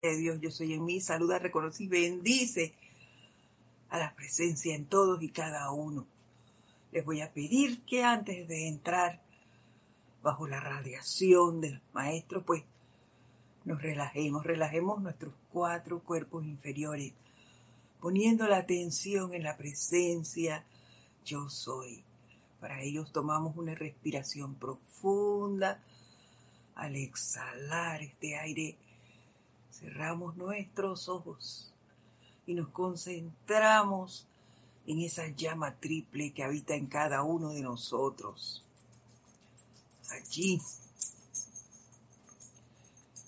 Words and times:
de 0.00 0.16
Dios, 0.16 0.40
yo 0.40 0.52
soy 0.52 0.74
en 0.74 0.84
mí, 0.84 1.00
saluda, 1.00 1.40
reconoce 1.40 1.82
y 1.82 1.88
bendice 1.88 2.72
a 3.88 3.98
la 3.98 4.14
presencia 4.14 4.76
en 4.76 4.86
todos 4.86 5.20
y 5.22 5.30
cada 5.30 5.72
uno. 5.72 6.06
Les 6.92 7.04
voy 7.04 7.20
a 7.20 7.32
pedir 7.32 7.82
que 7.82 8.04
antes 8.04 8.46
de 8.46 8.68
entrar 8.68 9.20
bajo 10.22 10.46
la 10.46 10.60
radiación 10.60 11.60
del 11.60 11.82
maestro, 11.92 12.44
pues 12.44 12.62
nos 13.64 13.82
relajemos, 13.82 14.44
relajemos 14.44 15.02
nuestros 15.02 15.34
cuatro 15.52 15.98
cuerpos 15.98 16.44
inferiores, 16.44 17.12
poniendo 18.00 18.46
la 18.46 18.58
atención 18.58 19.34
en 19.34 19.42
la 19.42 19.56
presencia 19.56 20.64
yo 21.24 21.50
soy. 21.50 22.04
Para 22.60 22.82
ellos 22.82 23.12
tomamos 23.12 23.56
una 23.56 23.74
respiración 23.74 24.54
profunda. 24.54 25.82
Al 26.76 26.94
exhalar 26.94 28.02
este 28.02 28.36
aire, 28.36 28.76
cerramos 29.78 30.36
nuestros 30.36 31.08
ojos 31.08 31.72
y 32.46 32.54
nos 32.54 32.68
concentramos 32.70 34.26
en 34.86 35.00
esa 35.00 35.28
llama 35.28 35.76
triple 35.76 36.32
que 36.32 36.42
habita 36.42 36.74
en 36.74 36.86
cada 36.86 37.22
uno 37.22 37.50
de 37.50 37.62
nosotros. 37.62 38.64
Allí, 40.10 40.60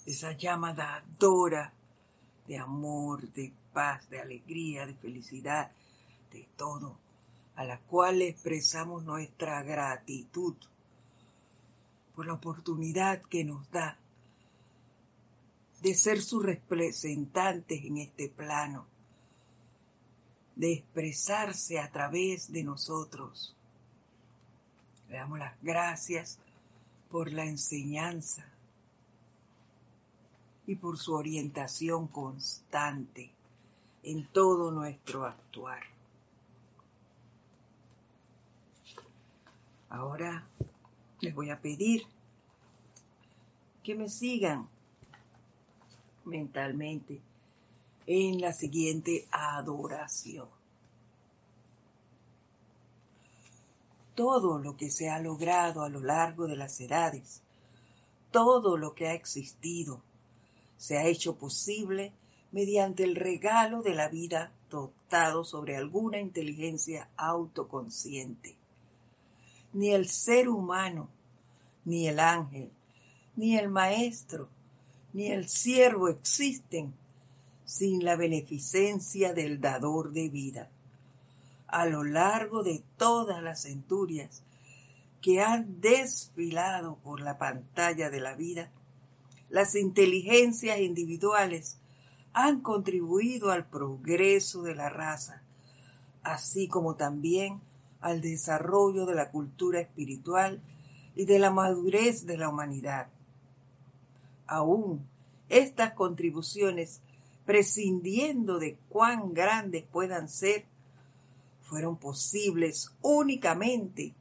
esa 0.07 0.33
llama 0.33 0.73
dadora 0.73 1.73
de 2.49 2.59
amor, 2.59 3.31
de 3.33 3.53
paz, 3.73 4.09
de 4.11 4.21
alegría, 4.21 4.87
de 4.87 4.95
felicidad, 4.95 5.71
de 6.33 6.49
todo, 6.57 6.99
a 7.55 7.65
la 7.65 7.79
cual 7.79 8.23
expresamos 8.23 9.05
nuestra 9.05 9.63
gratitud 9.63 10.57
por 12.17 12.27
la 12.27 12.33
oportunidad 12.33 13.23
que 13.23 13.45
nos 13.45 13.71
da 13.71 14.00
de 15.83 15.95
ser 15.95 16.21
sus 16.21 16.45
representantes 16.45 17.85
en 17.85 17.99
este 17.99 18.29
plano 18.29 18.87
de 20.57 20.75
expresarse 20.75 21.79
a 21.79 21.91
través 21.91 22.53
de 22.53 22.63
nosotros. 22.63 23.57
Le 25.09 25.17
damos 25.17 25.39
las 25.39 25.61
gracias 25.63 26.39
por 27.11 27.33
la 27.33 27.45
enseñanza 27.45 28.45
y 30.67 30.77
por 30.77 30.99
su 30.99 31.15
orientación 31.15 32.09
constante 32.09 33.31
en 34.03 34.27
todo 34.27 34.71
nuestro 34.71 35.25
actuar. 35.25 35.83
Ahora 39.89 40.47
les 41.21 41.35
voy 41.35 41.51
a 41.51 41.61
pedir 41.61 42.03
que 43.83 43.95
me 43.95 44.09
sigan 44.09 44.69
mentalmente 46.25 47.21
en 48.07 48.41
la 48.41 48.53
siguiente 48.53 49.27
adoración. 49.31 50.49
Todo 54.15 54.59
lo 54.59 54.77
que 54.77 54.91
se 54.91 55.09
ha 55.09 55.21
logrado 55.21 55.83
a 55.83 55.89
lo 55.89 56.01
largo 56.01 56.47
de 56.47 56.57
las 56.57 56.81
edades, 56.81 57.43
todo 58.31 58.77
lo 58.77 58.95
que 58.95 59.09
ha 59.09 59.15
existido, 59.15 60.03
se 60.77 60.99
ha 60.99 61.07
hecho 61.07 61.37
posible 61.37 62.13
mediante 62.53 63.05
el 63.05 63.17
regalo 63.17 63.83
de 63.83 63.95
la 63.95 64.09
vida 64.09 64.53
dotado 64.71 65.45
sobre 65.45 65.77
alguna 65.77 66.19
inteligencia 66.19 67.09
autoconsciente. 67.17 68.57
Ni 69.73 69.91
el 69.91 70.09
ser 70.09 70.49
humano, 70.49 71.09
ni 71.85 72.09
el 72.09 72.19
ángel, 72.19 72.71
ni 73.37 73.57
el 73.57 73.69
maestro, 73.69 74.49
ni 75.13 75.29
el 75.29 75.49
siervo 75.49 76.09
existen 76.09 76.95
sin 77.65 78.05
la 78.05 78.17
beneficencia 78.17 79.33
del 79.33 79.61
dador 79.61 80.13
de 80.13 80.29
vida. 80.29 80.69
A 81.67 81.87
lo 81.87 82.03
largo 82.05 82.63
de 82.63 82.83
todas 82.97 83.43
las 83.43 83.63
centurias 83.63 84.43
que 85.21 85.41
han 85.41 85.81
desfilado 85.81 86.97
por 86.97 87.21
la 87.21 87.39
pantalla 87.39 88.11
de 88.11 88.21
la 88.21 88.35
vida, 88.35 88.71
las 89.51 89.75
inteligencias 89.75 90.81
individuales 90.81 91.79
han 92.33 92.61
contribuido 92.61 93.51
al 93.51 93.67
progreso 93.67 94.63
de 94.63 94.75
la 94.75 94.89
raza, 94.89 95.43
así 96.23 96.69
como 96.69 96.95
también 96.95 97.61
al 98.01 98.21
desarrollo 98.21 99.07
de 99.07 99.15
la 99.15 99.31
cultura 99.31 99.81
espiritual 99.81 100.61
y 101.15 101.25
de 101.25 101.39
la 101.39 101.51
madurez 101.51 102.27
de 102.27 102.39
la 102.39 102.49
humanidad. 102.49 103.09
Aún 104.51 105.07
estas 105.49 105.93
contribuciones 105.93 107.01
prescindiendo 107.47 108.59
de 108.59 108.77
cuán 108.89 109.33
grandes 109.33 109.85
puedan 109.85 110.29
ser, 110.29 110.65
fueron 111.63 111.97
posibles 111.97 112.91
únicamente 113.01 114.13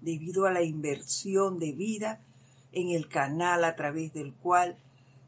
debido 0.00 0.46
a 0.46 0.50
la 0.50 0.62
inversión 0.62 1.58
de 1.58 1.72
vida 1.72 2.22
en 2.72 2.88
el 2.88 3.06
canal 3.06 3.64
a 3.64 3.76
través 3.76 4.14
del 4.14 4.32
cual 4.32 4.78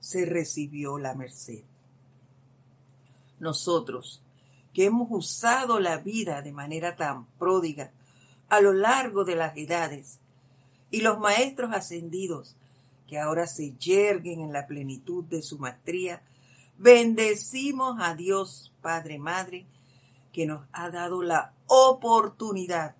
se 0.01 0.25
recibió 0.25 0.99
la 0.99 1.15
merced. 1.15 1.63
Nosotros, 3.39 4.23
que 4.73 4.87
hemos 4.87 5.09
usado 5.11 5.79
la 5.79 5.99
vida 5.99 6.41
de 6.41 6.53
manera 6.53 6.97
tan 6.97 7.27
pródiga 7.39 7.93
a 8.49 8.63
lo 8.63 8.73
largo 8.73 9.27
de 9.27 9.37
las 9.37 9.55
edades, 9.59 10.21
y 10.91 11.03
los 11.03 11.19
maestros 11.19 11.75
ascendidos, 11.75 12.57
que 13.07 13.19
ahora 13.19 13.47
se 13.47 13.73
yerguen 13.77 14.41
en 14.41 14.53
la 14.53 14.67
plenitud 14.67 15.25
de 15.25 15.43
su 15.43 15.59
maestría, 15.59 16.23
Bendecimos 16.79 17.99
a 18.01 18.17
Dios 18.17 18.73
Padre 18.81 19.19
Madre 19.19 19.67
que 20.33 20.47
nos 20.47 20.67
ha 20.73 20.91
dado 20.91 21.23
la 21.23 21.53
oportunidad 21.69 22.97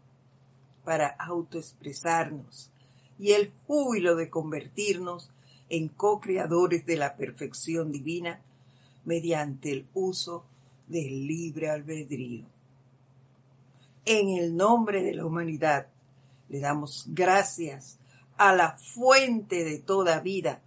para 0.85 1.09
autoexpresarnos 1.09 2.71
y 3.19 3.33
el 3.33 3.53
júbilo 3.67 4.15
de 4.15 4.31
convertirnos 4.31 5.31
en 5.69 5.89
co-creadores 5.89 6.87
de 6.87 6.97
la 6.97 7.17
perfección 7.17 7.91
divina 7.91 8.41
mediante 9.05 9.73
el 9.73 9.87
uso 9.95 10.45
del 10.87 11.27
libre 11.27 11.69
albedrío. 11.71 12.45
En 14.05 14.29
el 14.29 14.57
nombre 14.57 15.03
de 15.03 15.15
la 15.15 15.27
humanidad 15.27 15.89
le 16.49 16.61
damos 16.61 17.07
gracias 17.09 17.99
a 18.37 18.55
la 18.55 18.77
fuente 18.77 19.65
de 19.65 19.79
toda 19.79 20.21
vida, 20.21 20.61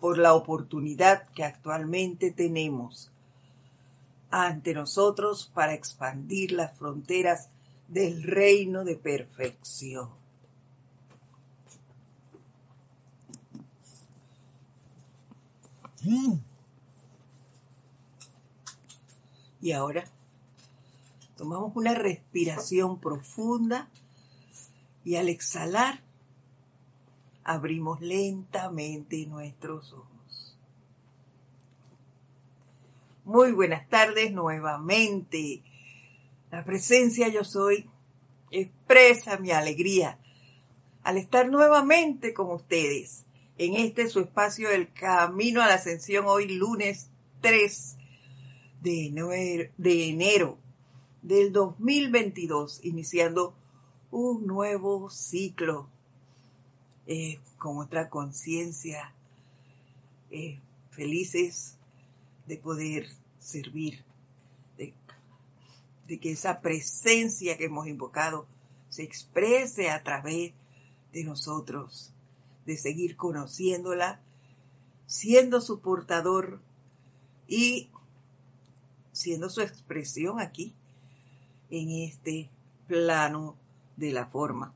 por 0.00 0.18
la 0.18 0.34
oportunidad 0.34 1.26
que 1.30 1.44
actualmente 1.44 2.30
tenemos 2.30 3.10
ante 4.30 4.74
nosotros 4.74 5.50
para 5.54 5.74
expandir 5.74 6.52
las 6.52 6.76
fronteras 6.76 7.48
del 7.88 8.22
reino 8.22 8.84
de 8.84 8.96
perfección. 8.96 10.10
Y 19.62 19.72
ahora 19.72 20.04
tomamos 21.36 21.74
una 21.76 21.94
respiración 21.94 23.00
profunda 23.00 23.88
y 25.04 25.16
al 25.16 25.28
exhalar 25.28 26.02
abrimos 27.44 28.00
lentamente 28.00 29.26
nuestros 29.26 29.92
ojos. 29.92 30.56
Muy 33.24 33.52
buenas 33.52 33.88
tardes 33.88 34.32
nuevamente. 34.32 35.62
La 36.50 36.64
presencia 36.64 37.28
yo 37.28 37.44
soy 37.44 37.88
expresa 38.50 39.38
mi 39.38 39.50
alegría 39.50 40.18
al 41.02 41.18
estar 41.18 41.48
nuevamente 41.50 42.32
con 42.32 42.50
ustedes 42.50 43.24
en 43.58 43.74
este 43.74 44.08
su 44.08 44.20
espacio 44.20 44.70
El 44.70 44.92
Camino 44.92 45.62
a 45.62 45.66
la 45.66 45.74
Ascensión 45.74 46.24
hoy 46.26 46.48
lunes 46.48 47.10
3 47.40 47.96
de 48.82 49.06
enero, 49.06 49.70
de 49.76 50.08
enero 50.08 50.58
del 51.22 51.52
2022, 51.52 52.80
iniciando 52.84 53.54
un 54.14 54.46
nuevo 54.46 55.10
ciclo 55.10 55.88
eh, 57.08 57.40
con 57.58 57.78
otra 57.78 58.08
conciencia, 58.08 59.12
eh, 60.30 60.60
felices 60.90 61.76
de 62.46 62.56
poder 62.56 63.08
servir, 63.40 64.04
de, 64.78 64.94
de 66.06 66.20
que 66.20 66.30
esa 66.30 66.60
presencia 66.60 67.58
que 67.58 67.64
hemos 67.64 67.88
invocado 67.88 68.46
se 68.88 69.02
exprese 69.02 69.90
a 69.90 70.04
través 70.04 70.52
de 71.12 71.24
nosotros, 71.24 72.12
de 72.66 72.76
seguir 72.76 73.16
conociéndola, 73.16 74.20
siendo 75.08 75.60
su 75.60 75.80
portador 75.80 76.60
y 77.48 77.88
siendo 79.10 79.50
su 79.50 79.60
expresión 79.60 80.38
aquí, 80.38 80.72
en 81.68 81.90
este 81.90 82.48
plano 82.86 83.56
de 83.96 84.12
la 84.12 84.26
forma. 84.26 84.72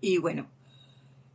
Y 0.00 0.18
bueno, 0.18 0.46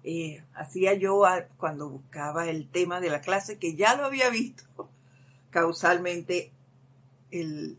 eh, 0.04 0.44
hacía 0.54 0.94
yo 0.94 1.24
cuando 1.58 1.90
buscaba 1.90 2.48
el 2.48 2.70
tema 2.70 3.00
de 3.00 3.10
la 3.10 3.22
clase, 3.22 3.58
que 3.60 3.76
ya 3.76 3.96
lo 3.96 4.06
había 4.06 4.30
visto 4.30 4.64
causalmente 5.50 6.52
el, 7.32 7.78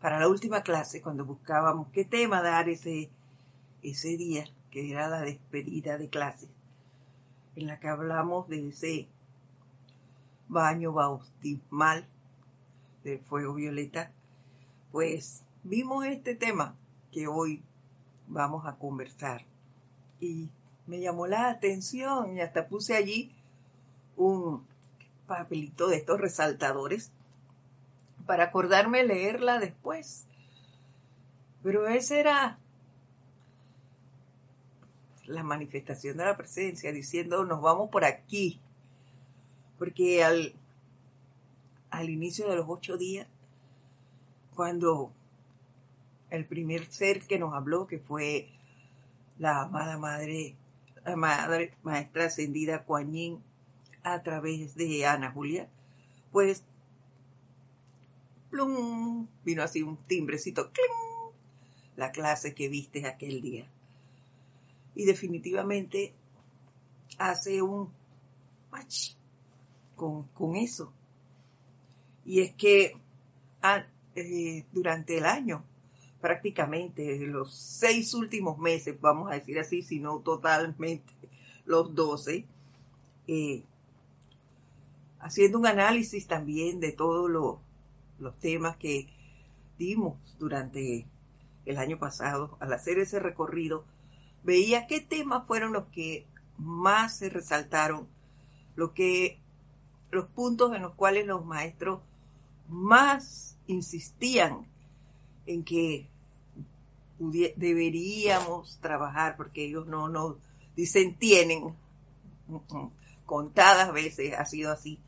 para 0.00 0.18
la 0.18 0.28
última 0.28 0.62
clase, 0.62 1.02
cuando 1.02 1.24
buscábamos 1.24 1.88
qué 1.92 2.04
tema 2.04 2.42
dar 2.42 2.68
ese, 2.68 3.10
ese 3.82 4.16
día, 4.16 4.44
que 4.70 4.90
era 4.90 5.08
la 5.08 5.20
despedida 5.20 5.98
de 5.98 6.08
clase, 6.08 6.48
en 7.56 7.66
la 7.66 7.80
que 7.80 7.88
hablamos 7.88 8.48
de 8.48 8.68
ese 8.68 9.08
baño 10.48 10.92
bautismal 10.92 12.06
del 13.04 13.18
fuego 13.20 13.54
violeta, 13.54 14.12
pues 14.92 15.42
vimos 15.62 16.06
este 16.06 16.34
tema 16.34 16.74
que 17.12 17.26
hoy 17.26 17.62
vamos 18.26 18.66
a 18.66 18.76
conversar. 18.76 19.44
Y 20.20 20.48
me 20.86 21.00
llamó 21.00 21.26
la 21.26 21.48
atención 21.48 22.36
y 22.36 22.40
hasta 22.40 22.68
puse 22.68 22.96
allí 22.96 23.32
un 24.16 24.66
papelito 25.26 25.88
de 25.88 25.96
estos 25.96 26.20
resaltadores 26.20 27.12
para 28.26 28.44
acordarme 28.44 29.04
leerla 29.04 29.58
después. 29.58 30.26
Pero 31.62 31.86
esa 31.88 32.18
era 32.18 32.58
la 35.26 35.42
manifestación 35.42 36.16
de 36.16 36.24
la 36.24 36.36
presencia, 36.36 36.92
diciendo 36.92 37.44
nos 37.44 37.60
vamos 37.60 37.90
por 37.90 38.04
aquí. 38.04 38.60
Porque 39.78 40.24
al, 40.24 40.54
al 41.90 42.10
inicio 42.10 42.48
de 42.48 42.56
los 42.56 42.66
ocho 42.68 42.96
días, 42.96 43.28
cuando 44.54 45.12
el 46.30 46.46
primer 46.46 46.86
ser 46.86 47.26
que 47.26 47.38
nos 47.38 47.54
habló, 47.54 47.86
que 47.86 47.98
fue 47.98 48.48
la 49.38 49.62
amada 49.62 49.98
madre, 49.98 50.56
la 51.04 51.16
madre 51.16 51.74
maestra 51.82 52.26
ascendida 52.26 52.84
Kuan 52.84 53.42
a 54.02 54.22
través 54.22 54.74
de 54.74 55.06
Ana 55.06 55.30
Julia, 55.32 55.68
pues 56.32 56.64
plum, 58.50 59.26
vino 59.44 59.62
así 59.62 59.82
un 59.82 59.96
timbrecito, 59.96 60.70
la 61.96 62.12
clase 62.12 62.54
que 62.54 62.68
viste 62.68 63.06
aquel 63.06 63.42
día. 63.42 63.68
Y 64.94 65.04
definitivamente 65.04 66.12
hace 67.18 67.62
un 67.62 67.92
match 68.70 69.14
con, 69.96 70.24
con 70.28 70.56
eso. 70.56 70.92
Y 72.24 72.40
es 72.40 72.54
que 72.54 72.96
ah, 73.62 73.84
eh, 74.14 74.64
durante 74.72 75.18
el 75.18 75.26
año, 75.26 75.64
prácticamente 76.20 77.18
los 77.26 77.54
seis 77.54 78.14
últimos 78.14 78.58
meses, 78.58 79.00
vamos 79.00 79.30
a 79.30 79.34
decir 79.34 79.58
así, 79.58 79.82
si 79.82 80.00
no 80.00 80.18
totalmente 80.20 81.12
los 81.64 81.94
doce, 81.94 82.46
eh, 83.26 83.62
haciendo 85.20 85.58
un 85.58 85.66
análisis 85.66 86.26
también 86.26 86.80
de 86.80 86.92
todos 86.92 87.30
los 88.18 88.38
temas 88.38 88.76
que 88.76 89.08
dimos 89.78 90.16
durante 90.38 91.06
el 91.66 91.76
año 91.76 91.98
pasado, 91.98 92.56
al 92.60 92.72
hacer 92.72 92.98
ese 92.98 93.20
recorrido, 93.20 93.84
veía 94.42 94.86
qué 94.86 95.00
temas 95.00 95.46
fueron 95.46 95.72
los 95.72 95.86
que 95.86 96.26
más 96.56 97.18
se 97.18 97.28
resaltaron, 97.28 98.08
lo 98.74 98.94
que, 98.94 99.38
los 100.10 100.26
puntos 100.28 100.74
en 100.74 100.82
los 100.82 100.94
cuales 100.94 101.26
los 101.26 101.44
maestros 101.44 102.00
más 102.68 103.58
insistían 103.66 104.66
en 105.48 105.64
que 105.64 106.06
deberíamos 107.18 108.78
trabajar, 108.80 109.36
porque 109.36 109.64
ellos 109.64 109.86
no 109.86 110.08
nos 110.08 110.36
dicen 110.76 111.16
tienen, 111.16 111.74
contadas 113.24 113.92
veces 113.92 114.34
ha 114.38 114.44
sido 114.44 114.70
así, 114.70 115.00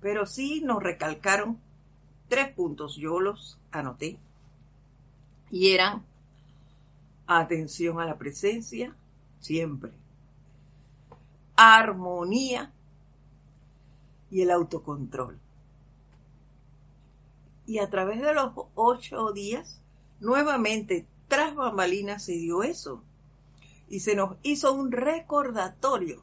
pero 0.00 0.26
sí 0.26 0.60
nos 0.62 0.82
recalcaron 0.82 1.58
tres 2.28 2.52
puntos, 2.54 2.96
yo 2.96 3.20
los 3.20 3.58
anoté, 3.72 4.18
y 5.50 5.70
eran 5.70 6.04
atención 7.26 8.00
a 8.00 8.04
la 8.04 8.18
presencia, 8.18 8.94
siempre, 9.40 9.92
armonía 11.56 12.70
y 14.30 14.42
el 14.42 14.50
autocontrol. 14.50 15.40
Y 17.70 17.78
a 17.78 17.88
través 17.88 18.20
de 18.20 18.34
los 18.34 18.50
ocho 18.74 19.30
días, 19.30 19.80
nuevamente, 20.18 21.06
tras 21.28 21.54
bambalinas 21.54 22.24
se 22.24 22.32
dio 22.32 22.64
eso. 22.64 23.00
Y 23.88 24.00
se 24.00 24.16
nos 24.16 24.36
hizo 24.42 24.72
un 24.72 24.90
recordatorio 24.90 26.20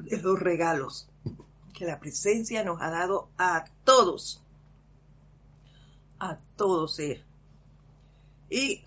de 0.00 0.20
los 0.20 0.38
regalos 0.38 1.08
que 1.72 1.86
la 1.86 1.98
presencia 1.98 2.62
nos 2.62 2.82
ha 2.82 2.90
dado 2.90 3.30
a 3.38 3.64
todos, 3.84 4.42
a 6.18 6.36
todo 6.56 6.86
ser. 6.86 7.24
Y 8.50 8.82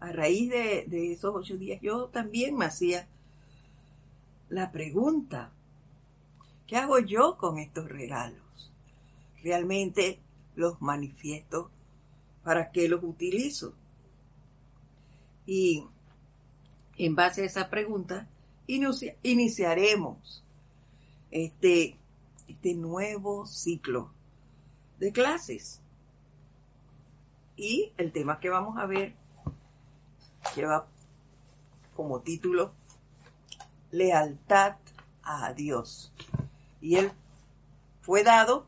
a 0.00 0.12
raíz 0.12 0.50
de, 0.50 0.84
de, 0.86 1.12
esos 1.14 1.34
ocho 1.34 1.56
días 1.56 1.80
yo 1.80 2.08
también 2.08 2.58
me 2.58 2.66
hacía 2.66 3.08
la 4.50 4.70
pregunta, 4.70 5.50
¿qué 6.66 6.76
hago 6.76 6.98
yo 6.98 7.38
con 7.38 7.56
estos 7.56 7.88
regalos? 7.88 8.49
¿Realmente 9.42 10.20
los 10.54 10.80
manifiesto? 10.80 11.70
¿Para 12.44 12.70
qué 12.70 12.88
los 12.88 13.02
utilizo? 13.02 13.74
Y 15.46 15.84
en 16.96 17.14
base 17.14 17.42
a 17.42 17.46
esa 17.46 17.70
pregunta, 17.70 18.28
iniciaremos 18.66 20.44
este, 21.30 21.96
este 22.48 22.74
nuevo 22.74 23.46
ciclo 23.46 24.12
de 24.98 25.12
clases. 25.12 25.80
Y 27.56 27.92
el 27.96 28.12
tema 28.12 28.40
que 28.40 28.48
vamos 28.48 28.78
a 28.78 28.86
ver 28.86 29.14
lleva 30.54 30.86
como 31.94 32.20
título 32.20 32.72
Lealtad 33.90 34.76
a 35.22 35.52
Dios. 35.52 36.12
Y 36.80 36.96
él 36.96 37.12
fue 38.00 38.22
dado 38.22 38.66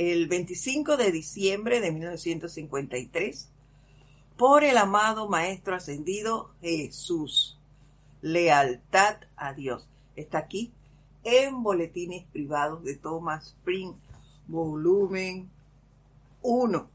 el 0.00 0.26
25 0.28 0.96
de 0.96 1.12
diciembre 1.12 1.82
de 1.82 1.92
1953 1.92 3.50
por 4.38 4.64
el 4.64 4.78
amado 4.78 5.28
Maestro 5.28 5.74
Ascendido 5.74 6.54
Jesús. 6.62 7.58
Lealtad 8.22 9.16
a 9.36 9.52
Dios. 9.52 9.86
Está 10.16 10.38
aquí 10.38 10.72
en 11.22 11.62
Boletines 11.62 12.24
Privados 12.32 12.82
de 12.82 12.96
Thomas 12.96 13.48
Spring, 13.48 13.92
volumen 14.46 15.50
1. 16.40 16.90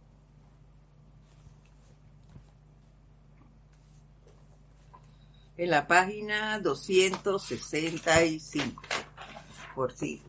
En 5.58 5.70
la 5.70 5.86
página 5.86 6.60
265, 6.60 8.82
por 9.76 9.94
si 9.94 10.24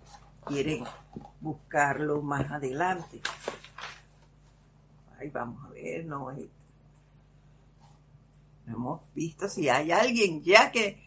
quieren 0.44 0.84
buscarlo 1.40 2.22
más 2.22 2.50
adelante. 2.50 3.20
Ahí 5.18 5.30
vamos 5.30 5.64
a 5.64 5.68
ver, 5.70 6.04
no 6.04 6.30
hemos 8.66 9.00
visto 9.14 9.48
si 9.48 9.68
hay 9.68 9.92
alguien 9.92 10.42
ya 10.42 10.70
que 10.70 11.02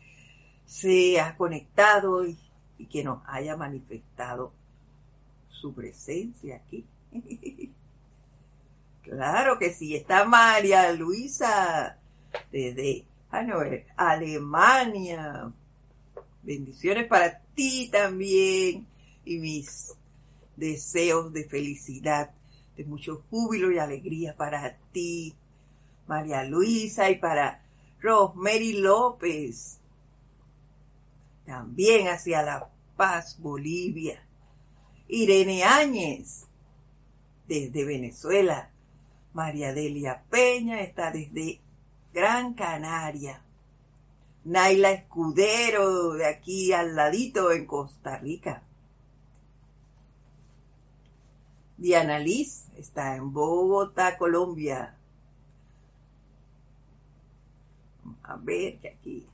se 0.66 1.20
ha 1.20 1.36
conectado 1.36 2.25
y 2.25 2.38
que 2.89 3.04
nos 3.04 3.22
haya 3.28 3.58
manifestado 3.58 4.54
su 5.50 5.74
presencia 5.74 6.56
aquí. 6.56 6.86
claro 9.04 9.60
que 9.60 9.74
sí, 9.74 9.96
está 9.96 10.25
María 10.25 10.92
Luisa 10.94 11.98
desde 12.51 13.06
ah, 13.32 13.46
Alemania. 13.98 15.51
Bendiciones 16.42 17.08
para 17.08 17.39
ti 17.54 17.89
también 17.92 18.88
y 19.25 19.38
mis 19.39 19.96
deseos 20.60 21.34
de 21.34 21.46
felicidad, 21.46 22.32
de 22.75 22.86
mucho 22.86 23.24
júbilo 23.30 23.72
y 23.72 23.80
alegría 23.80 24.36
para 24.36 24.78
ti, 24.92 25.36
María 26.08 26.44
Luisa, 26.44 27.10
y 27.10 27.16
para 27.16 27.63
Rosemary 28.01 28.74
López 28.74 29.80
también 31.50 32.08
hacia 32.10 32.44
La 32.44 32.70
Paz, 32.96 33.39
Bolivia. 33.39 34.24
Irene 35.08 35.63
Áñez, 35.63 36.46
desde 37.48 37.86
Venezuela. 37.86 38.70
María 39.34 39.74
Delia 39.74 40.24
Peña 40.30 40.80
está 40.82 41.10
desde 41.10 41.60
Gran 42.13 42.54
Canaria. 42.54 43.42
Naila 44.44 44.92
Escudero, 44.92 46.13
de 46.13 46.28
aquí 46.28 46.72
al 46.72 46.96
ladito 46.96 47.51
en 47.51 47.66
Costa 47.66 48.20
Rica. 48.20 48.62
Diana 51.80 52.20
Liz 52.20 52.66
está 52.76 53.16
en 53.16 53.32
Bogotá, 53.32 54.18
Colombia. 54.18 54.98
A 58.24 58.36
ver 58.36 58.80
que 58.80 58.90
aquí. 58.90 59.28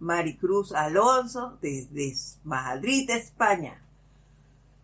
Maricruz 0.00 0.72
Alonso 0.72 1.56
desde 1.62 2.12
Madrid, 2.42 3.08
España. 3.08 3.80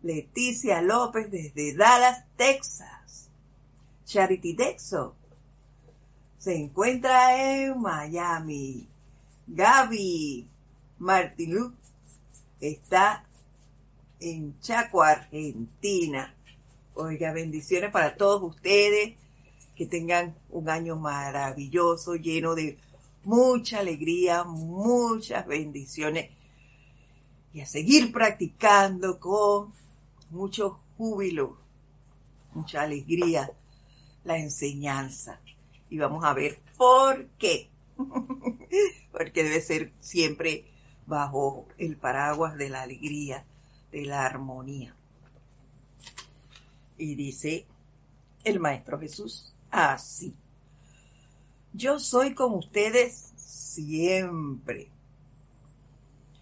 Leticia 0.02 0.80
López 0.80 1.28
desde 1.30 1.74
Dallas, 1.74 2.24
Texas. 2.36 3.28
Charity 4.04 4.54
Dexo 4.54 5.16
se 6.38 6.56
encuentra 6.56 7.36
en 7.36 7.80
Miami. 7.80 8.88
Gaby 9.48 10.48
Martinú 10.98 11.74
está 12.60 13.24
en 14.20 14.58
Chaco, 14.60 15.02
Argentina. 15.02 16.34
Oiga, 16.94 17.32
bendiciones 17.32 17.90
para 17.90 18.16
todos 18.16 18.42
ustedes, 18.42 19.16
que 19.74 19.86
tengan 19.86 20.36
un 20.50 20.68
año 20.68 20.96
maravilloso, 20.96 22.16
lleno 22.16 22.54
de 22.54 22.78
mucha 23.24 23.80
alegría, 23.80 24.44
muchas 24.44 25.46
bendiciones 25.46 26.30
y 27.52 27.60
a 27.60 27.66
seguir 27.66 28.12
practicando 28.12 29.18
con 29.18 29.72
mucho 30.30 30.80
júbilo, 30.96 31.58
mucha 32.52 32.82
alegría 32.82 33.50
la 34.24 34.38
enseñanza. 34.38 35.40
Y 35.88 35.98
vamos 35.98 36.24
a 36.24 36.32
ver 36.32 36.60
por 36.76 37.26
qué. 37.38 37.68
Porque 39.12 39.42
debe 39.42 39.60
ser 39.60 39.92
siempre 39.98 40.66
bajo 41.06 41.66
el 41.78 41.96
paraguas 41.96 42.56
de 42.56 42.68
la 42.68 42.82
alegría, 42.82 43.44
de 43.90 44.06
la 44.06 44.24
armonía. 44.24 44.94
Y 46.96 47.14
dice 47.14 47.66
el 48.44 48.60
Maestro 48.60 48.98
Jesús 48.98 49.54
así. 49.70 50.34
Yo 51.72 51.98
soy 51.98 52.34
con 52.34 52.54
ustedes 52.54 53.32
siempre, 53.36 54.90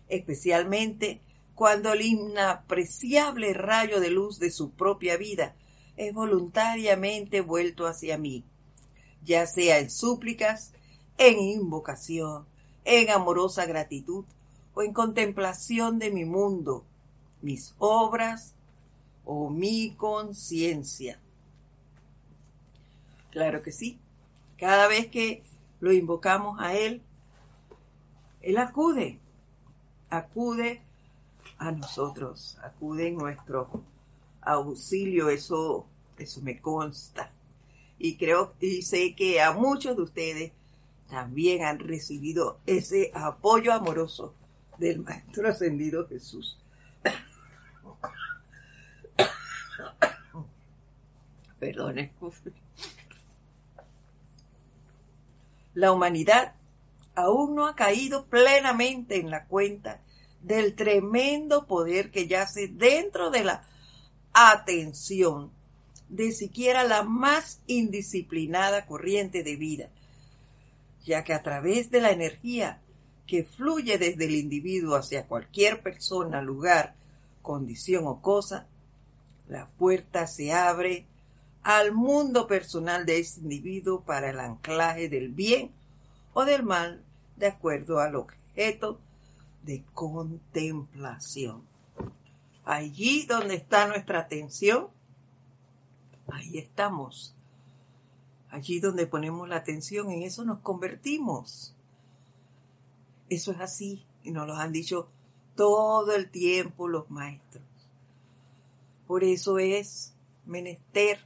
especialmente 0.09 1.21
cuando 1.55 1.93
el 1.93 2.03
inapreciable 2.03 3.53
rayo 3.53 4.01
de 4.01 4.11
luz 4.11 4.39
de 4.39 4.51
su 4.51 4.71
propia 4.71 5.17
vida 5.17 5.55
es 5.97 6.15
voluntariamente 6.15 7.41
vuelto 7.41 7.87
hacia 7.87 8.17
mí, 8.17 8.45
ya 9.25 9.47
sea 9.47 9.79
en 9.81 9.91
súplicas, 9.91 10.73
en 11.19 11.41
invocación, 11.41 12.47
en 12.85 13.11
amorosa 13.11 13.67
gratitud 13.67 14.25
o 14.75 14.83
en 14.83 14.93
contemplación 14.93 15.99
de 15.99 16.13
mi 16.13 16.25
mundo, 16.25 16.87
mis 17.43 17.75
obras 17.79 18.55
o 19.25 19.51
mi 19.51 19.95
conciencia. 19.97 21.21
Claro 23.31 23.63
que 23.63 23.73
sí. 23.73 23.99
Cada 24.57 24.89
vez 24.89 25.09
que 25.09 25.43
lo 25.81 25.93
invocamos 25.93 26.59
a 26.61 26.75
Él, 26.75 27.03
Él 28.41 28.59
acude, 28.59 29.21
acude 30.11 30.83
a 31.59 31.71
nosotros, 31.73 32.59
acude 32.63 33.09
en 33.09 33.17
nuestro 33.17 33.83
auxilio, 34.41 35.29
eso, 35.29 35.87
eso 36.17 36.41
me 36.41 36.61
consta. 36.61 37.31
Y 37.99 38.17
creo 38.17 38.55
y 38.61 38.83
sé 38.83 39.15
que 39.15 39.41
a 39.41 39.53
muchos 39.53 39.97
de 39.97 40.03
ustedes 40.03 40.53
también 41.09 41.65
han 41.65 41.79
recibido 41.79 42.59
ese 42.67 43.11
apoyo 43.15 43.73
amoroso 43.73 44.35
del 44.79 45.01
Maestro 45.01 45.49
Ascendido 45.49 46.07
Jesús. 46.07 46.59
Perdón, 51.59 52.11
La 55.75 55.93
humanidad 55.93 56.55
aún 57.15 57.57
no 57.57 57.67
ha 57.67 57.75
caído 57.75 58.27
plenamente 58.27 59.17
en 59.17 59.31
la 59.31 59.47
cuenta 59.47 60.01
del 60.43 60.75
tremendo 60.75 61.67
poder 61.67 62.11
que 62.11 62.29
yace 62.29 62.69
dentro 62.69 63.31
de 63.31 63.45
la 63.45 63.65
atención 64.33 65.51
de 66.09 66.33
siquiera 66.33 66.85
la 66.85 67.03
más 67.03 67.61
indisciplinada 67.67 68.87
corriente 68.87 69.43
de 69.43 69.57
vida, 69.57 69.89
ya 71.05 71.25
que 71.25 71.35
a 71.35 71.43
través 71.43 71.91
de 71.91 72.01
la 72.01 72.13
energía 72.13 72.81
que 73.29 73.45
fluye 73.45 73.99
desde 73.99 74.25
el 74.25 74.35
individuo 74.35 74.97
hacia 74.97 75.27
cualquier 75.27 75.83
persona, 75.83 76.41
lugar, 76.41 76.95
condición 77.43 78.07
o 78.07 78.21
cosa, 78.23 78.67
la 79.49 79.69
puerta 79.69 80.27
se 80.27 80.53
abre 80.53 81.07
al 81.63 81.93
mundo 81.93 82.47
personal 82.47 83.05
de 83.05 83.19
ese 83.19 83.41
individuo 83.41 84.01
para 84.01 84.31
el 84.31 84.41
anclaje 84.41 85.11
del 85.11 85.29
bien 85.29 85.71
o 86.33 86.47
del 86.47 86.63
mal 86.63 87.05
de 87.37 87.49
acuerdo 87.49 88.01
al 88.01 88.17
objeto 88.17 88.99
de 89.63 89.85
contemplación. 89.93 91.63
Allí 92.65 93.27
donde 93.27 93.57
está 93.57 93.87
nuestra 93.89 94.21
atención, 94.21 94.89
ahí 96.33 96.57
estamos. 96.57 97.35
Allí 98.49 98.81
donde 98.81 99.07
ponemos 99.07 99.47
la 99.49 99.57
atención, 99.57 100.11
en 100.11 100.23
eso 100.23 100.47
nos 100.47 100.61
convertimos. 100.61 101.75
Eso 103.29 103.53
es 103.53 103.61
así 103.61 104.05
y 104.23 104.31
nos 104.31 104.47
lo 104.47 104.55
han 104.55 104.73
dicho 104.73 105.09
todo 105.55 106.15
el 106.15 106.31
tiempo 106.31 106.89
los 106.89 107.11
maestros. 107.11 107.65
Por 109.07 109.25
eso 109.25 109.59
es 109.59 110.15
menester, 110.47 111.19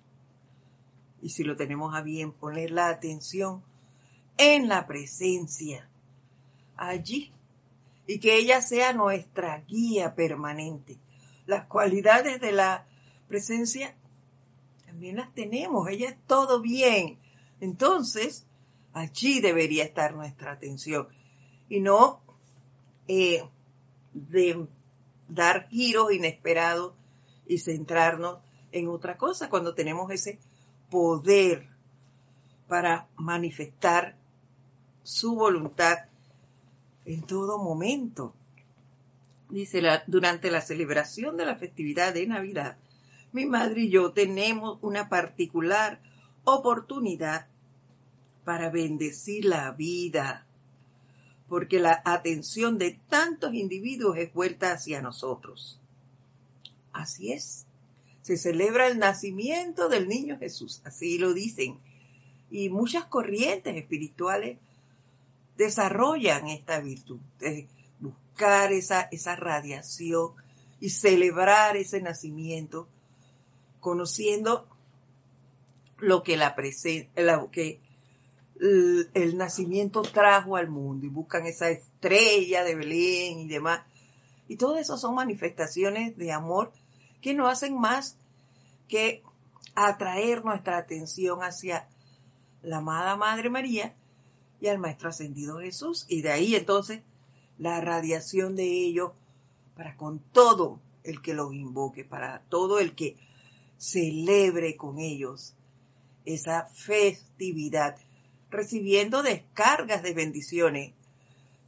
y 1.21 1.31
si 1.31 1.45
lo 1.45 1.57
tenemos 1.57 1.95
a 1.95 2.03
bien, 2.03 2.33
poner 2.33 2.71
la 2.71 2.89
atención 2.89 3.63
en 4.37 4.69
la 4.69 4.87
presencia, 4.87 5.89
allí 6.77 7.33
y 8.07 8.19
que 8.19 8.37
ella 8.37 8.61
sea 8.61 8.93
nuestra 8.93 9.61
guía 9.69 10.15
permanente. 10.15 10.99
Las 11.47 11.67
cualidades 11.67 12.41
de 12.41 12.53
la 12.53 12.87
presencia 13.29 13.95
también 14.87 15.17
las 15.17 15.33
tenemos, 15.35 15.89
ella 15.89 16.11
es 16.11 16.17
todo 16.27 16.61
bien. 16.61 17.19
Entonces, 17.61 18.47
allí 18.93 19.41
debería 19.41 19.85
estar 19.85 20.15
nuestra 20.15 20.53
atención 20.53 21.09
y 21.73 21.81
no 21.81 22.21
eh, 23.09 23.43
de 24.13 24.67
dar 25.27 25.69
giros 25.71 26.13
inesperados 26.13 26.93
y 27.47 27.57
centrarnos 27.57 28.41
en 28.73 28.89
otra 28.89 29.17
cosa 29.17 29.49
cuando 29.49 29.75
tenemos 29.75 30.11
ese 30.11 30.39
poder 30.91 31.67
para 32.69 33.09
manifestar 33.17 34.17
su 35.03 35.35
voluntad 35.35 35.97
en 37.07 37.23
todo 37.23 37.57
momento. 37.57 38.35
Dice, 39.49 39.81
durante 40.09 40.51
la 40.51 40.61
celebración 40.61 41.39
de 41.39 41.47
la 41.47 41.57
festividad 41.57 42.13
de 42.13 42.27
Navidad, 42.27 42.77
mi 43.33 43.47
madre 43.47 43.85
y 43.85 43.91
yo 43.91 44.13
tenemos 44.13 44.79
una 44.83 45.09
particular 45.09 46.03
oportunidad 46.45 47.47
para 48.45 48.69
bendecir 48.69 49.47
la 49.47 49.71
vida, 49.71 50.45
porque 51.53 51.79
la 51.79 52.01
atención 52.07 52.79
de 52.79 52.99
tantos 53.11 53.53
individuos 53.53 54.17
es 54.17 54.33
vuelta 54.33 54.73
hacia 54.73 55.03
nosotros. 55.03 55.79
Así 56.95 57.31
es, 57.31 57.67
se 58.23 58.39
celebra 58.39 58.89
el 58.89 58.99
nacimiento 58.99 59.91
del 59.91 60.09
niño 60.09 60.39
Jesús, 60.39 60.81
así 60.87 61.19
lo 61.19 61.35
dicen, 61.35 61.79
y 62.51 62.71
muchas 62.71 63.05
corrientes 63.05 63.77
espirituales 63.77 64.57
desarrollan 65.59 66.49
esta 66.49 66.81
virtud, 66.81 67.21
de 67.39 67.69
buscar 68.01 68.73
esa, 68.73 69.03
esa 69.13 69.37
radiación 69.37 70.31
y 70.81 70.89
celebrar 70.89 71.77
ese 71.77 72.01
nacimiento, 72.01 72.89
conociendo 73.79 74.67
lo 75.99 76.23
que, 76.23 76.39
la 76.39 76.57
lo 77.17 77.51
que 77.51 77.79
el, 78.63 79.37
nacimiento 79.37 80.03
trajo 80.03 80.57
al 80.57 80.69
mundo 80.69 81.05
y 81.05 81.09
buscan 81.09 81.47
esa 81.47 81.69
estrella 81.71 82.63
de 82.63 82.75
Belén 82.77 83.41
y 83.41 83.49
demás. 83.49 83.83
Y 84.49 84.57
todo 84.57 84.77
eso 84.77 84.97
son 84.97 85.15
manifestaciones 85.15 86.17
de 86.17 86.33
amor 86.33 86.73
que 87.21 87.35
no 87.35 87.49
hacen 87.49 87.79
más 87.79 88.17
que 88.89 89.23
atraer 89.75 90.45
nuestra 90.45 90.79
atención 90.79 91.41
hacia 91.43 91.89
la 92.63 92.79
amada 92.79 93.17
Madre 93.17 93.51
María 93.51 93.95
y 94.61 94.69
al 94.69 94.79
Maestro 94.79 95.09
Ascendido 95.09 95.59
Jesús. 95.59 96.07
Y 96.09 96.23
de 96.23 96.31
ahí 96.31 96.55
entonces 96.55 97.01
la 97.59 97.81
radiación 97.81 98.55
de 98.55 98.65
ellos 98.65 99.13
para 99.75 99.97
con 99.97 100.21
todo 100.21 100.79
el 101.03 101.21
que 101.21 101.35
los 101.35 101.53
invoque, 101.53 102.05
para 102.05 102.43
todo 102.49 102.79
el 102.79 102.95
que 102.95 103.17
celebre 103.77 104.77
con 104.77 105.01
ellos 105.01 105.55
esa 106.25 106.67
festividad, 106.67 107.97
recibiendo 108.53 109.23
descargas 109.23 110.03
de 110.03 110.15
bendiciones, 110.15 110.93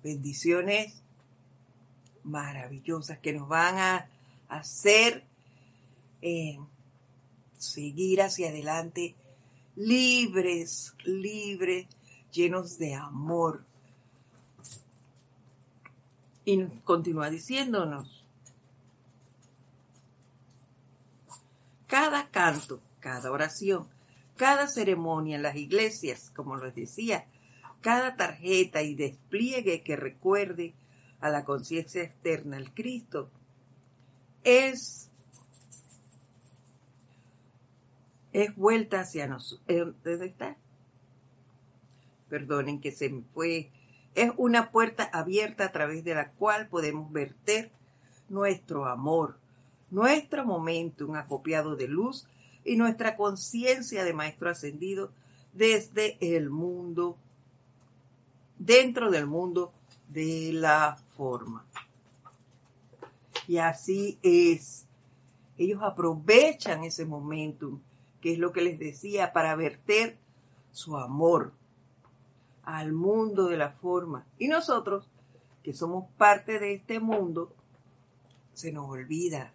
bendiciones 0.02 0.94
maravillosas 2.22 3.18
que 3.18 3.32
nos 3.32 3.48
van 3.48 3.78
a 3.78 4.08
hacer 4.48 5.24
eh, 6.22 6.58
seguir 7.58 8.22
hacia 8.22 8.50
adelante 8.50 9.14
libres, 9.76 10.94
libres 11.04 11.86
llenos 12.30 12.78
de 12.78 12.94
amor. 12.94 13.64
Y 16.44 16.66
continúa 16.84 17.30
diciéndonos, 17.30 18.24
cada 21.86 22.28
canto, 22.28 22.80
cada 23.00 23.30
oración, 23.32 23.88
cada 24.36 24.66
ceremonia 24.68 25.36
en 25.36 25.42
las 25.42 25.56
iglesias, 25.56 26.30
como 26.34 26.56
les 26.56 26.74
decía, 26.74 27.26
cada 27.80 28.16
tarjeta 28.16 28.82
y 28.82 28.94
despliegue 28.94 29.82
que 29.82 29.96
recuerde 29.96 30.74
a 31.20 31.28
la 31.28 31.44
conciencia 31.44 32.02
externa 32.02 32.56
al 32.56 32.72
Cristo, 32.72 33.30
es, 34.42 35.10
es 38.32 38.54
vuelta 38.56 39.00
hacia 39.00 39.26
nosotros. 39.26 39.64
Eh, 39.68 39.84
¿Dónde 40.02 40.26
está? 40.26 40.56
Perdonen 42.28 42.80
que 42.80 42.92
se 42.92 43.08
me 43.08 43.22
fue. 43.32 43.70
Es 44.14 44.32
una 44.36 44.70
puerta 44.70 45.04
abierta 45.04 45.66
a 45.66 45.72
través 45.72 46.04
de 46.04 46.14
la 46.14 46.30
cual 46.32 46.68
podemos 46.68 47.10
verter 47.12 47.70
nuestro 48.28 48.86
amor, 48.86 49.38
nuestro 49.90 50.44
momentum 50.44 51.16
acopiado 51.16 51.76
de 51.76 51.88
luz 51.88 52.26
y 52.64 52.76
nuestra 52.76 53.16
conciencia 53.16 54.04
de 54.04 54.12
Maestro 54.12 54.50
Ascendido 54.50 55.10
desde 55.52 56.16
el 56.36 56.50
mundo, 56.50 57.16
dentro 58.58 59.10
del 59.10 59.26
mundo 59.26 59.72
de 60.08 60.50
la 60.52 60.96
forma. 61.16 61.64
Y 63.46 63.58
así 63.58 64.18
es. 64.22 64.86
Ellos 65.58 65.80
aprovechan 65.82 66.82
ese 66.84 67.04
momentum, 67.04 67.80
que 68.20 68.32
es 68.32 68.38
lo 68.38 68.52
que 68.52 68.62
les 68.62 68.78
decía, 68.78 69.32
para 69.32 69.54
verter 69.54 70.16
su 70.72 70.96
amor 70.96 71.52
al 72.64 72.92
mundo 72.92 73.46
de 73.46 73.56
la 73.56 73.70
forma. 73.70 74.26
Y 74.38 74.48
nosotros, 74.48 75.08
que 75.62 75.74
somos 75.74 76.06
parte 76.16 76.58
de 76.58 76.74
este 76.74 76.98
mundo, 76.98 77.54
se 78.54 78.72
nos 78.72 78.88
olvida 78.88 79.52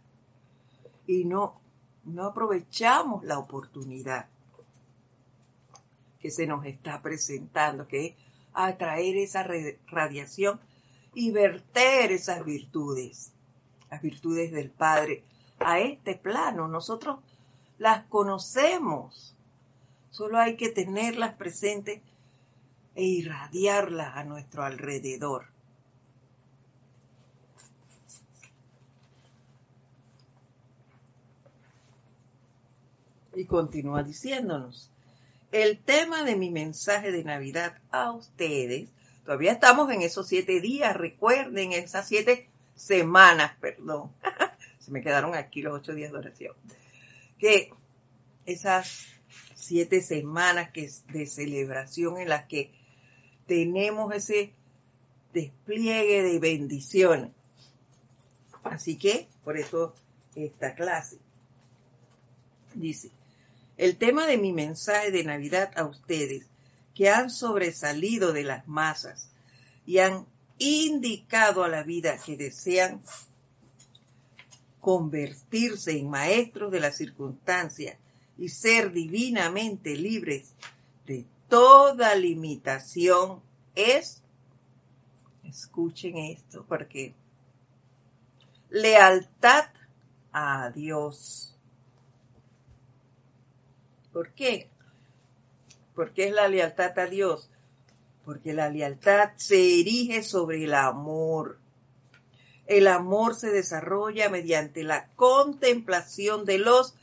y 1.08 1.26
no, 1.26 1.60
no 2.06 2.26
aprovechamos 2.26 3.24
la 3.24 3.40
oportunidad 3.40 4.28
que 6.20 6.32
se 6.32 6.48
nos 6.48 6.66
está 6.66 7.02
presentando, 7.02 7.88
que 7.88 8.08
es 8.08 8.16
atraer 8.54 9.18
esa 9.18 9.48
radiación 9.88 10.60
y 11.14 11.32
verter 11.32 12.12
esas 12.12 12.44
virtudes, 12.44 13.32
las 13.90 14.02
virtudes 14.02 14.52
del 14.52 14.70
Padre, 14.70 15.24
a 15.60 15.80
este 15.80 16.16
plano. 16.16 16.68
Nosotros 16.68 17.20
las 17.78 18.06
conocemos, 18.06 19.36
solo 20.12 20.40
hay 20.40 20.56
que 20.56 20.70
tenerlas 20.70 21.34
presentes 21.36 22.02
e 22.96 23.04
irradiarlas 23.04 24.18
a 24.18 24.24
nuestro 24.24 24.64
alrededor. 24.64 25.48
Y 33.40 33.46
continúa 33.46 34.04
diciéndonos, 34.04 34.92
el 35.54 35.80
tema 35.80 36.26
de 36.26 36.36
mi 36.36 36.52
mensaje 36.52 37.10
de 37.10 37.24
Navidad 37.24 37.78
a 37.90 38.12
ustedes, 38.12 38.90
todavía 39.24 39.54
estamos 39.54 39.90
en 39.94 40.02
esos 40.02 40.28
siete 40.28 40.60
días, 40.60 40.94
recuerden, 40.94 41.72
esas 41.72 42.06
siete 42.06 42.50
semanas, 42.76 43.54
perdón, 43.62 44.12
se 44.80 44.92
me 44.92 45.02
quedaron 45.02 45.36
aquí 45.36 45.62
los 45.62 45.74
ocho 45.74 45.94
días 45.94 46.12
de 46.12 46.18
oración, 46.18 46.54
que 47.38 47.72
esas 48.46 49.08
siete 49.56 50.02
semanas 50.02 50.72
que 50.72 50.92
de 51.14 51.26
celebración 51.26 52.18
en 52.18 52.28
las 52.28 52.44
que 52.44 52.74
tenemos 53.48 54.14
ese 54.14 54.52
despliegue 55.32 56.24
de 56.24 56.40
bendiciones. 56.40 57.32
Así 58.64 58.98
que, 58.98 59.30
por 59.46 59.56
eso 59.58 59.96
esta 60.36 60.76
clase. 60.76 61.20
Dice, 62.76 63.12
el 63.80 63.96
tema 63.96 64.28
de 64.28 64.38
mi 64.38 64.52
mensaje 64.52 65.10
de 65.10 65.24
Navidad 65.24 65.72
a 65.78 65.86
ustedes, 65.86 66.46
que 66.94 67.10
han 67.10 67.30
sobresalido 67.30 68.34
de 68.34 68.44
las 68.44 68.68
masas 68.68 69.30
y 69.86 70.00
han 70.00 70.26
indicado 70.58 71.64
a 71.64 71.70
la 71.70 71.84
vida 71.84 72.18
que 72.18 72.36
desean 72.36 73.02
convertirse 74.82 75.98
en 75.98 76.10
maestros 76.10 76.74
de 76.74 76.82
la 76.82 76.92
circunstancia 76.92 77.98
y 78.38 78.50
ser 78.50 78.92
divinamente 78.92 79.96
libres 79.96 80.52
de 81.06 81.24
toda 81.48 82.16
limitación 82.16 83.42
es, 83.76 84.22
escuchen 85.46 86.18
esto, 86.18 86.66
porque 86.68 87.14
lealtad 88.70 89.70
a 90.34 90.70
Dios. 90.72 91.49
¿Por 94.14 94.32
qué? 94.34 94.70
Porque 95.96 96.28
es 96.28 96.34
la 96.34 96.48
lealtad 96.48 96.98
a 96.98 97.06
Dios. 97.06 97.50
Porque 98.26 98.54
la 98.54 98.70
lealtad 98.70 99.32
se 99.38 99.80
erige 99.80 100.24
sobre 100.24 100.64
el 100.64 100.74
amor. 100.74 101.60
El 102.68 102.88
amor 102.88 103.36
se 103.36 103.50
desarrolla 103.50 104.30
mediante 104.30 104.84
la 104.84 105.08
contemplación 105.16 106.46
de 106.46 106.60
los 106.60 106.96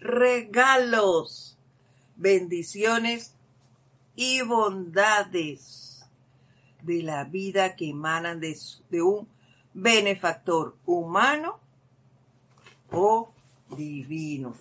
regalos, 0.00 1.56
bendiciones 2.16 3.34
y 4.16 4.42
bondades 4.42 6.04
de 6.82 7.02
la 7.02 7.24
vida 7.24 7.76
que 7.76 7.90
emanan 7.90 8.40
de, 8.40 8.56
un 9.02 9.28
benefactor 9.72 10.76
humano 10.84 11.60
o 12.90 13.32
divino. 13.76 14.54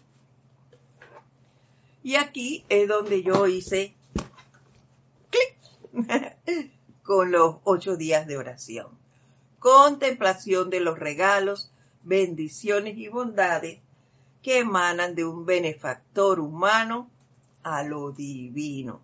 Y 2.04 2.16
aquí 2.16 2.66
es 2.70 2.88
donde 2.88 3.24
yo 3.24 3.48
hice 3.48 3.96
clic 5.30 5.58
con 7.04 7.32
los 7.32 7.58
ocho 7.64 7.96
días 7.96 8.28
de 8.28 8.38
oración. 8.38 8.88
Contemplación 9.60 10.70
de 10.70 10.80
los 10.80 10.98
regalos, 10.98 11.72
bendiciones 12.04 12.98
y 12.98 13.08
bondades 13.08 13.80
que 14.42 14.60
emanan 14.60 15.14
de 15.14 15.26
un 15.26 15.46
benefactor 15.46 16.40
humano 16.40 17.10
a 17.64 17.84
lo 17.84 18.12
divino. 18.12 19.02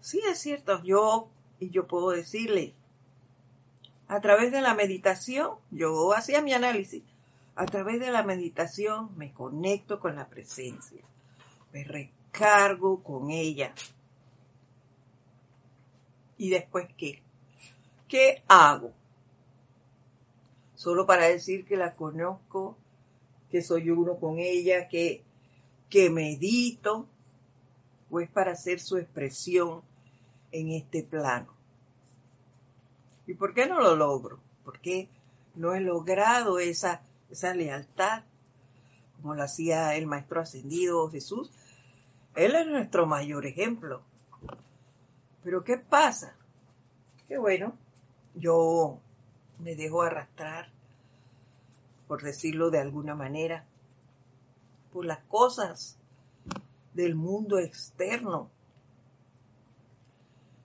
Sí, 0.00 0.20
es 0.30 0.38
cierto, 0.38 0.82
yo, 0.82 1.28
y 1.58 1.70
yo 1.70 1.86
puedo 1.86 2.10
decirle, 2.10 2.74
a 4.08 4.20
través 4.20 4.50
de 4.50 4.60
la 4.60 4.74
meditación, 4.74 5.52
yo 5.70 6.12
hacía 6.12 6.42
mi 6.42 6.52
análisis, 6.52 7.02
a 7.54 7.66
través 7.66 8.00
de 8.00 8.10
la 8.10 8.22
meditación 8.22 9.16
me 9.16 9.32
conecto 9.32 10.00
con 10.00 10.16
la 10.16 10.28
presencia, 10.28 11.02
me 11.72 11.84
recargo 11.84 13.02
con 13.02 13.30
ella. 13.30 13.72
¿Y 16.38 16.50
después 16.50 16.88
qué? 16.96 17.22
¿Qué 18.08 18.42
hago? 18.48 18.92
Solo 20.74 21.06
para 21.06 21.26
decir 21.26 21.64
que 21.64 21.76
la 21.76 21.94
conozco, 21.94 22.76
que 23.50 23.62
soy 23.62 23.90
uno 23.90 24.16
con 24.16 24.38
ella, 24.38 24.88
que, 24.88 25.22
que 25.90 26.08
medito, 26.08 27.06
o 28.10 28.20
es 28.20 28.30
para 28.30 28.52
hacer 28.52 28.80
su 28.80 28.96
expresión 28.96 29.82
en 30.52 30.72
este 30.72 31.02
plano. 31.02 31.52
¿Y 33.26 33.34
por 33.34 33.54
qué 33.54 33.66
no 33.66 33.80
lo 33.80 33.94
logro? 33.94 34.40
Porque 34.64 35.08
no 35.54 35.74
he 35.74 35.80
logrado 35.80 36.58
esa, 36.58 37.02
esa 37.30 37.54
lealtad 37.54 38.24
como 39.20 39.34
lo 39.34 39.42
hacía 39.42 39.94
el 39.96 40.06
Maestro 40.06 40.40
Ascendido 40.40 41.10
Jesús. 41.10 41.50
Él 42.40 42.54
es 42.54 42.66
nuestro 42.66 43.04
mayor 43.04 43.44
ejemplo. 43.44 44.00
Pero 45.44 45.62
¿qué 45.62 45.76
pasa? 45.76 46.34
Que 47.28 47.36
bueno, 47.36 47.76
yo 48.34 48.98
me 49.58 49.76
dejo 49.76 50.00
arrastrar, 50.00 50.72
por 52.08 52.22
decirlo 52.22 52.70
de 52.70 52.78
alguna 52.78 53.14
manera, 53.14 53.66
por 54.90 55.04
las 55.04 55.18
cosas 55.24 55.98
del 56.94 57.14
mundo 57.14 57.58
externo 57.58 58.50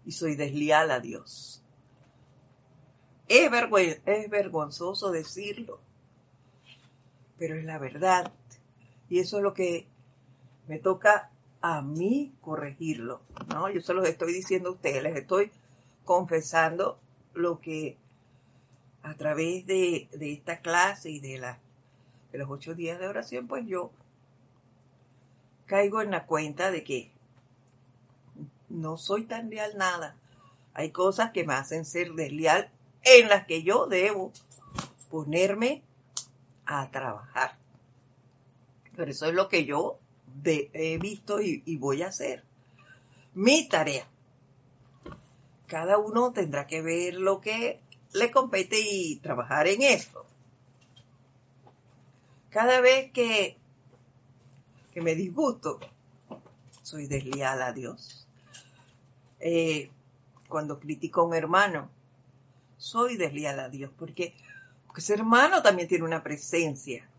y 0.06 0.14
soy 0.14 0.38
desleal 0.38 0.92
a 0.92 1.02
Dios. 1.02 1.62
Es, 3.28 3.52
es 4.06 4.30
vergonzoso 4.30 5.12
decirlo, 5.12 5.82
pero 7.38 7.56
es 7.56 7.66
la 7.66 7.80
verdad. 7.80 8.32
Y 9.10 9.20
eso 9.20 9.38
es 9.38 9.44
lo 9.44 9.54
que 9.54 9.90
me 10.70 10.80
toca 10.80 11.32
a 11.68 11.82
mí 11.82 12.32
corregirlo, 12.42 13.22
¿no? 13.48 13.68
Yo 13.70 13.82
se 13.82 13.96
los 13.96 14.08
estoy 14.08 14.32
diciendo 14.34 14.70
a 14.70 14.74
ustedes, 14.74 15.02
les 15.02 15.16
estoy 15.16 15.52
confesando 16.04 17.00
lo 17.34 17.60
que 17.60 17.98
a 19.02 19.16
través 19.16 19.66
de, 19.66 20.08
de 20.12 20.32
esta 20.32 20.60
clase 20.60 21.10
y 21.10 21.20
de, 21.20 21.40
la, 21.40 21.58
de 22.32 22.38
los 22.38 22.52
ocho 22.52 22.76
días 22.76 23.00
de 23.00 23.08
oración, 23.08 23.48
pues 23.48 23.66
yo 23.66 23.90
caigo 25.66 26.04
en 26.04 26.12
la 26.12 26.28
cuenta 26.28 26.70
de 26.70 26.84
que 26.84 27.12
no 28.70 28.98
soy 28.98 29.24
tan 29.24 29.50
leal 29.50 29.76
nada. 29.76 30.16
Hay 30.76 30.92
cosas 30.92 31.32
que 31.32 31.46
me 31.46 31.56
hacen 31.56 31.84
ser 31.84 32.14
desleal 32.14 32.70
en 33.02 33.28
las 33.28 33.48
que 33.48 33.64
yo 33.64 33.88
debo 33.88 34.32
ponerme 35.10 35.82
a 36.68 36.92
trabajar. 36.92 37.58
Pero 38.96 39.10
eso 39.10 39.26
es 39.26 39.34
lo 39.34 39.50
que 39.50 39.66
yo 39.66 39.98
he 40.44 40.98
visto 40.98 41.42
y, 41.42 41.78
voy 41.78 42.04
a 42.04 42.08
hacer. 42.08 42.44
Mi 43.34 43.68
tarea. 43.68 44.08
Cada 45.68 45.98
uno 45.98 46.32
tendrá 46.32 46.68
que 46.68 46.82
ver 46.82 47.16
lo 47.16 47.42
que 47.42 47.80
le 48.14 48.32
compete 48.32 48.80
y 48.80 49.18
trabajar 49.18 49.68
en 49.68 49.82
esto. 49.82 50.26
Cada 52.50 52.80
vez 52.80 53.12
que, 53.12 53.58
que 54.94 55.02
me 55.02 55.16
disgusto, 55.16 55.80
soy 56.82 57.08
desleal 57.08 57.62
a 57.62 57.74
Dios. 57.74 58.28
Eh, 59.40 59.90
cuando 60.48 60.80
critico 60.80 61.22
a 61.22 61.26
un 61.26 61.34
hermano, 61.34 61.90
soy 62.78 63.18
desleal 63.18 63.60
a 63.60 63.70
Dios, 63.70 63.92
porque, 63.98 64.34
porque 64.86 65.02
ese 65.02 65.16
hermano 65.16 65.62
también 65.62 65.88
tiene 65.88 66.06
una 66.06 66.24
presencia. 66.24 67.10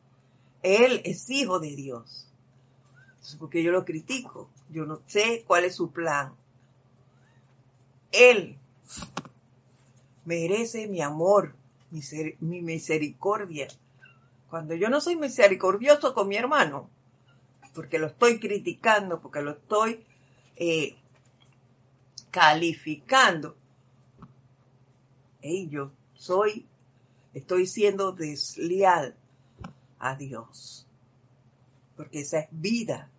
Él 0.62 1.02
es 1.04 1.28
hijo 1.28 1.58
de 1.58 1.74
Dios. 1.74 2.26
Entonces, 3.26 3.40
porque 3.40 3.64
yo 3.64 3.72
lo 3.72 3.84
critico, 3.84 4.48
yo 4.70 4.86
no 4.86 5.02
sé 5.08 5.42
cuál 5.48 5.64
es 5.64 5.74
su 5.74 5.90
plan. 5.90 6.32
Él 8.12 8.56
merece 10.24 10.86
mi 10.86 11.00
amor, 11.00 11.52
mi 11.90 12.62
misericordia. 12.62 13.66
Cuando 14.48 14.76
yo 14.76 14.88
no 14.90 15.00
soy 15.00 15.16
misericordioso 15.16 16.14
con 16.14 16.28
mi 16.28 16.36
hermano, 16.36 16.88
porque 17.74 17.98
lo 17.98 18.06
estoy 18.06 18.38
criticando, 18.38 19.20
porque 19.20 19.42
lo 19.42 19.50
estoy 19.50 20.04
eh, 20.54 20.94
calificando, 22.30 23.56
y 25.42 25.68
yo 25.68 25.90
soy, 26.14 26.64
estoy 27.34 27.66
siendo 27.66 28.12
desleal 28.12 29.16
a 29.98 30.14
Dios, 30.14 30.86
porque 31.96 32.20
esa 32.20 32.38
es 32.38 32.48
vida. 32.52 33.10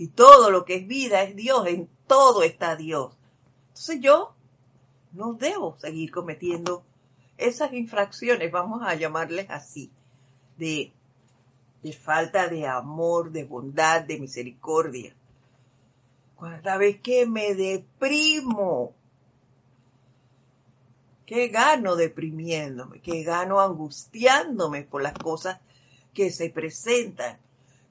Y 0.00 0.08
todo 0.08 0.50
lo 0.50 0.64
que 0.64 0.76
es 0.76 0.86
vida 0.86 1.22
es 1.22 1.36
Dios, 1.36 1.66
en 1.66 1.86
todo 2.06 2.42
está 2.42 2.74
Dios. 2.74 3.12
Entonces 3.68 4.00
yo 4.00 4.32
no 5.12 5.34
debo 5.34 5.76
seguir 5.78 6.10
cometiendo 6.10 6.82
esas 7.36 7.74
infracciones, 7.74 8.50
vamos 8.50 8.80
a 8.82 8.94
llamarles 8.94 9.50
así, 9.50 9.90
de, 10.56 10.94
falta 12.00 12.48
de 12.48 12.66
amor, 12.66 13.30
de 13.30 13.44
bondad, 13.44 14.00
de 14.00 14.18
misericordia. 14.18 15.14
Cada 16.40 16.78
vez 16.78 16.98
que 17.02 17.26
me 17.26 17.54
deprimo, 17.54 18.94
que 21.26 21.48
gano 21.48 21.94
deprimiéndome, 21.94 23.00
que 23.00 23.22
gano 23.22 23.60
angustiándome 23.60 24.80
por 24.80 25.02
las 25.02 25.12
cosas 25.12 25.60
que 26.14 26.30
se 26.30 26.48
presentan. 26.48 27.36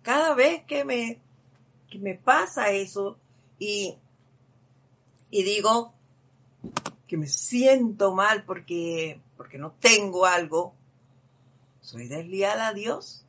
Cada 0.02 0.34
vez 0.34 0.64
que 0.64 0.84
me, 0.84 1.20
que 1.90 2.00
me 2.00 2.16
pasa 2.16 2.72
eso 2.72 3.18
y, 3.58 3.96
y 5.32 5.44
digo, 5.44 5.94
que 7.08 7.18
me 7.18 7.28
siento 7.28 8.14
mal 8.14 8.44
porque, 8.46 9.20
porque 9.36 9.58
no 9.58 9.72
tengo 9.72 10.26
algo, 10.26 10.74
soy 11.82 12.08
desleal 12.08 12.62
a 12.62 12.74
Dios. 12.74 13.26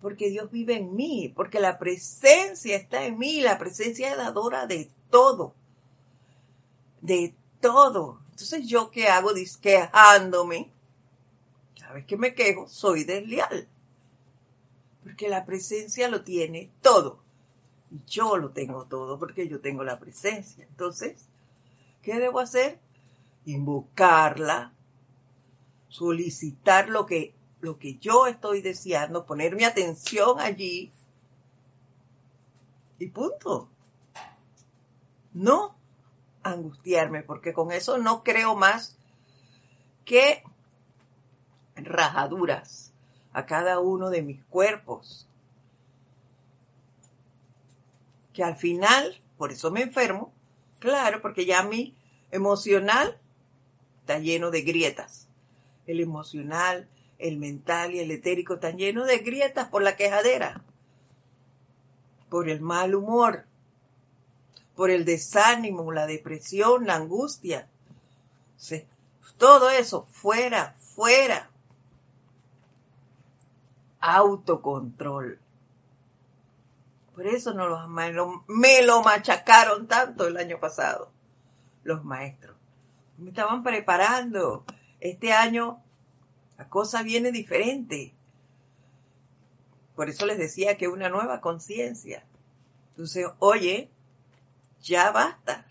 Porque 0.00 0.28
Dios 0.28 0.50
vive 0.50 0.76
en 0.76 0.94
mí, 0.94 1.32
porque 1.34 1.60
la 1.60 1.78
presencia 1.78 2.76
está 2.76 3.04
en 3.04 3.16
mí, 3.16 3.40
la 3.40 3.58
presencia 3.58 4.10
es 4.10 4.16
dadora 4.18 4.66
de 4.66 4.90
todo, 5.08 5.54
de 7.00 7.34
todo. 7.60 8.20
Entonces 8.30 8.66
yo 8.66 8.90
qué 8.90 9.06
hago 9.06 9.32
disquejándome. 9.32 10.70
Cada 11.78 11.94
vez 11.94 12.04
que 12.04 12.16
me 12.16 12.34
quejo, 12.34 12.68
soy 12.68 13.04
desleal. 13.04 13.68
Porque 15.04 15.28
la 15.28 15.44
presencia 15.44 16.08
lo 16.08 16.24
tiene 16.24 16.72
todo. 16.82 17.22
Y 17.92 18.00
yo 18.06 18.36
lo 18.36 18.50
tengo 18.50 18.86
todo 18.86 19.18
porque 19.20 19.46
yo 19.46 19.60
tengo 19.60 19.84
la 19.84 20.00
presencia. 20.00 20.64
Entonces, 20.68 21.28
¿Qué 22.04 22.20
debo 22.20 22.38
hacer? 22.38 22.78
Invocarla, 23.46 24.74
solicitar 25.88 26.90
lo 26.90 27.06
que, 27.06 27.34
lo 27.60 27.78
que 27.78 27.96
yo 27.96 28.26
estoy 28.26 28.60
deseando, 28.60 29.24
poner 29.24 29.56
mi 29.56 29.64
atención 29.64 30.38
allí 30.38 30.92
y 32.98 33.06
punto. 33.06 33.70
No 35.32 35.74
angustiarme, 36.42 37.22
porque 37.22 37.54
con 37.54 37.72
eso 37.72 37.96
no 37.96 38.22
creo 38.22 38.54
más 38.54 38.98
que 40.04 40.42
rajaduras 41.74 42.92
a 43.34 43.44
cada 43.44 43.80
uno 43.80 44.08
de 44.08 44.22
mis 44.22 44.42
cuerpos. 44.44 45.28
Que 48.32 48.42
al 48.42 48.56
final, 48.56 49.20
por 49.36 49.52
eso 49.52 49.70
me 49.70 49.82
enfermo, 49.82 50.32
Claro, 50.84 51.22
porque 51.22 51.46
ya 51.46 51.62
mi 51.62 51.96
emocional 52.30 53.18
está 54.00 54.18
lleno 54.18 54.50
de 54.50 54.60
grietas. 54.60 55.28
El 55.86 55.98
emocional, 55.98 56.90
el 57.18 57.38
mental 57.38 57.94
y 57.94 58.00
el 58.00 58.10
etérico 58.10 58.56
están 58.56 58.76
llenos 58.76 59.06
de 59.06 59.16
grietas 59.20 59.70
por 59.70 59.82
la 59.82 59.96
quejadera, 59.96 60.62
por 62.28 62.50
el 62.50 62.60
mal 62.60 62.94
humor, 62.94 63.46
por 64.76 64.90
el 64.90 65.06
desánimo, 65.06 65.90
la 65.90 66.06
depresión, 66.06 66.86
la 66.86 66.96
angustia. 66.96 67.66
todo 69.38 69.70
eso, 69.70 70.06
fuera, 70.10 70.76
fuera. 70.80 71.48
Autocontrol. 74.06 75.38
Por 77.14 77.26
eso 77.26 77.54
no 77.54 77.68
los, 77.68 77.88
me 77.88 78.82
lo 78.82 79.02
machacaron 79.02 79.86
tanto 79.86 80.26
el 80.26 80.36
año 80.36 80.60
pasado, 80.60 81.10
los 81.84 82.04
maestros. 82.04 82.54
Me 83.16 83.30
estaban 83.30 83.62
preparando. 83.62 84.64
Este 85.00 85.32
año 85.32 85.82
la 86.58 86.68
cosa 86.68 87.02
viene 87.02 87.32
diferente. 87.32 88.12
Por 89.96 90.10
eso 90.10 90.26
les 90.26 90.36
decía 90.36 90.76
que 90.76 90.88
una 90.88 91.08
nueva 91.08 91.40
conciencia. 91.40 92.24
Entonces, 92.90 93.26
oye, 93.38 93.88
ya 94.82 95.12
basta. 95.12 95.66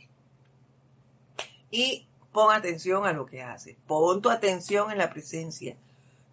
Y 1.69 2.07
pon 2.31 2.51
atención 2.51 3.05
a 3.05 3.13
lo 3.13 3.27
que 3.27 3.43
haces. 3.43 3.75
Pon 3.85 4.23
tu 4.23 4.31
atención 4.31 4.91
en 4.91 4.97
la 4.97 5.11
presencia 5.11 5.77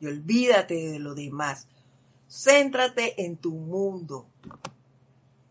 y 0.01 0.07
olvídate 0.07 0.75
de 0.93 0.99
lo 0.99 1.15
demás. 1.15 1.67
Céntrate 2.31 3.25
en 3.25 3.37
tu 3.37 3.51
mundo. 3.51 4.29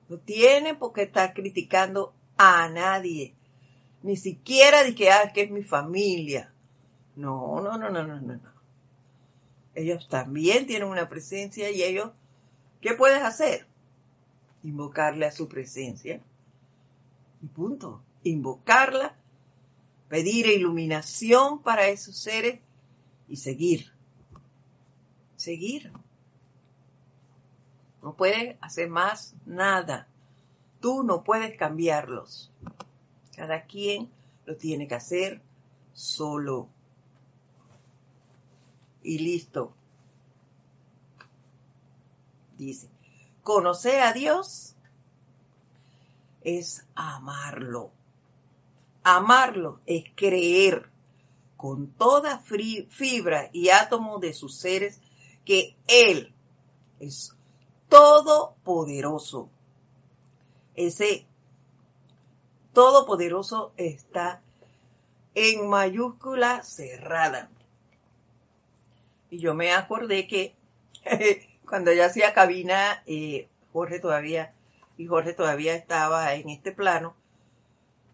No 0.08 0.18
tiene 0.18 0.76
por 0.76 0.94
qué 0.94 1.04
estar 1.04 1.34
criticando 1.34 2.14
a 2.38 2.70
nadie. 2.70 3.36
Ni 4.02 4.16
siquiera 4.16 4.84
de 4.84 4.96
que, 4.96 5.12
ah, 5.12 5.32
que 5.34 5.42
es 5.42 5.52
mi 5.52 5.62
familia. 5.62 6.54
No, 7.18 7.60
no, 7.62 7.78
no, 7.78 7.90
no, 7.90 8.08
no, 8.08 8.22
no. 8.22 8.40
Ellos 9.76 10.08
también 10.08 10.68
tienen 10.68 10.88
una 10.88 11.10
presencia 11.10 11.70
y 11.70 11.84
ellos, 11.84 12.12
¿qué 12.80 12.94
puedes 12.94 13.22
hacer? 13.24 13.68
Invocarle 14.64 15.26
a 15.26 15.32
su 15.32 15.50
presencia. 15.50 16.22
Y 17.42 17.48
punto. 17.48 18.02
Invocarla, 18.24 19.18
pedir 20.08 20.48
iluminación 20.48 21.62
para 21.62 21.90
esos 21.90 22.18
seres 22.18 22.62
y 23.28 23.36
seguir. 23.36 23.92
Seguir. 25.36 25.92
No 28.02 28.16
puedes 28.16 28.58
hacer 28.62 28.90
más 28.90 29.36
nada. 29.46 30.08
Tú 30.80 31.04
no 31.04 31.24
puedes 31.24 31.58
cambiarlos. 31.58 32.52
Cada 33.36 33.66
quien 33.66 34.10
lo 34.46 34.56
tiene 34.56 34.88
que 34.88 34.96
hacer 34.96 35.42
solo. 35.94 36.70
Y 39.04 39.20
listo. 39.20 39.74
Dice, 42.58 42.90
conocer 43.44 44.02
a 44.02 44.14
Dios 44.14 44.76
es 46.42 46.86
amarlo. 46.96 47.92
Amarlo 49.04 49.80
es 49.86 50.04
creer 50.16 50.90
con 51.56 51.88
toda 51.92 52.40
fibra 52.40 53.50
y 53.52 53.70
átomo 53.70 54.20
de 54.20 54.34
sus 54.34 54.56
seres 54.56 55.02
que 55.46 55.76
Él 55.88 56.34
es 57.00 57.36
todopoderoso. 57.90 59.50
Ese 60.76 61.26
todopoderoso 62.74 63.74
está 63.78 64.42
en 65.36 65.68
mayúscula 65.68 66.64
cerrada. 66.64 67.50
Y 69.30 69.40
yo 69.40 69.54
me 69.54 69.74
acordé 69.74 70.28
que 70.28 70.56
cuando 71.68 71.92
yo 71.92 72.06
hacía 72.06 72.34
cabina, 72.34 73.04
eh, 73.06 73.48
Jorge 73.74 74.00
todavía, 74.00 74.54
y 74.98 75.08
Jorge 75.08 75.34
todavía 75.34 75.76
estaba 75.76 76.34
en 76.34 76.50
este 76.50 76.72
plano, 76.72 77.16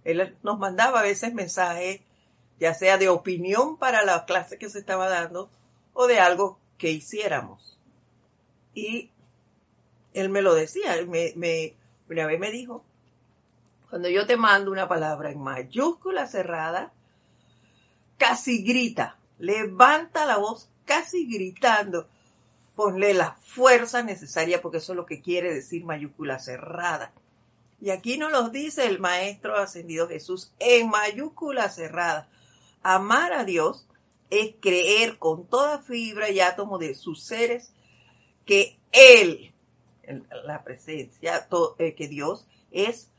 él 0.03 0.37
nos 0.43 0.59
mandaba 0.59 0.99
a 0.99 1.03
veces 1.03 1.33
mensajes 1.33 2.01
ya 2.59 2.73
sea 2.73 2.97
de 2.97 3.09
opinión 3.09 3.77
para 3.77 4.03
la 4.03 4.25
clase 4.25 4.57
que 4.57 4.69
se 4.69 4.79
estaba 4.79 5.09
dando 5.09 5.49
o 5.93 6.07
de 6.07 6.19
algo 6.19 6.59
que 6.77 6.91
hiciéramos. 6.91 7.77
Y 8.73 9.11
él 10.15 10.29
me 10.29 10.41
lo 10.41 10.55
decía, 10.55 10.95
me, 11.07 11.33
me, 11.35 11.75
una 12.09 12.25
vez 12.25 12.39
me 12.39 12.49
dijo, 12.49 12.83
cuando 13.89 14.09
yo 14.09 14.25
te 14.25 14.37
mando 14.37 14.71
una 14.71 14.87
palabra 14.87 15.29
en 15.29 15.41
mayúscula 15.41 16.25
cerrada, 16.25 16.93
casi 18.17 18.63
grita, 18.63 19.17
levanta 19.39 20.25
la 20.25 20.37
voz 20.37 20.69
casi 20.85 21.27
gritando, 21.27 22.07
ponle 22.75 23.13
la 23.13 23.33
fuerza 23.41 24.03
necesaria 24.03 24.61
porque 24.61 24.77
eso 24.77 24.93
es 24.93 24.97
lo 24.97 25.05
que 25.05 25.21
quiere 25.21 25.53
decir 25.53 25.83
mayúscula 25.83 26.39
cerrada. 26.39 27.11
Y 27.81 27.89
aquí 27.89 28.17
nos 28.17 28.31
lo 28.31 28.49
dice 28.49 28.85
el 28.85 28.99
Maestro 28.99 29.57
Ascendido 29.57 30.07
Jesús 30.07 30.51
en 30.59 30.89
mayúscula 30.89 31.69
cerrada. 31.69 32.29
Amar 32.83 33.33
a 33.33 33.43
Dios 33.43 33.85
es 34.29 34.55
creer 34.61 35.17
con 35.17 35.45
toda 35.47 35.79
fibra 35.79 36.29
y 36.29 36.39
átomo 36.39 36.77
de 36.77 36.95
sus 36.95 37.21
seres 37.21 37.73
que 38.45 38.77
Él, 38.91 39.53
la 40.45 40.63
presencia, 40.63 41.47
eh, 41.77 41.95
que 41.95 42.07
Dios 42.07 42.45
es 42.71 43.09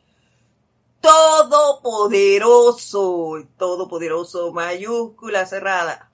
todopoderoso, 1.01 3.46
todopoderoso, 3.59 4.53
mayúscula 4.53 5.46
cerrada. 5.46 6.11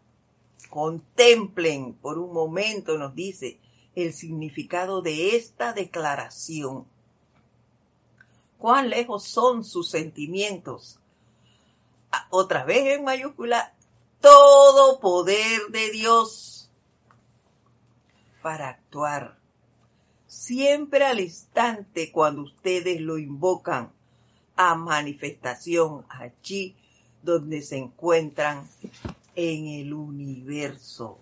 Contemplen 0.71 1.95
por 1.95 2.19
un 2.19 2.33
momento, 2.33 2.99
nos 2.99 3.15
dice, 3.15 3.61
el 3.95 4.13
significado 4.13 5.03
de 5.03 5.37
esta 5.37 5.73
declaración. 5.73 6.87
Cuán 8.59 8.91
lejos 8.91 9.23
son 9.25 9.65
sus 9.65 9.91
sentimientos. 9.91 10.99
Ah, 12.11 12.27
otra 12.31 12.65
vez 12.65 12.97
en 12.97 13.05
mayúscula, 13.05 13.75
todo 14.21 14.99
poder 15.01 15.69
de 15.71 15.91
Dios 15.91 16.71
para 18.43 18.69
actuar. 18.69 19.42
Siempre 20.33 21.05
al 21.05 21.21
instante 21.21 22.11
cuando 22.11 22.41
ustedes 22.41 23.03
lo 23.03 23.19
invocan 23.19 23.93
a 24.57 24.75
manifestación 24.75 26.07
allí 26.09 26.75
donde 27.23 27.61
se 27.61 27.77
encuentran 27.77 28.67
en 29.37 29.67
el 29.67 29.93
universo. 29.93 31.19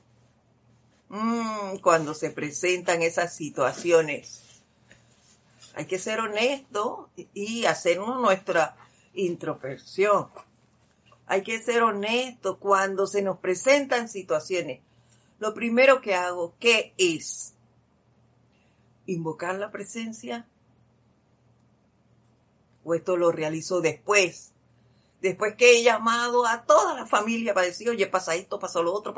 Mm, 1.08 1.78
cuando 1.82 2.14
se 2.14 2.30
presentan 2.30 3.02
esas 3.02 3.34
situaciones, 3.34 4.42
hay 5.74 5.86
que 5.86 5.98
ser 5.98 6.20
honesto 6.20 7.10
y 7.34 7.64
hacernos 7.64 8.20
nuestra 8.20 8.76
introspección. 9.12 10.28
Hay 11.26 11.42
que 11.42 11.60
ser 11.60 11.82
honesto 11.82 12.60
cuando 12.60 13.08
se 13.08 13.22
nos 13.22 13.38
presentan 13.38 14.08
situaciones. 14.08 14.80
Lo 15.40 15.52
primero 15.52 16.00
que 16.00 16.14
hago, 16.14 16.54
¿qué 16.60 16.94
es? 16.96 17.54
Invocar 19.10 19.56
la 19.56 19.70
presencia 19.70 20.46
o 22.84 22.94
esto 22.94 23.16
lo 23.16 23.32
realizo 23.32 23.80
después. 23.80 24.52
Después 25.20 25.54
que 25.56 25.78
he 25.78 25.82
llamado 25.82 26.46
a 26.46 26.64
toda 26.64 26.94
la 26.94 27.06
familia 27.06 27.52
para 27.52 27.66
decir, 27.66 27.88
oye, 27.90 28.06
pasa 28.06 28.34
esto, 28.34 28.58
pasa 28.58 28.80
lo 28.80 28.92
otro, 28.92 29.14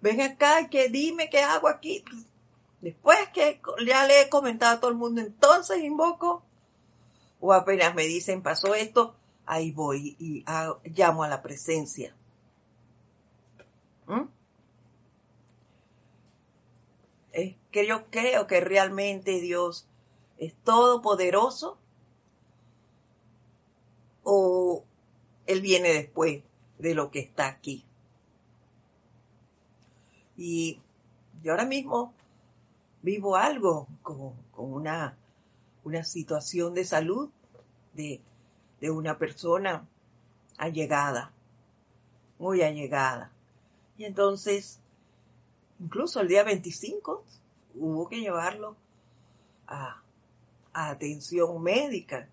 ven 0.00 0.20
acá, 0.20 0.68
que 0.68 0.88
dime 0.88 1.30
qué 1.30 1.40
hago 1.40 1.68
aquí. 1.68 2.04
Después 2.82 3.18
que 3.32 3.60
ya 3.86 4.06
le 4.06 4.22
he 4.22 4.28
comentado 4.28 4.76
a 4.76 4.80
todo 4.80 4.90
el 4.90 4.96
mundo, 4.96 5.22
entonces 5.22 5.82
invoco. 5.82 6.42
O 7.40 7.52
apenas 7.52 7.94
me 7.94 8.04
dicen, 8.04 8.42
pasó 8.42 8.74
esto, 8.74 9.14
ahí 9.46 9.70
voy 9.70 10.16
y 10.18 10.44
llamo 10.90 11.24
a 11.24 11.28
la 11.28 11.42
presencia. 11.42 12.14
¿Mm? 14.06 14.22
Es 17.32 17.54
que 17.76 17.86
yo 17.86 18.06
creo 18.08 18.46
que 18.46 18.62
realmente 18.62 19.38
Dios 19.38 19.86
es 20.38 20.54
todopoderoso 20.64 21.76
o 24.22 24.82
Él 25.44 25.60
viene 25.60 25.90
después 25.90 26.42
de 26.78 26.94
lo 26.94 27.10
que 27.10 27.18
está 27.18 27.48
aquí. 27.48 27.84
Y 30.38 30.80
yo 31.42 31.52
ahora 31.52 31.66
mismo 31.66 32.14
vivo 33.02 33.36
algo 33.36 33.88
con, 34.00 34.32
una, 34.56 35.18
una 35.84 36.02
situación 36.02 36.72
de 36.72 36.86
salud 36.86 37.28
de, 37.92 38.22
de 38.80 38.90
una 38.90 39.18
persona 39.18 39.86
allegada, 40.56 41.30
muy 42.38 42.62
allegada. 42.62 43.30
Y 43.98 44.06
entonces, 44.06 44.80
incluso 45.78 46.22
el 46.22 46.28
día 46.28 46.42
25 46.42 47.22
hubo 47.78 48.08
que 48.08 48.20
llevarlo 48.20 48.76
a, 49.66 50.02
atención 50.72 51.62
médica 51.62 52.28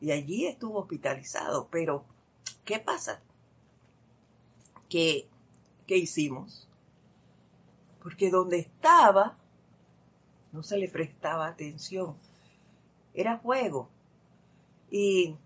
y 0.00 0.12
allí 0.12 0.46
estuvo 0.46 0.78
hospitalizado. 0.78 1.68
Pero, 1.70 2.04
¿qué 2.64 2.78
pasa? 2.78 3.20
¿Qué, 4.88 5.26
qué 5.86 5.96
hicimos? 5.96 6.68
Porque 8.02 8.30
donde 8.30 8.58
estaba 8.58 9.36
no 10.52 10.62
se 10.62 10.78
le 10.78 10.88
prestaba 10.88 11.48
atención. 11.48 12.16
Era 13.14 13.38
juego. 13.38 13.88
Y, 14.90 15.36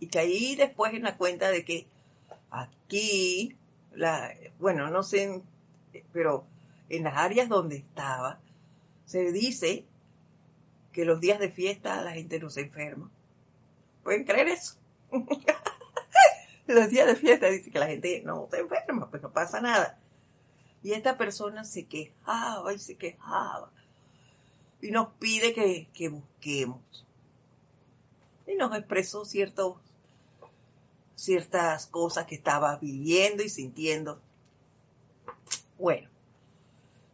y 0.00 0.08
caí 0.08 0.56
después 0.56 0.92
en 0.94 1.04
la 1.04 1.16
cuenta 1.16 1.50
de 1.50 1.64
que 1.64 1.86
aquí, 2.50 3.56
la, 3.92 4.32
bueno, 4.58 4.90
no 4.90 5.04
sé, 5.04 5.42
pero 6.12 6.44
en 6.88 7.04
las 7.04 7.16
áreas 7.16 7.48
donde 7.48 7.76
estaba, 7.76 8.40
se 9.04 9.32
dice 9.32 9.84
que 10.92 11.04
los 11.04 11.20
días 11.20 11.38
de 11.38 11.50
fiesta 11.50 12.02
la 12.02 12.12
gente 12.12 12.38
no 12.38 12.50
se 12.50 12.62
enferma. 12.62 13.10
¿Pueden 14.02 14.24
creer 14.24 14.48
eso? 14.48 14.76
Los 16.66 16.90
días 16.90 17.06
de 17.06 17.14
fiesta 17.14 17.46
dice 17.46 17.70
que 17.70 17.78
la 17.78 17.86
gente 17.86 18.22
no 18.24 18.48
se 18.50 18.58
enferma, 18.58 19.08
pues 19.08 19.22
no 19.22 19.32
pasa 19.32 19.60
nada. 19.60 19.98
Y 20.82 20.92
esta 20.92 21.16
persona 21.16 21.64
se 21.64 21.86
quejaba 21.86 22.72
y 22.72 22.78
se 22.78 22.96
quejaba. 22.96 23.70
Y 24.80 24.90
nos 24.90 25.08
pide 25.14 25.54
que, 25.54 25.88
que 25.92 26.08
busquemos. 26.08 26.80
Y 28.46 28.54
nos 28.54 28.76
expresó 28.76 29.24
ciertos, 29.24 29.76
ciertas 31.14 31.86
cosas 31.86 32.26
que 32.26 32.34
estaba 32.34 32.76
viviendo 32.76 33.42
y 33.42 33.48
sintiendo. 33.48 34.20
Bueno, 35.78 36.08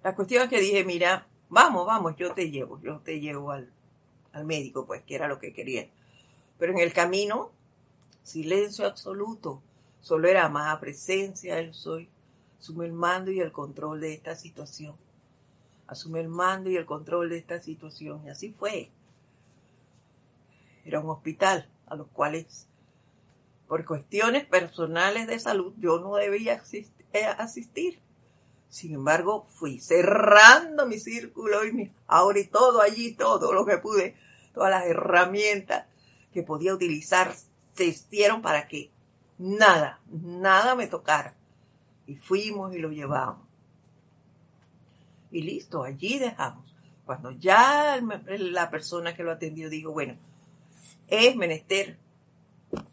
la 0.02 0.14
cuestión 0.14 0.44
es 0.44 0.48
que 0.48 0.60
dije, 0.60 0.84
mira, 0.84 1.26
vamos, 1.48 1.86
vamos, 1.86 2.16
yo 2.16 2.34
te 2.34 2.50
llevo, 2.50 2.80
yo 2.80 3.00
te 3.00 3.20
llevo 3.20 3.50
al, 3.50 3.70
al 4.32 4.44
médico, 4.44 4.86
pues, 4.86 5.02
que 5.02 5.14
era 5.14 5.28
lo 5.28 5.38
que 5.38 5.52
quería. 5.52 5.88
Pero 6.58 6.72
en 6.72 6.78
el 6.78 6.92
camino, 6.92 7.50
silencio 8.22 8.86
absoluto. 8.86 9.62
Solo 10.00 10.28
era 10.28 10.48
más 10.48 10.78
presencia 10.78 11.56
del 11.56 11.74
soy. 11.74 12.08
Asume 12.58 12.86
el 12.86 12.92
mando 12.92 13.30
y 13.30 13.40
el 13.40 13.52
control 13.52 14.00
de 14.00 14.14
esta 14.14 14.34
situación. 14.34 14.96
Asume 15.86 16.20
el 16.20 16.28
mando 16.28 16.70
y 16.70 16.76
el 16.76 16.86
control 16.86 17.28
de 17.30 17.38
esta 17.38 17.60
situación. 17.60 18.22
Y 18.26 18.30
así 18.30 18.52
fue. 18.52 18.90
Era 20.84 21.00
un 21.00 21.10
hospital 21.10 21.68
a 21.86 21.94
los 21.94 22.08
cuales, 22.08 22.66
por 23.68 23.84
cuestiones 23.84 24.44
personales 24.46 25.26
de 25.26 25.38
salud, 25.38 25.72
yo 25.78 26.00
no 26.00 26.16
debía 26.16 26.60
eh, 27.12 27.24
asistir. 27.38 28.00
Sin 28.72 28.94
embargo, 28.94 29.44
fui 29.50 29.80
cerrando 29.80 30.86
mi 30.86 30.98
círculo 30.98 31.62
y 31.66 31.72
mi 31.72 31.92
ahora 32.06 32.40
y 32.40 32.46
todo 32.46 32.80
allí, 32.80 33.12
todo 33.12 33.52
lo 33.52 33.66
que 33.66 33.76
pude, 33.76 34.16
todas 34.54 34.70
las 34.70 34.86
herramientas 34.86 35.84
que 36.32 36.42
podía 36.42 36.72
utilizar 36.72 37.34
se 37.74 37.84
hicieron 37.84 38.40
para 38.40 38.68
que 38.68 38.90
nada, 39.36 40.00
nada 40.10 40.74
me 40.74 40.86
tocara. 40.86 41.34
Y 42.06 42.16
fuimos 42.16 42.74
y 42.74 42.78
lo 42.78 42.90
llevamos. 42.90 43.46
Y 45.30 45.42
listo, 45.42 45.82
allí 45.82 46.18
dejamos. 46.18 46.74
Cuando 47.04 47.30
ya 47.32 48.00
la 48.26 48.70
persona 48.70 49.14
que 49.14 49.22
lo 49.22 49.32
atendió 49.32 49.68
dijo, 49.68 49.92
bueno, 49.92 50.16
es 51.08 51.36
menester 51.36 51.98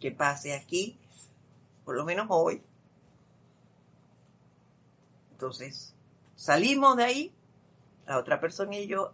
que 0.01 0.11
pase 0.11 0.53
aquí, 0.53 0.99
por 1.85 1.95
lo 1.95 2.03
menos 2.03 2.27
hoy. 2.29 2.61
Entonces, 5.39 5.95
salimos 6.35 6.97
de 6.97 7.03
ahí, 7.05 7.33
la 8.05 8.17
otra 8.17 8.41
persona 8.41 8.75
y 8.75 8.87
yo 8.87 9.13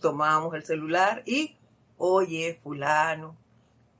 tomamos 0.00 0.52
el 0.56 0.64
celular 0.64 1.22
y 1.24 1.56
oye, 1.98 2.58
fulano, 2.64 3.36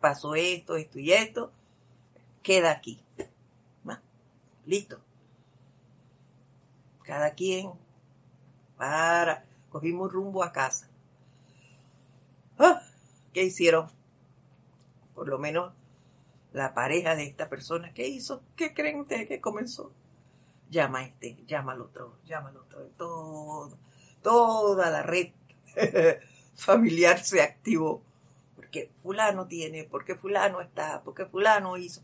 pasó 0.00 0.34
esto, 0.34 0.74
esto 0.74 0.98
y 0.98 1.12
esto, 1.12 1.52
queda 2.42 2.72
aquí. 2.72 3.00
listo. 4.66 4.98
Cada 7.04 7.30
quien 7.30 7.70
para, 8.76 9.44
cogimos 9.70 10.12
rumbo 10.12 10.42
a 10.42 10.50
casa. 10.50 10.90
Ah, 12.58 12.82
¿Qué 13.32 13.44
hicieron? 13.44 13.86
Por 15.14 15.28
lo 15.28 15.38
menos 15.38 15.72
la 16.52 16.74
pareja 16.74 17.14
de 17.14 17.22
esta 17.22 17.48
persona, 17.48 17.94
¿qué 17.94 18.08
hizo? 18.08 18.42
¿Qué 18.56 18.74
creen 18.74 18.98
ustedes 18.98 19.28
que 19.28 19.40
comenzó? 19.40 19.92
Llama 20.70 20.98
a 20.98 21.04
este, 21.04 21.36
llama 21.46 21.72
al 21.72 21.80
otro, 21.80 22.18
llama 22.26 22.50
al 22.50 22.58
otro, 22.58 22.80
todo, 22.96 23.78
toda 24.22 24.90
la 24.90 25.02
red 25.02 25.30
familiar 26.56 27.22
se 27.24 27.42
activó. 27.42 28.02
Porque 28.54 28.90
fulano 29.02 29.46
tiene, 29.46 29.84
porque 29.84 30.14
fulano 30.14 30.60
está, 30.60 31.02
porque 31.02 31.24
fulano 31.24 31.76
hizo. 31.76 32.02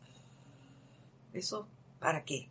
¿Eso 1.33 1.69
para 1.99 2.25
qué? 2.25 2.49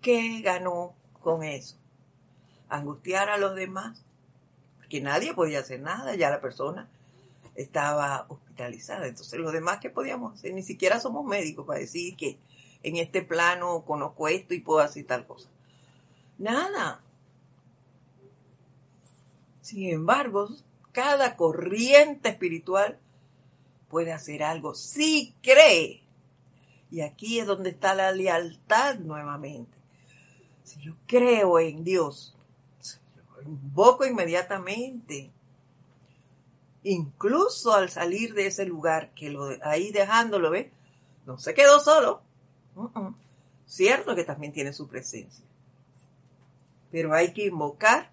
¿Qué 0.00 0.40
ganó 0.40 0.94
con 1.20 1.44
eso? 1.44 1.76
Angustiar 2.68 3.28
a 3.28 3.36
los 3.36 3.54
demás, 3.54 4.04
porque 4.78 5.00
nadie 5.00 5.34
podía 5.34 5.60
hacer 5.60 5.80
nada, 5.80 6.16
ya 6.16 6.30
la 6.30 6.40
persona 6.40 6.88
estaba 7.54 8.26
hospitalizada. 8.28 9.06
Entonces, 9.06 9.38
los 9.38 9.52
demás 9.52 9.78
que 9.78 9.90
podíamos 9.90 10.34
hacer, 10.34 10.54
ni 10.54 10.62
siquiera 10.62 10.98
somos 10.98 11.24
médicos 11.24 11.66
para 11.66 11.80
decir 11.80 12.16
que 12.16 12.38
en 12.82 12.96
este 12.96 13.22
plano 13.22 13.84
conozco 13.84 14.28
esto 14.28 14.54
y 14.54 14.60
puedo 14.60 14.80
hacer 14.80 15.06
tal 15.06 15.26
cosa. 15.26 15.48
Nada. 16.38 17.00
Sin 19.60 19.90
embargo, 19.90 20.48
cada 20.92 21.36
corriente 21.36 22.30
espiritual 22.30 22.98
puede 23.88 24.12
hacer 24.12 24.42
algo 24.42 24.74
si 24.74 25.34
cree. 25.42 26.02
Y 26.90 27.00
aquí 27.00 27.38
es 27.38 27.46
donde 27.46 27.70
está 27.70 27.94
la 27.94 28.12
lealtad 28.12 28.96
nuevamente. 28.96 29.78
Si 30.64 30.80
yo 30.80 30.94
creo 31.06 31.58
en 31.58 31.84
Dios, 31.84 32.36
lo 33.36 33.42
invoco 33.42 34.04
inmediatamente 34.04 35.30
incluso 36.84 37.72
al 37.72 37.90
salir 37.90 38.34
de 38.34 38.46
ese 38.46 38.64
lugar, 38.64 39.10
que 39.14 39.30
lo, 39.30 39.48
ahí 39.62 39.92
dejándolo, 39.92 40.50
¿ves? 40.50 40.68
No 41.26 41.38
se 41.38 41.54
quedó 41.54 41.80
solo. 41.80 42.22
Cierto 43.66 44.14
que 44.14 44.24
también 44.24 44.52
tiene 44.52 44.72
su 44.72 44.88
presencia. 44.88 45.44
Pero 46.90 47.14
hay 47.14 47.32
que 47.32 47.46
invocar 47.46 48.10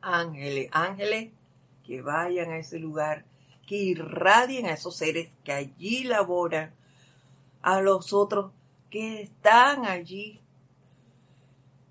ángeles, 0.00 0.68
ángeles 0.72 1.32
que 1.86 2.02
vayan 2.02 2.50
a 2.50 2.58
ese 2.58 2.78
lugar, 2.78 3.24
que 3.66 3.76
irradien 3.76 4.66
a 4.66 4.72
esos 4.72 4.96
seres 4.96 5.30
que 5.44 5.52
allí 5.52 6.04
laboran, 6.04 6.74
a 7.62 7.80
los 7.80 8.12
otros 8.12 8.52
que 8.90 9.22
están 9.22 9.86
allí 9.86 10.40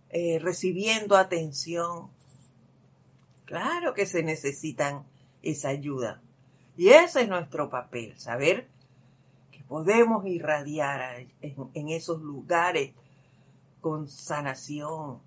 eh, 0.10 0.40
recibiendo 0.40 1.16
atención, 1.16 2.10
Claro 3.50 3.96
que 3.96 4.06
se 4.06 4.22
necesitan 4.22 5.08
esa 5.42 5.70
ayuda. 5.70 6.22
Y 6.78 6.90
ese 6.90 7.24
es 7.24 7.30
nuestro 7.30 7.72
papel, 7.72 8.16
saber 8.20 8.68
podemos 9.70 10.26
irradiar 10.26 11.28
en, 11.42 11.90
esos 11.90 12.22
lugares 12.22 12.92
con 13.80 14.10
sanación, 14.10 15.20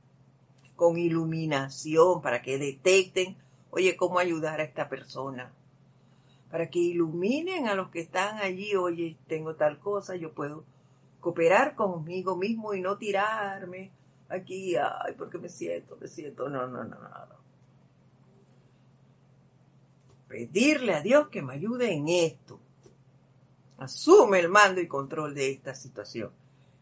con 0.77 0.99
iluminación, 0.99 2.21
para 2.21 2.43
que 2.43 2.59
detecten, 2.59 3.37
oye, 3.71 3.97
cómo 3.97 4.19
ayudar 4.19 4.61
a 4.61 4.65
esta 4.65 4.91
persona. 4.91 5.55
Para 6.51 6.69
que 6.69 6.81
iluminen 6.81 7.69
a 7.69 7.75
los 7.75 7.89
que 7.89 8.01
están 8.01 8.39
allí, 8.39 8.77
oye, 8.77 9.17
tengo 9.27 9.55
tal 9.55 9.79
cosa, 9.79 10.17
yo 10.17 10.35
puedo 10.35 10.65
cooperar 11.21 11.75
conmigo 11.75 12.37
mismo 12.37 12.75
y 12.75 12.83
no 12.83 12.99
tirarme 12.99 13.91
aquí, 14.29 14.75
ay, 14.77 15.15
porque 15.17 15.39
me 15.39 15.49
siento, 15.49 15.97
me 15.99 16.09
siento, 16.09 16.51
no, 16.51 16.67
no, 16.67 16.85
no, 16.85 16.99
no 16.99 17.43
pedirle 20.33 20.95
a 20.95 21.03
Dios 21.03 21.29
que 21.29 21.43
me 21.43 21.53
ayude 21.53 21.93
en 21.93 22.09
esto. 22.09 22.59
Asume 23.79 24.39
el 24.39 24.49
mando 24.49 24.81
y 24.81 24.87
control 24.87 25.35
de 25.35 25.51
esta 25.51 25.75
situación 25.75 26.31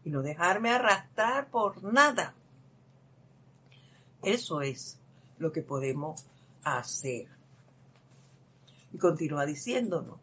y 0.03 0.09
no 0.09 0.21
dejarme 0.21 0.71
arrastrar 0.71 1.49
por 1.49 1.83
nada. 1.83 2.33
Eso 4.23 4.61
es 4.61 4.99
lo 5.39 5.51
que 5.51 5.61
podemos 5.61 6.25
hacer. 6.63 7.27
Y 8.93 8.97
continúa 8.97 9.45
diciéndonos. 9.45 10.19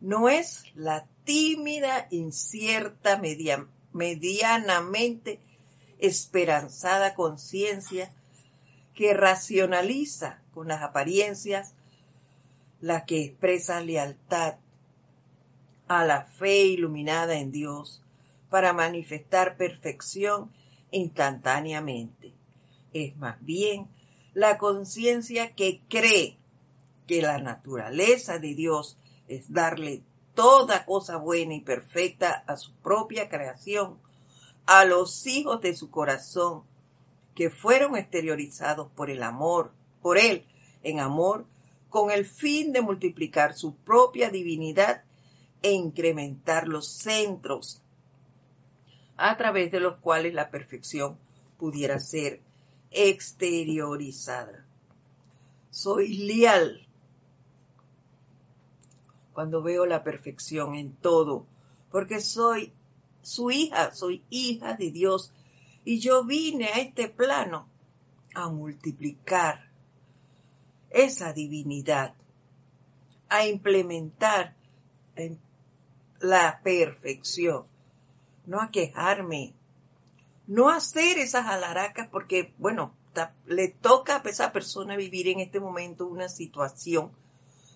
No 0.00 0.28
es 0.28 0.64
la 0.74 1.06
tímida, 1.24 2.08
incierta, 2.10 3.20
medianamente 3.92 5.40
esperanzada 5.98 7.14
conciencia 7.14 8.12
que 8.94 9.14
racionaliza 9.14 10.40
con 10.52 10.68
las 10.68 10.82
apariencias 10.82 11.74
la 12.80 13.04
que 13.04 13.24
expresa 13.24 13.80
lealtad 13.80 14.56
a 15.88 16.04
la 16.04 16.24
fe 16.24 16.64
iluminada 16.64 17.38
en 17.38 17.52
Dios 17.52 18.02
para 18.50 18.72
manifestar 18.72 19.56
perfección 19.56 20.50
instantáneamente. 20.90 22.32
Es 22.92 23.16
más 23.16 23.36
bien 23.40 23.88
la 24.34 24.58
conciencia 24.58 25.54
que 25.54 25.80
cree 25.88 26.36
que 27.06 27.22
la 27.22 27.38
naturaleza 27.38 28.38
de 28.38 28.54
Dios 28.54 28.96
es 29.28 29.52
darle 29.52 30.02
toda 30.34 30.84
cosa 30.84 31.16
buena 31.16 31.54
y 31.54 31.60
perfecta 31.60 32.44
a 32.46 32.56
su 32.56 32.72
propia 32.74 33.28
creación 33.28 33.98
a 34.66 34.84
los 34.84 35.26
hijos 35.26 35.60
de 35.60 35.74
su 35.74 35.90
corazón, 35.90 36.62
que 37.34 37.50
fueron 37.50 37.96
exteriorizados 37.96 38.90
por 38.90 39.10
el 39.10 39.22
amor, 39.22 39.72
por 40.00 40.18
él, 40.18 40.44
en 40.82 41.00
amor, 41.00 41.46
con 41.88 42.10
el 42.10 42.24
fin 42.24 42.72
de 42.72 42.82
multiplicar 42.82 43.54
su 43.54 43.74
propia 43.74 44.30
divinidad 44.30 45.04
e 45.62 45.72
incrementar 45.72 46.68
los 46.68 46.86
centros 46.86 47.82
a 49.16 49.36
través 49.36 49.70
de 49.70 49.80
los 49.80 49.98
cuales 49.98 50.34
la 50.34 50.50
perfección 50.50 51.16
pudiera 51.58 51.98
ser 52.00 52.40
exteriorizada. 52.90 54.66
Soy 55.70 56.16
leal 56.16 56.86
cuando 59.32 59.62
veo 59.62 59.86
la 59.86 60.02
perfección 60.04 60.74
en 60.74 60.92
todo, 60.92 61.46
porque 61.90 62.20
soy 62.20 62.72
su 63.22 63.50
hija, 63.50 63.94
soy 63.94 64.22
hija 64.30 64.74
de 64.74 64.90
Dios. 64.90 65.32
Y 65.84 65.98
yo 65.98 66.24
vine 66.24 66.66
a 66.66 66.80
este 66.80 67.08
plano 67.08 67.68
a 68.34 68.48
multiplicar 68.48 69.68
esa 70.90 71.32
divinidad, 71.32 72.14
a 73.28 73.46
implementar 73.46 74.54
la 76.20 76.60
perfección, 76.62 77.66
no 78.46 78.60
a 78.60 78.70
quejarme, 78.70 79.54
no 80.46 80.68
hacer 80.68 81.18
esas 81.18 81.46
alaracas 81.46 82.08
porque, 82.08 82.52
bueno, 82.58 82.94
le 83.46 83.68
toca 83.68 84.16
a 84.16 84.28
esa 84.28 84.52
persona 84.52 84.96
vivir 84.96 85.28
en 85.28 85.40
este 85.40 85.60
momento 85.60 86.06
una 86.06 86.28
situación 86.28 87.10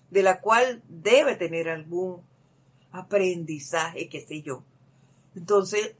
de 0.09 0.23
la 0.23 0.41
cual 0.41 0.81
debe 0.87 1.35
tener 1.35 1.69
algún 1.69 2.21
aprendizaje, 2.91 4.09
qué 4.09 4.21
sé 4.21 4.41
yo. 4.41 4.63
Entonces, 5.35 5.95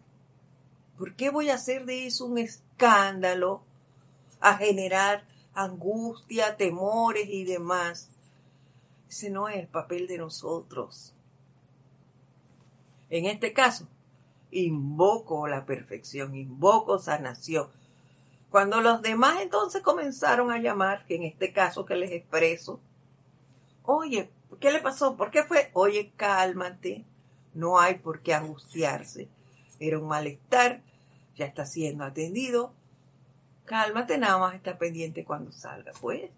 ¿por 0.98 1.16
qué 1.16 1.30
voy 1.30 1.50
a 1.50 1.56
hacer 1.56 1.86
de 1.86 2.08
eso 2.08 2.26
un 2.26 2.38
escándalo 2.38 3.62
a 4.40 4.58
generar 4.58 5.26
angustia, 5.54 6.58
temores 6.58 7.28
y 7.30 7.46
demás? 7.46 8.10
Ese 9.10 9.30
no 9.30 9.48
es 9.48 9.58
el 9.58 9.68
papel 9.68 10.08
de 10.08 10.18
nosotros. 10.18 11.14
En 13.10 13.26
este 13.26 13.54
caso, 13.54 13.88
invoco 14.52 15.48
la 15.48 15.66
perfección, 15.66 16.36
invoco 16.36 17.00
sanación. 17.00 17.70
Cuando 18.50 18.82
los 18.82 19.02
demás 19.02 19.42
entonces 19.42 19.82
comenzaron 19.82 20.52
a 20.52 20.60
llamar, 20.60 21.06
que 21.06 21.16
en 21.16 21.24
este 21.24 21.54
caso 21.54 21.86
que 21.86 21.96
les 21.96 22.12
expreso, 22.12 22.80
oye, 23.84 24.30
¿qué 24.60 24.72
le 24.72 24.80
pasó? 24.80 25.16
¿Por 25.16 25.32
qué 25.32 25.44
fue? 25.44 25.70
Oye, 25.74 26.12
cálmate, 26.16 27.06
no 27.54 27.80
hay 27.80 27.96
por 27.96 28.22
qué 28.22 28.34
angustiarse. 28.34 29.28
Era 29.80 30.00
un 30.00 30.08
malestar, 30.08 30.82
ya 31.38 31.46
está 31.46 31.66
siendo 31.66 32.04
atendido. 32.04 32.74
Cálmate, 33.66 34.18
nada 34.18 34.38
más 34.38 34.56
está 34.56 34.78
pendiente 34.78 35.24
cuando 35.24 35.52
salga. 35.52 35.92
Pues, 36.00 36.30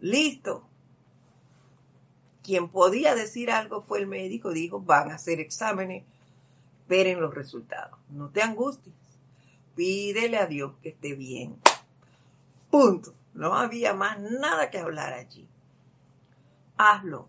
listo. 0.00 0.66
Quien 2.42 2.68
podía 2.68 3.14
decir 3.14 3.50
algo 3.50 3.82
fue 3.82 4.00
el 4.00 4.06
médico, 4.06 4.52
dijo, 4.52 4.80
van 4.80 5.10
a 5.10 5.16
hacer 5.16 5.38
exámenes, 5.38 6.04
esperen 6.80 7.20
los 7.20 7.34
resultados. 7.34 7.98
No 8.10 8.30
te 8.30 8.42
angusties. 8.42 8.94
Pídele 9.74 10.38
a 10.38 10.46
Dios 10.46 10.72
que 10.82 10.90
esté 10.90 11.14
bien. 11.14 11.60
Punto. 12.70 13.14
No 13.34 13.54
había 13.54 13.94
más 13.94 14.18
nada 14.18 14.70
que 14.70 14.78
hablar 14.78 15.12
allí. 15.12 15.46
Hazlo 16.76 17.28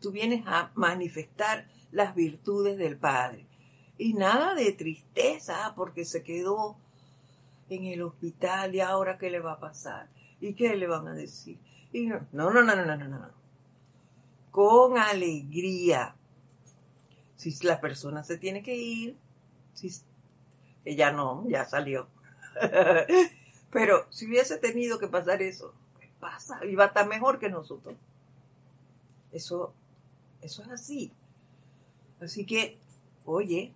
tú 0.00 0.10
vienes 0.10 0.44
a 0.46 0.70
manifestar 0.74 1.66
las 1.92 2.14
virtudes 2.14 2.78
del 2.78 2.96
Padre. 2.96 3.46
Y 4.00 4.14
nada 4.14 4.54
de 4.54 4.72
tristeza 4.72 5.74
porque 5.76 6.06
se 6.06 6.22
quedó 6.22 6.74
en 7.68 7.84
el 7.84 8.00
hospital 8.00 8.74
y 8.74 8.80
ahora 8.80 9.18
qué 9.18 9.28
le 9.28 9.40
va 9.40 9.52
a 9.52 9.60
pasar 9.60 10.08
y 10.40 10.54
qué 10.54 10.74
le 10.74 10.86
van 10.86 11.06
a 11.06 11.12
decir. 11.12 11.58
Y 11.92 12.06
no, 12.06 12.26
no, 12.32 12.50
no, 12.50 12.62
no, 12.62 12.74
no, 12.74 12.96
no, 12.96 12.96
no. 12.96 13.28
Con 14.50 14.96
alegría. 14.96 16.14
Si 17.36 17.54
la 17.62 17.78
persona 17.78 18.24
se 18.24 18.38
tiene 18.38 18.62
que 18.62 18.74
ir, 18.74 19.18
si 19.74 19.92
ella 20.86 21.12
no, 21.12 21.46
ya 21.46 21.66
salió. 21.66 22.08
Pero 23.70 24.06
si 24.08 24.28
hubiese 24.28 24.56
tenido 24.56 24.98
que 24.98 25.08
pasar 25.08 25.42
eso, 25.42 25.74
pasa, 26.20 26.64
y 26.64 26.74
va 26.74 26.84
a 26.84 26.88
estar 26.88 27.06
mejor 27.06 27.38
que 27.38 27.50
nosotros. 27.50 27.96
Eso, 29.30 29.74
eso 30.40 30.62
es 30.62 30.68
así. 30.70 31.12
Así 32.18 32.46
que, 32.46 32.78
oye, 33.26 33.74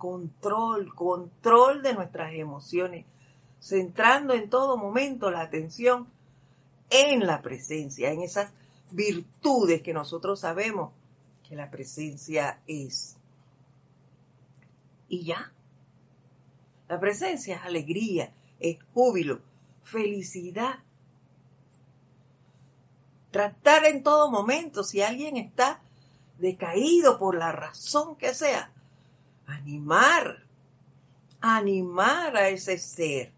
control, 0.00 0.94
control 0.94 1.82
de 1.82 1.92
nuestras 1.92 2.32
emociones, 2.32 3.04
centrando 3.60 4.32
en 4.32 4.48
todo 4.48 4.78
momento 4.78 5.30
la 5.30 5.42
atención 5.42 6.08
en 6.88 7.26
la 7.26 7.42
presencia, 7.42 8.10
en 8.10 8.22
esas 8.22 8.50
virtudes 8.90 9.82
que 9.82 9.92
nosotros 9.92 10.40
sabemos 10.40 10.92
que 11.46 11.54
la 11.54 11.70
presencia 11.70 12.60
es. 12.66 13.18
Y 15.06 15.24
ya. 15.24 15.52
La 16.88 16.98
presencia 16.98 17.56
es 17.56 17.62
alegría, 17.62 18.32
es 18.58 18.78
júbilo, 18.94 19.40
felicidad. 19.82 20.78
Tratar 23.30 23.84
en 23.84 24.02
todo 24.02 24.30
momento, 24.30 24.82
si 24.82 25.02
alguien 25.02 25.36
está 25.36 25.82
decaído 26.38 27.18
por 27.18 27.36
la 27.36 27.52
razón 27.52 28.16
que 28.16 28.32
sea, 28.32 28.72
animar, 29.50 30.44
animar 31.40 32.36
a 32.36 32.48
ese 32.48 32.78
ser, 32.78 33.32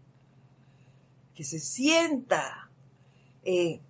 que 1.35 1.43
se 1.43 1.59
sienta 1.59 2.69
eh, 3.43 3.81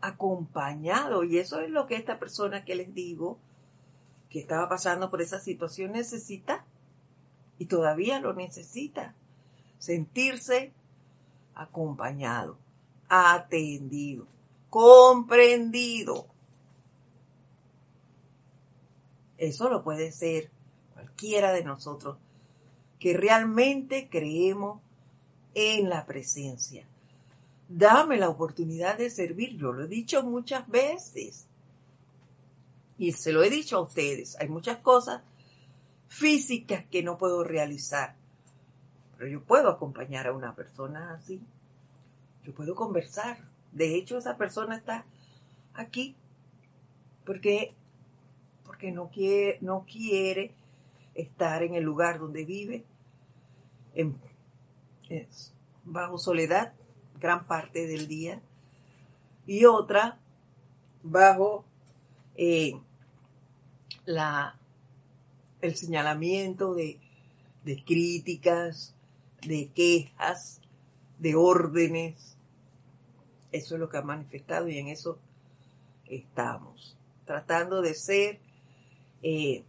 acompañado. 0.00 1.24
Y 1.24 1.38
eso 1.38 1.60
es 1.60 1.70
lo 1.70 1.86
que 1.86 1.96
esta 1.96 2.18
persona 2.18 2.64
que 2.64 2.74
les 2.74 2.94
digo, 2.94 3.38
que 4.28 4.40
estaba 4.40 4.68
pasando 4.68 5.10
por 5.10 5.20
esa 5.20 5.40
situación, 5.40 5.92
necesita. 5.92 6.64
Y 7.58 7.66
todavía 7.66 8.20
lo 8.20 8.32
necesita. 8.32 9.14
Sentirse 9.78 10.72
acompañado, 11.54 12.56
atendido, 13.08 14.26
comprendido. 14.68 16.26
Eso 19.36 19.70
lo 19.70 19.82
puede 19.82 20.12
ser 20.12 20.50
cualquiera 21.00 21.52
de 21.52 21.64
nosotros 21.64 22.18
que 22.98 23.16
realmente 23.16 24.08
creemos 24.10 24.82
en 25.54 25.88
la 25.88 26.04
presencia. 26.04 26.86
Dame 27.68 28.18
la 28.18 28.28
oportunidad 28.28 28.98
de 28.98 29.08
servir, 29.08 29.56
yo 29.56 29.72
lo 29.72 29.84
he 29.84 29.88
dicho 29.88 30.22
muchas 30.22 30.68
veces. 30.68 31.46
Y 32.98 33.12
se 33.12 33.32
lo 33.32 33.42
he 33.42 33.48
dicho 33.48 33.78
a 33.78 33.80
ustedes, 33.80 34.36
hay 34.38 34.48
muchas 34.48 34.78
cosas 34.78 35.22
físicas 36.08 36.84
que 36.90 37.02
no 37.02 37.16
puedo 37.16 37.44
realizar, 37.44 38.16
pero 39.16 39.30
yo 39.30 39.42
puedo 39.42 39.70
acompañar 39.70 40.26
a 40.26 40.34
una 40.34 40.54
persona 40.54 41.14
así, 41.14 41.40
yo 42.44 42.52
puedo 42.52 42.74
conversar, 42.74 43.38
de 43.72 43.94
hecho 43.94 44.18
esa 44.18 44.36
persona 44.36 44.76
está 44.76 45.06
aquí. 45.74 46.14
Porque 47.24 47.74
porque 48.64 48.92
no 48.92 49.10
quiere, 49.10 49.58
no 49.60 49.84
quiere 49.84 50.54
estar 51.14 51.62
en 51.62 51.74
el 51.74 51.84
lugar 51.84 52.18
donde 52.18 52.44
vive, 52.44 52.84
en, 53.94 54.16
bajo 55.84 56.18
soledad 56.18 56.72
gran 57.18 57.46
parte 57.46 57.86
del 57.86 58.08
día, 58.08 58.40
y 59.46 59.64
otra 59.64 60.18
bajo 61.02 61.64
eh, 62.36 62.74
la, 64.04 64.58
el 65.60 65.76
señalamiento 65.76 66.74
de, 66.74 67.00
de 67.64 67.84
críticas, 67.84 68.94
de 69.42 69.70
quejas, 69.74 70.60
de 71.18 71.34
órdenes. 71.34 72.36
Eso 73.52 73.74
es 73.74 73.80
lo 73.80 73.88
que 73.88 73.98
ha 73.98 74.02
manifestado 74.02 74.68
y 74.68 74.78
en 74.78 74.88
eso 74.88 75.18
estamos, 76.06 76.96
tratando 77.24 77.82
de 77.82 77.94
ser 77.94 78.40
eh, 79.22 79.64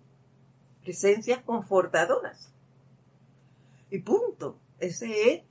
presencias 0.83 1.41
confortadoras. 1.43 2.51
Y 3.89 3.99
punto. 3.99 4.57
Ese 4.79 5.33
es 5.33 5.41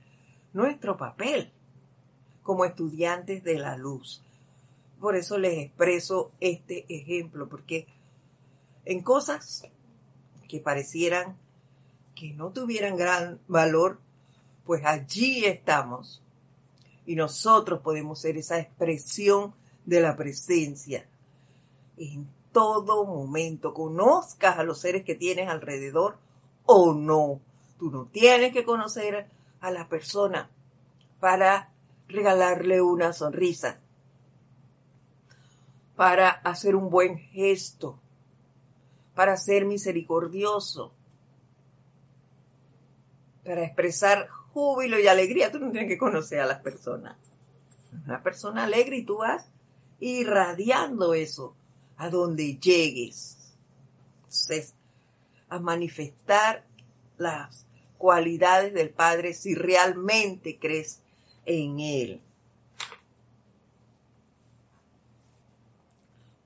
nuestro 0.53 0.97
papel 0.97 1.53
como 2.43 2.65
estudiantes 2.65 3.45
de 3.45 3.59
la 3.59 3.77
luz. 3.77 4.23
Por 5.01 5.17
eso 5.17 5.39
les 5.39 5.59
expreso 5.59 6.33
este 6.41 6.85
ejemplo, 6.89 7.49
porque 7.49 7.87
en 8.85 9.03
cosas 9.03 9.65
que 10.49 10.59
parecieran 10.59 11.37
que 12.15 12.33
no 12.35 12.51
tuvieran 12.51 12.97
gran 12.97 13.41
valor, 13.47 13.99
pues 14.67 14.85
allí 14.85 15.45
estamos. 15.45 16.23
Y 17.07 17.15
nosotros 17.15 17.81
podemos 17.81 18.21
ser 18.21 18.37
esa 18.37 18.59
expresión 18.59 19.55
de 19.87 20.01
la 20.01 20.17
presencia 20.17 21.07
en 21.97 22.29
todo 22.53 23.05
momento, 23.05 23.75
conozcas 23.75 24.59
a 24.59 24.65
los 24.65 24.81
seres 24.81 25.05
que 25.05 25.15
tienes 25.15 25.49
alrededor 25.49 26.19
o 26.67 26.93
no. 26.95 27.41
Tú 27.79 27.91
no 27.91 28.07
tienes 28.07 28.53
que 28.53 28.65
conocer 28.65 29.27
a 29.61 29.71
la 29.71 29.89
persona 29.89 30.51
para 31.21 31.71
regalarle 32.09 32.83
una 32.83 33.13
sonrisa, 33.13 33.79
para 35.97 36.29
hacer 36.29 36.75
un 36.75 36.91
buen 36.91 37.19
gesto, 37.19 37.99
para 39.15 39.37
ser 39.37 39.65
misericordioso, 39.65 40.93
para 43.45 43.65
expresar 43.65 44.29
júbilo 44.53 44.99
y 44.99 45.07
alegría. 45.07 45.53
Tú 45.53 45.59
no 45.59 45.71
tienes 45.71 45.89
que 45.89 45.99
conocer 45.99 46.41
a 46.41 46.47
las 46.47 46.61
personas. 46.61 47.17
Una 48.07 48.23
persona 48.23 48.65
alegre 48.65 48.99
y 48.99 49.05
tú 49.05 49.19
vas 49.19 49.47
irradiando 50.01 51.15
eso 51.15 51.55
a 52.01 52.09
donde 52.09 52.59
llegues. 52.59 53.37
a 55.51 55.59
manifestar 55.59 56.65
las 57.19 57.67
cualidades 57.99 58.73
del 58.73 58.89
Padre 58.89 59.35
si 59.35 59.55
realmente 59.55 60.59
crees 60.59 61.03
en 61.45 61.81
Él. 61.81 62.21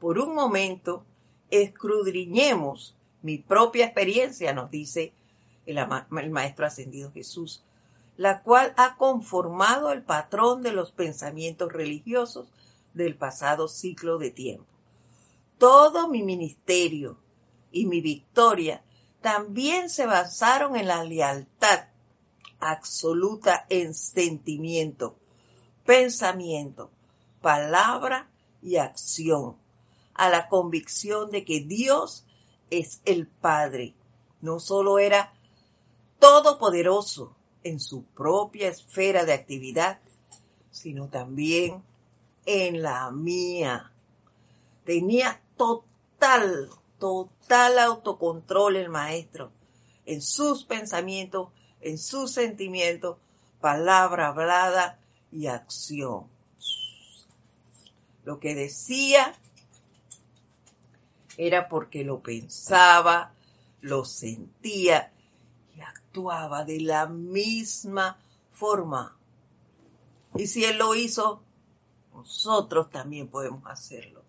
Por 0.00 0.18
un 0.18 0.34
momento, 0.34 1.04
escudriñemos 1.50 2.96
mi 3.22 3.38
propia 3.38 3.84
experiencia, 3.84 4.52
nos 4.54 4.72
dice 4.72 5.12
el, 5.66 5.78
el 5.78 6.30
Maestro 6.30 6.66
Ascendido 6.66 7.12
Jesús, 7.12 7.62
la 8.16 8.42
cual 8.42 8.74
ha 8.76 8.96
conformado 8.96 9.92
el 9.92 10.02
patrón 10.02 10.62
de 10.62 10.72
los 10.72 10.90
pensamientos 10.90 11.72
religiosos 11.72 12.48
del 12.94 13.14
pasado 13.14 13.68
ciclo 13.68 14.18
de 14.18 14.30
tiempo 14.32 14.73
todo 15.58 16.08
mi 16.08 16.22
ministerio 16.22 17.18
y 17.70 17.86
mi 17.86 18.00
victoria 18.00 18.82
también 19.20 19.88
se 19.88 20.06
basaron 20.06 20.76
en 20.76 20.86
la 20.86 21.02
lealtad 21.04 21.86
absoluta 22.60 23.66
en 23.68 23.94
sentimiento, 23.94 25.16
pensamiento, 25.84 26.90
palabra 27.40 28.30
y 28.62 28.76
acción, 28.76 29.56
a 30.14 30.30
la 30.30 30.48
convicción 30.48 31.30
de 31.30 31.44
que 31.44 31.60
Dios 31.60 32.24
es 32.70 33.00
el 33.04 33.26
Padre. 33.26 33.94
No 34.40 34.60
solo 34.60 34.98
era 34.98 35.32
todopoderoso 36.18 37.34
en 37.62 37.80
su 37.80 38.04
propia 38.04 38.68
esfera 38.68 39.24
de 39.24 39.32
actividad, 39.32 40.00
sino 40.70 41.08
también 41.08 41.82
en 42.46 42.82
la 42.82 43.10
mía. 43.10 43.92
Tenía 44.84 45.40
total, 45.56 46.70
total 46.98 47.78
autocontrol 47.78 48.76
el 48.76 48.88
maestro 48.88 49.50
en 50.06 50.22
sus 50.22 50.64
pensamientos, 50.64 51.48
en 51.80 51.98
sus 51.98 52.32
sentimientos, 52.32 53.18
palabra 53.60 54.28
hablada 54.28 54.98
y 55.32 55.46
acción. 55.46 56.26
Lo 58.24 58.40
que 58.40 58.54
decía 58.54 59.34
era 61.36 61.68
porque 61.68 62.04
lo 62.04 62.20
pensaba, 62.20 63.32
lo 63.80 64.04
sentía 64.04 65.12
y 65.76 65.80
actuaba 65.80 66.64
de 66.64 66.80
la 66.80 67.06
misma 67.06 68.18
forma. 68.52 69.16
Y 70.36 70.46
si 70.46 70.64
él 70.64 70.78
lo 70.78 70.94
hizo, 70.94 71.42
nosotros 72.12 72.90
también 72.90 73.28
podemos 73.28 73.66
hacerlo. 73.66 74.23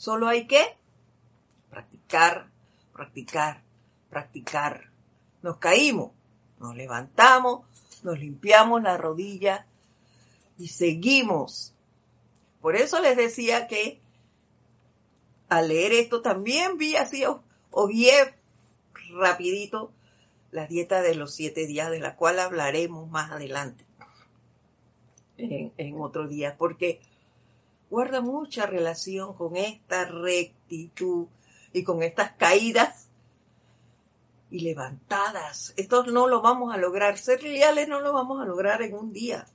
Solo 0.00 0.28
hay 0.28 0.46
que 0.46 0.62
practicar, 1.68 2.48
practicar, 2.94 3.60
practicar. 4.08 4.90
Nos 5.42 5.58
caímos, 5.58 6.12
Nos 6.58 6.74
levantamos, 6.74 7.66
nos 8.02 8.18
limpiamos 8.18 8.82
la 8.82 8.96
rodilla 8.96 9.66
y 10.56 10.68
seguimos. 10.68 11.74
Por 12.62 12.76
eso 12.76 13.00
les 13.00 13.14
decía 13.14 13.66
que 13.66 14.00
al 15.50 15.68
leer 15.68 15.92
esto 15.92 16.22
también 16.22 16.78
vi 16.78 16.96
así 16.96 17.26
o, 17.26 17.42
rapidito 19.12 19.92
la 20.50 20.66
dieta 20.66 21.02
de 21.02 21.14
los 21.14 21.34
siete 21.34 21.66
días, 21.66 21.90
de 21.90 22.00
la 22.00 22.16
cual 22.16 22.38
hablaremos 22.38 23.10
más 23.10 23.32
adelante 23.32 23.84
en, 25.36 25.74
en 25.76 26.00
otro 26.00 26.26
día, 26.26 26.56
porque 26.56 27.02
guarda 27.90 28.20
mucha 28.20 28.66
relación 28.66 29.34
con 29.34 29.56
esta 29.56 30.04
rectitud 30.04 31.26
y 31.72 31.82
con 31.82 32.02
estas 32.02 32.32
caídas 32.32 33.08
y 34.50 34.60
levantadas. 34.60 35.74
Esto 35.76 36.04
no 36.04 36.28
lo 36.28 36.40
vamos 36.40 36.72
a 36.72 36.78
lograr. 36.78 37.18
Ser 37.18 37.42
leales 37.42 37.88
no 37.88 38.00
lo 38.00 38.12
vamos 38.12 38.40
a 38.40 38.44
lograr 38.44 38.82
en 38.82 38.94
un 38.94 39.12
día. 39.12 39.46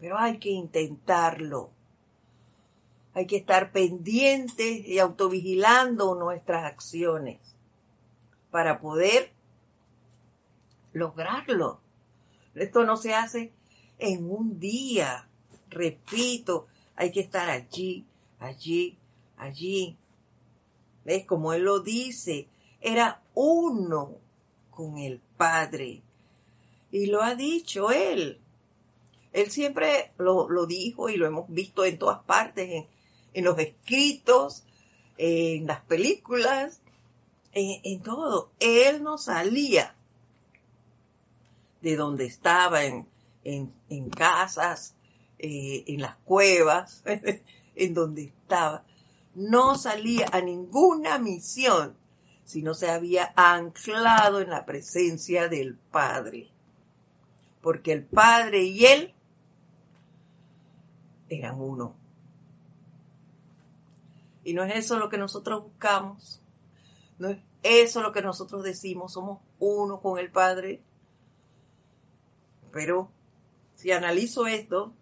Pero 0.00 0.18
hay 0.18 0.38
que 0.38 0.50
intentarlo. 0.50 1.70
Hay 3.14 3.26
que 3.26 3.36
estar 3.36 3.72
pendientes 3.72 4.86
y 4.86 4.98
autovigilando 4.98 6.16
nuestras 6.16 6.64
acciones 6.64 7.38
para 8.50 8.80
poder 8.80 9.32
lograrlo. 10.92 11.80
Esto 12.54 12.84
no 12.84 12.96
se 12.96 13.14
hace 13.14 13.52
en 13.98 14.30
un 14.30 14.58
día. 14.60 15.28
Repito, 15.70 16.66
hay 16.96 17.12
que 17.12 17.20
estar 17.20 17.48
allí, 17.50 18.04
allí, 18.40 18.96
allí. 19.36 19.96
¿Ves? 21.04 21.24
Como 21.26 21.52
él 21.52 21.62
lo 21.62 21.80
dice, 21.80 22.48
era 22.80 23.22
uno 23.34 24.16
con 24.70 24.98
el 24.98 25.20
Padre. 25.36 26.02
Y 26.90 27.06
lo 27.06 27.22
ha 27.22 27.34
dicho 27.34 27.90
él. 27.90 28.40
Él 29.32 29.50
siempre 29.50 30.12
lo, 30.16 30.66
dijo 30.66 31.10
y 31.10 31.16
lo 31.16 31.26
hemos 31.26 31.48
visto 31.50 31.84
en 31.84 31.98
todas 31.98 32.24
partes, 32.24 32.86
en, 33.34 33.44
los 33.44 33.58
escritos, 33.58 34.64
en 35.18 35.66
las 35.66 35.82
películas, 35.82 36.80
en, 37.52 38.00
todo. 38.02 38.50
Él 38.60 39.02
no 39.02 39.18
salía 39.18 39.94
de 41.82 41.96
donde 41.96 42.24
estaba, 42.24 42.84
en, 42.84 43.06
en 43.44 44.08
casas, 44.08 44.95
eh, 45.38 45.84
en 45.86 46.00
las 46.00 46.16
cuevas, 46.24 47.02
en 47.74 47.94
donde 47.94 48.24
estaba. 48.24 48.84
No 49.34 49.76
salía 49.76 50.28
a 50.32 50.40
ninguna 50.40 51.18
misión 51.18 51.94
si 52.44 52.62
no 52.62 52.74
se 52.74 52.90
había 52.90 53.32
anclado 53.36 54.40
en 54.40 54.50
la 54.50 54.64
presencia 54.64 55.48
del 55.48 55.76
Padre. 55.76 56.48
Porque 57.60 57.92
el 57.92 58.04
Padre 58.04 58.62
y 58.62 58.86
Él 58.86 59.14
eran 61.28 61.60
uno. 61.60 61.96
Y 64.44 64.54
no 64.54 64.62
es 64.62 64.76
eso 64.76 64.98
lo 64.98 65.08
que 65.08 65.18
nosotros 65.18 65.64
buscamos. 65.64 66.40
No 67.18 67.30
es 67.30 67.38
eso 67.64 68.00
lo 68.00 68.12
que 68.12 68.22
nosotros 68.22 68.62
decimos. 68.62 69.12
Somos 69.12 69.40
uno 69.58 70.00
con 70.00 70.20
el 70.20 70.30
Padre. 70.30 70.80
Pero 72.70 73.10
si 73.74 73.90
analizo 73.90 74.46
esto, 74.46 74.94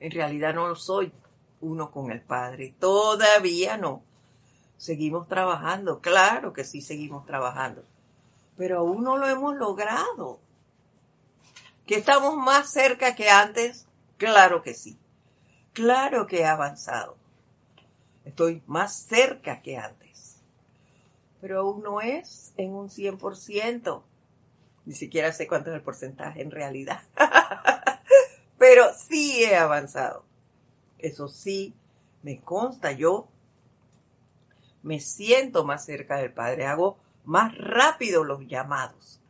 en 0.00 0.10
realidad 0.10 0.54
no 0.54 0.74
soy 0.74 1.12
uno 1.60 1.90
con 1.90 2.10
el 2.10 2.20
Padre. 2.20 2.74
Todavía 2.78 3.76
no. 3.76 4.02
Seguimos 4.76 5.26
trabajando, 5.26 6.00
claro 6.00 6.52
que 6.52 6.64
sí 6.64 6.80
seguimos 6.80 7.26
trabajando, 7.26 7.82
pero 8.56 8.78
aún 8.78 9.02
no 9.02 9.16
lo 9.16 9.28
hemos 9.28 9.56
logrado. 9.56 10.38
¿Que 11.84 11.96
estamos 11.96 12.36
más 12.36 12.70
cerca 12.70 13.16
que 13.16 13.28
antes? 13.28 13.86
Claro 14.18 14.62
que 14.62 14.74
sí. 14.74 14.96
Claro 15.72 16.26
que 16.26 16.40
he 16.40 16.44
avanzado. 16.44 17.16
Estoy 18.24 18.62
más 18.66 18.94
cerca 18.94 19.62
que 19.62 19.78
antes. 19.78 20.36
Pero 21.40 21.60
aún 21.60 21.82
no 21.82 22.00
es 22.00 22.52
en 22.56 22.74
un 22.74 22.88
100%. 22.88 24.02
Ni 24.84 24.94
siquiera 24.94 25.32
sé 25.32 25.46
cuánto 25.46 25.70
es 25.70 25.76
el 25.76 25.82
porcentaje 25.82 26.42
en 26.42 26.50
realidad. 26.50 27.00
Pero 28.58 28.84
sí 28.94 29.44
he 29.44 29.56
avanzado. 29.56 30.24
Eso 30.98 31.28
sí, 31.28 31.74
me 32.22 32.40
consta. 32.40 32.92
Yo 32.92 33.28
me 34.82 35.00
siento 35.00 35.64
más 35.64 35.84
cerca 35.84 36.16
del 36.16 36.32
Padre, 36.32 36.66
hago 36.66 36.98
más 37.24 37.56
rápido 37.56 38.24
los 38.24 38.46
llamados. 38.46 39.20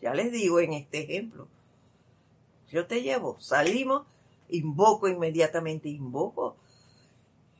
Ya 0.00 0.12
les 0.12 0.32
digo 0.32 0.60
en 0.60 0.74
este 0.74 1.02
ejemplo, 1.02 1.48
yo 2.70 2.86
te 2.86 3.02
llevo, 3.02 3.38
salimos, 3.40 4.06
invoco 4.48 5.08
inmediatamente, 5.08 5.88
invoco. 5.88 6.56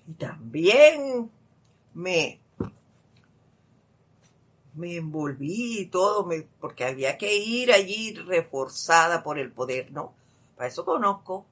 Y 0.07 0.15
también 0.15 1.31
me, 1.95 2.41
me 4.75 4.97
envolví 4.97 5.79
y 5.79 5.87
todo, 5.87 6.27
me, 6.27 6.43
porque 6.61 6.85
había 6.85 7.17
que 7.17 7.37
ir 7.37 7.73
allí 7.73 8.15
reforzada 8.15 9.23
por 9.23 9.39
el 9.39 9.53
poder, 9.53 9.93
¿no? 9.93 10.13
Para 10.57 10.69
eso 10.69 10.85
conozco 10.85 11.45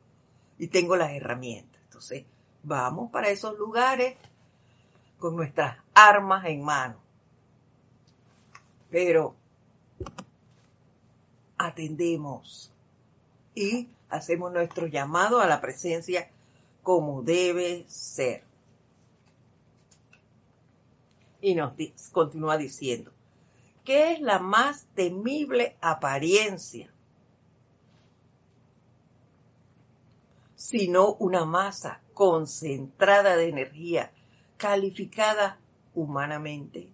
y 0.58 0.68
tengo 0.68 0.96
las 0.96 1.12
herramientas. 1.12 1.80
Entonces, 1.84 2.24
vamos 2.62 3.10
para 3.10 3.28
esos 3.28 3.58
lugares 3.58 4.16
con 5.18 5.36
nuestras 5.36 5.76
armas 5.94 6.44
en 6.46 6.62
mano. 6.62 6.96
Pero 8.90 9.34
atendemos 11.56 12.70
y 13.54 13.88
hacemos 14.10 14.52
nuestro 14.52 14.86
llamado 14.86 15.40
a 15.40 15.46
la 15.46 15.60
presencia 15.60 16.28
como 16.82 17.22
debe 17.22 17.84
ser. 17.88 18.44
Y 21.40 21.54
nos 21.54 21.72
continúa 22.12 22.56
diciendo, 22.56 23.10
¿qué 23.84 24.12
es 24.12 24.20
la 24.20 24.38
más 24.38 24.84
temible 24.94 25.76
apariencia? 25.80 26.91
Sino 30.72 31.16
una 31.18 31.44
masa 31.44 32.00
concentrada 32.14 33.36
de 33.36 33.50
energía 33.50 34.10
calificada 34.56 35.58
humanamente. 35.94 36.88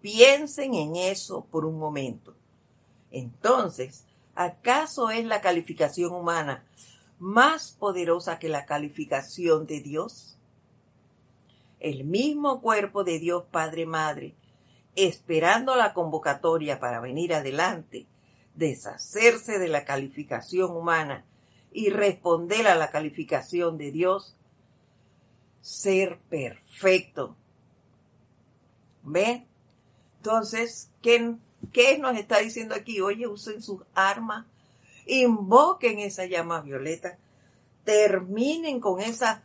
Piensen 0.00 0.72
en 0.72 0.96
eso 0.96 1.44
por 1.50 1.66
un 1.66 1.78
momento. 1.78 2.34
Entonces, 3.10 4.06
¿acaso 4.34 5.10
es 5.10 5.26
la 5.26 5.42
calificación 5.42 6.14
humana 6.14 6.64
más 7.18 7.72
poderosa 7.72 8.38
que 8.38 8.48
la 8.48 8.64
calificación 8.64 9.66
de 9.66 9.82
Dios? 9.82 10.38
El 11.80 12.04
mismo 12.04 12.62
cuerpo 12.62 13.04
de 13.04 13.18
Dios 13.18 13.44
Padre 13.50 13.84
Madre, 13.84 14.34
esperando 14.96 15.76
la 15.76 15.92
convocatoria 15.92 16.80
para 16.80 16.98
venir 16.98 17.34
adelante, 17.34 18.06
deshacerse 18.54 19.58
de 19.58 19.68
la 19.68 19.84
calificación 19.84 20.74
humana 20.74 21.26
y 21.72 21.90
responder 21.90 22.66
a 22.66 22.74
la 22.74 22.90
calificación 22.90 23.78
de 23.78 23.92
Dios, 23.92 24.34
ser 25.60 26.18
perfecto. 26.28 27.36
¿Ve? 29.02 29.46
Entonces, 30.18 30.90
¿qué, 31.02 31.36
¿qué 31.72 31.98
nos 31.98 32.16
está 32.16 32.38
diciendo 32.38 32.74
aquí? 32.74 33.00
Oye, 33.00 33.26
usen 33.26 33.62
sus 33.62 33.82
armas, 33.94 34.46
invoquen 35.06 35.98
esa 35.98 36.26
llama 36.26 36.60
violeta, 36.60 37.18
terminen 37.84 38.80
con 38.80 39.00
esas, 39.00 39.40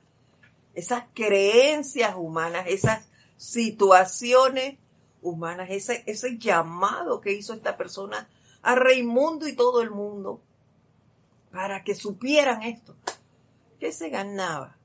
esas 0.73 1.05
creencias 1.13 2.15
humanas, 2.17 2.65
esas 2.67 3.07
situaciones 3.38 4.78
humanas, 5.21 5.69
ese, 5.71 6.03
ese 6.05 6.38
llamado 6.38 7.21
que 7.21 7.34
hizo 7.34 7.53
esta 7.53 7.78
persona 7.78 8.28
a 8.61 8.76
Raimundo 8.76 9.47
y 9.47 9.55
todo 9.55 9.82
el 9.82 9.91
mundo 9.91 10.41
para 11.56 11.84
que 11.84 11.95
supieran 11.95 12.62
esto. 12.62 12.95
¿Qué 13.80 13.91
se 13.91 14.10
ganaba? 14.10 14.78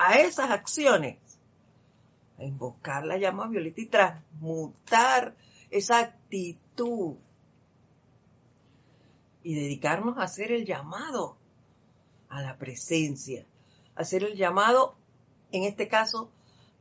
a 0.00 0.14
esas 0.14 0.50
acciones, 0.50 1.18
a 2.38 2.44
invocar 2.44 3.04
la 3.04 3.18
llama 3.18 3.48
violeta 3.48 3.82
y 3.82 3.86
transmutar 3.86 5.36
esa 5.68 5.98
actitud 5.98 7.16
y 9.42 9.54
dedicarnos 9.54 10.16
a 10.16 10.22
hacer 10.22 10.52
el 10.52 10.64
llamado 10.64 11.36
a 12.30 12.40
la 12.40 12.56
presencia, 12.56 13.44
hacer 13.94 14.24
el 14.24 14.38
llamado, 14.38 14.96
en 15.52 15.64
este 15.64 15.86
caso, 15.86 16.30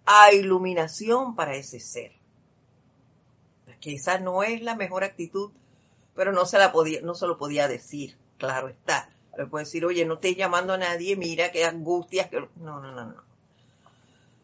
a 0.05 0.31
iluminación 0.31 1.35
para 1.35 1.55
ese 1.55 1.81
ser. 1.81 2.13
Que 3.81 3.95
esa 3.95 4.17
no 4.17 4.43
es 4.43 4.61
la 4.61 4.77
mejor 4.77 5.03
actitud, 5.03 5.51
pero 6.15 6.31
no 6.31 6.45
se 6.45 6.57
la 6.57 6.71
no 7.03 7.15
se 7.15 7.27
lo 7.27 7.37
podía 7.37 7.67
decir, 7.67 8.17
claro 8.39 8.69
está. 8.69 9.09
Le 9.37 9.45
puede 9.45 9.65
decir, 9.65 9.85
oye, 9.85 10.05
no 10.05 10.15
estés 10.15 10.35
llamando 10.35 10.73
a 10.73 10.77
nadie, 10.77 11.15
mira 11.15 11.51
qué 11.51 11.65
angustias. 11.65 12.31
No, 12.55 12.79
no, 12.79 12.91
no, 12.91 13.05
no. 13.05 13.23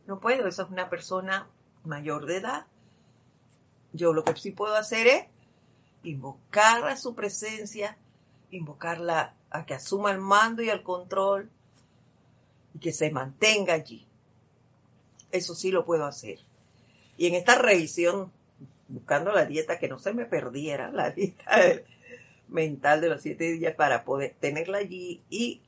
No 0.06 0.20
puedo, 0.20 0.48
esa 0.48 0.64
es 0.64 0.70
una 0.70 0.90
persona 0.90 1.48
mayor 1.84 2.28
de 2.28 2.38
edad. 2.38 2.68
yo 3.94 4.14
lo 4.14 4.24
que 4.24 4.36
sí 4.36 4.52
puedo 4.52 4.76
hacer 4.76 5.08
es 5.08 5.26
invocar 6.04 6.88
a 6.88 6.98
su 6.98 7.16
presencia, 7.16 7.98
invocarla 8.52 9.34
a 9.50 9.66
que 9.66 9.74
asuma 9.74 10.12
el 10.12 10.20
mando 10.20 10.62
y 10.62 10.70
el 10.70 10.84
control 10.84 11.50
y 12.76 12.80
que 12.80 12.94
se 12.94 13.10
mantenga 13.10 13.74
allí. 13.74 14.06
Eso 15.32 15.56
sí 15.56 15.72
lo 15.72 15.86
puedo 15.86 16.06
hacer. 16.06 16.40
Y 17.18 17.28
en 17.28 17.36
esta 17.36 17.56
revisión, 17.56 18.32
buscando 18.88 19.32
la 19.32 19.46
dieta, 19.46 19.80
que 19.80 19.88
no 19.88 19.98
se 19.98 20.14
me 20.14 20.26
perdiera, 20.26 20.92
la 20.92 21.10
dieta 21.10 21.60
mental 22.48 23.02
de 23.02 23.10
los 23.10 23.22
siete 23.22 23.52
días 23.52 23.76
para 23.76 24.04
poder 24.04 24.36
tenerla 24.40 24.80
allí 24.80 25.22
y 25.30 25.62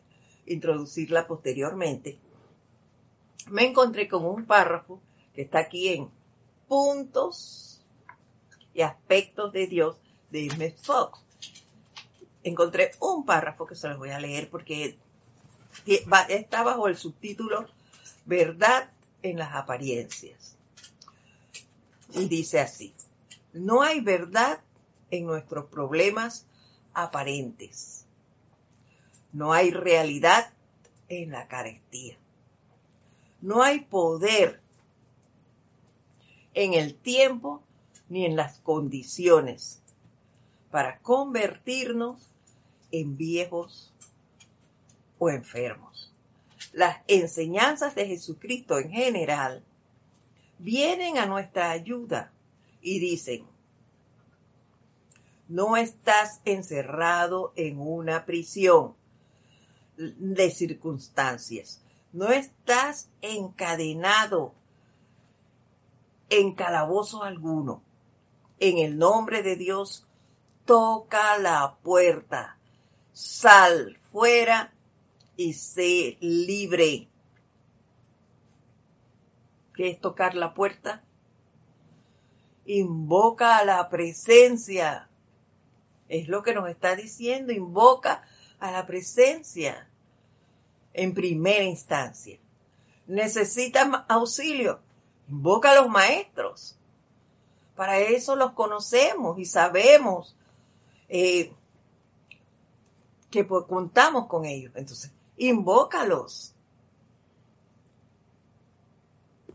introducirla 0.45 1.28
posteriormente, 1.28 2.17
me 3.49 3.65
encontré 3.65 4.07
con 4.07 4.25
un 4.25 4.45
párrafo 4.45 5.01
que 5.34 5.43
está 5.43 5.59
aquí 5.59 5.89
en 5.89 6.09
puntos 6.67 7.82
y 8.73 8.82
aspectos 8.82 9.51
de 9.53 9.67
Dios 9.67 9.97
de 10.32 10.49
Smith 10.49 10.78
Fox. 10.82 11.19
Encontré 12.43 12.91
un 12.99 13.25
párrafo 13.25 13.65
que 13.65 13.75
se 13.75 13.88
los 13.88 13.97
voy 13.97 14.09
a 14.09 14.19
leer 14.19 14.49
porque 14.49 14.97
está 15.86 16.63
bajo 16.63 16.88
el 16.88 16.97
subtítulo 16.97 17.67
Verdad 18.25 18.91
en 19.21 19.38
las 19.38 19.55
apariencias. 19.55 20.57
Y 22.13 22.28
dice 22.28 22.59
así, 22.59 22.93
no 23.53 23.82
hay 23.82 24.01
verdad 24.01 24.59
en 25.11 25.25
nuestros 25.25 25.65
problemas 25.65 26.47
aparentes. 26.98 28.06
No 29.32 29.54
hay 29.54 29.70
realidad 29.70 30.52
en 31.10 31.32
la 31.32 31.48
carestía. 31.48 32.18
No 33.39 33.62
hay 33.62 33.82
poder 33.82 34.60
en 36.56 36.74
el 36.74 36.95
tiempo 36.95 37.62
ni 38.10 38.26
en 38.26 38.36
las 38.36 38.58
condiciones 38.62 39.80
para 40.72 40.98
convertirnos 41.00 42.32
en 42.91 43.16
viejos 43.16 43.93
o 45.20 45.30
enfermos. 45.30 46.12
Las 46.74 46.98
enseñanzas 47.08 47.93
de 47.93 48.08
Jesucristo 48.08 48.80
en 48.80 48.89
general 48.89 49.64
vienen 50.58 51.20
a 51.20 51.28
nuestra 51.28 51.70
ayuda 51.70 52.32
y 52.82 53.00
dicen, 53.00 53.45
no 55.48 55.78
estás 55.78 56.41
encerrado 56.45 57.54
en 57.56 57.80
una 57.80 58.26
prisión 58.26 58.95
de 59.98 60.52
circunstancias, 60.52 61.82
no 62.14 62.30
estás 62.30 63.10
encadenado 63.22 64.54
en 66.30 66.54
calabozo 66.54 67.24
alguno. 67.24 67.82
En 68.60 68.80
el 68.80 68.98
nombre 68.98 69.43
de 69.43 69.56
Dios, 69.56 70.06
toca 70.66 71.38
la 71.38 71.78
puerta, 71.84 72.58
sal 73.14 73.98
fuera 74.12 74.74
y 75.36 75.54
sé 75.54 76.18
libre. 76.20 77.08
¿Qué 79.74 79.91
es 79.91 80.02
tocar 80.02 80.34
la 80.34 80.54
puerta? 80.54 81.04
Invoca 82.66 83.60
a 83.60 83.66
la 83.66 83.89
presencia. 83.89 85.07
Es 86.10 86.28
lo 86.28 86.43
que 86.43 86.53
nos 86.53 86.70
está 86.70 86.95
diciendo, 86.95 87.51
invoca 87.51 88.24
a 88.60 88.72
la 88.72 88.86
presencia 88.86 89.88
en 90.93 91.14
primera 91.14 91.64
instancia. 91.64 92.39
Necesitas 93.05 93.88
auxilio, 94.08 94.80
invoca 95.28 95.72
a 95.72 95.76
los 95.76 95.89
maestros. 95.89 96.78
Para 97.76 97.99
eso 97.99 98.36
los 98.36 98.53
conocemos 98.53 99.38
y 99.38 99.45
sabemos 99.45 100.36
eh, 101.10 101.53
que 103.30 103.47
contamos 103.47 104.28
con 104.28 104.45
ellos. 104.45 104.72
Entonces, 104.76 105.12
invócalos 105.38 106.55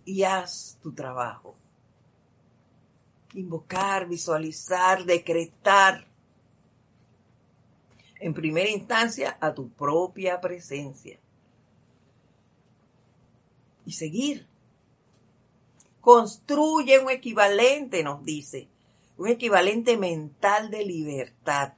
y 0.05 0.23
haz 0.23 0.79
tu 0.83 0.93
trabajo. 0.93 1.55
Invocar, 3.35 4.07
visualizar, 4.07 5.05
decretar. 5.05 6.07
En 8.23 8.35
primera 8.35 8.71
instancia, 8.71 9.37
a 9.41 9.53
tu 9.53 9.69
propia 9.71 10.41
presencia. 10.41 11.19
Y 13.85 13.93
seguir. 13.95 14.47
Construye 16.01 17.01
un 17.01 17.11
equivalente, 17.11 18.05
nos 18.05 18.25
dice, 18.25 18.69
un 19.19 19.27
equivalente 19.27 19.97
mental 19.97 20.71
de 20.71 20.85
libertad, 20.85 21.73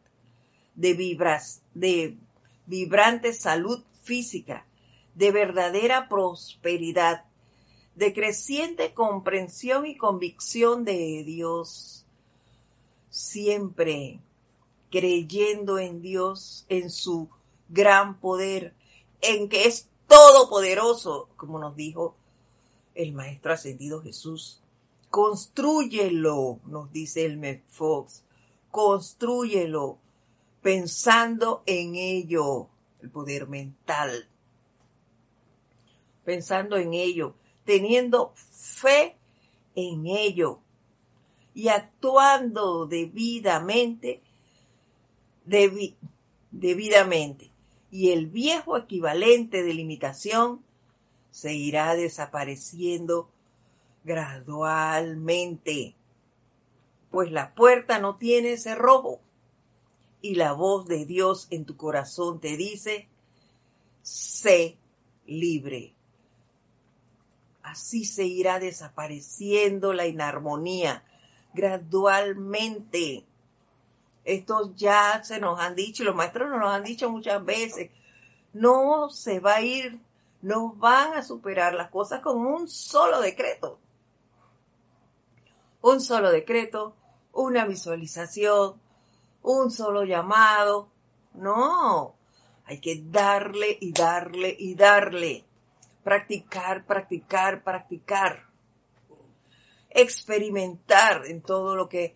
de 0.74 0.92
vibras, 0.92 1.62
de 1.72 2.18
vibrante 2.66 3.32
salud 3.32 3.82
física, 4.02 4.66
de 5.14 5.32
verdadera 5.32 6.10
prosperidad, 6.10 7.24
de 7.94 8.12
creciente 8.12 8.92
comprensión 8.92 9.86
y 9.86 9.96
convicción 9.96 10.84
de 10.84 11.24
Dios, 11.24 12.04
siempre 13.08 14.20
creyendo 14.94 15.80
en 15.80 16.02
Dios, 16.02 16.66
en 16.68 16.88
su 16.88 17.28
gran 17.68 18.20
poder, 18.20 18.74
en 19.20 19.48
que 19.48 19.64
es 19.64 19.88
todopoderoso, 20.06 21.28
como 21.36 21.58
nos 21.58 21.74
dijo 21.74 22.14
el 22.94 23.12
Maestro 23.12 23.52
Ascendido 23.52 24.00
Jesús. 24.02 24.60
Construyelo, 25.10 26.60
nos 26.66 26.92
dice 26.92 27.24
el 27.24 27.62
Fox, 27.70 28.22
construyelo 28.70 29.98
pensando 30.62 31.64
en 31.66 31.96
ello, 31.96 32.68
el 33.02 33.10
poder 33.10 33.48
mental, 33.48 34.28
pensando 36.24 36.76
en 36.76 36.94
ello, 36.94 37.34
teniendo 37.64 38.32
fe 38.36 39.16
en 39.74 40.06
ello 40.06 40.60
y 41.52 41.68
actuando 41.68 42.86
debidamente, 42.86 44.23
debidamente. 45.44 47.50
Y 47.90 48.10
el 48.10 48.26
viejo 48.26 48.76
equivalente 48.76 49.62
de 49.62 49.74
limitación 49.74 50.60
se 51.30 51.54
irá 51.54 51.94
desapareciendo 51.94 53.28
gradualmente, 54.04 55.94
pues 57.10 57.32
la 57.32 57.54
puerta 57.54 57.98
no 57.98 58.16
tiene 58.16 58.56
cerrojo 58.56 59.20
y 60.20 60.36
la 60.36 60.52
voz 60.52 60.86
de 60.86 61.06
Dios 61.06 61.48
en 61.50 61.64
tu 61.64 61.76
corazón 61.76 62.40
te 62.40 62.56
dice, 62.56 63.08
sé 64.02 64.76
libre. 65.26 65.92
Así 67.62 68.04
se 68.04 68.24
irá 68.24 68.58
desapareciendo 68.58 69.92
la 69.92 70.06
inarmonía 70.06 71.02
gradualmente. 71.54 73.24
Estos 74.24 74.74
ya 74.74 75.22
se 75.22 75.38
nos 75.38 75.60
han 75.60 75.74
dicho, 75.74 76.02
y 76.02 76.06
los 76.06 76.14
maestros 76.14 76.50
nos 76.50 76.58
lo 76.58 76.68
han 76.68 76.82
dicho 76.82 77.10
muchas 77.10 77.44
veces, 77.44 77.90
no 78.54 79.10
se 79.10 79.40
va 79.40 79.56
a 79.56 79.60
ir, 79.60 80.00
no 80.40 80.72
van 80.74 81.14
a 81.14 81.22
superar 81.22 81.74
las 81.74 81.90
cosas 81.90 82.20
con 82.20 82.38
un 82.38 82.68
solo 82.68 83.20
decreto. 83.20 83.78
Un 85.82 86.00
solo 86.00 86.30
decreto, 86.30 86.94
una 87.32 87.66
visualización, 87.66 88.80
un 89.42 89.70
solo 89.70 90.04
llamado. 90.04 90.88
No, 91.34 92.14
hay 92.64 92.80
que 92.80 93.02
darle 93.04 93.76
y 93.80 93.92
darle 93.92 94.56
y 94.58 94.74
darle. 94.74 95.44
Practicar, 96.02 96.86
practicar, 96.86 97.62
practicar. 97.62 98.46
Experimentar 99.90 101.26
en 101.26 101.42
todo 101.42 101.76
lo 101.76 101.88
que 101.88 102.14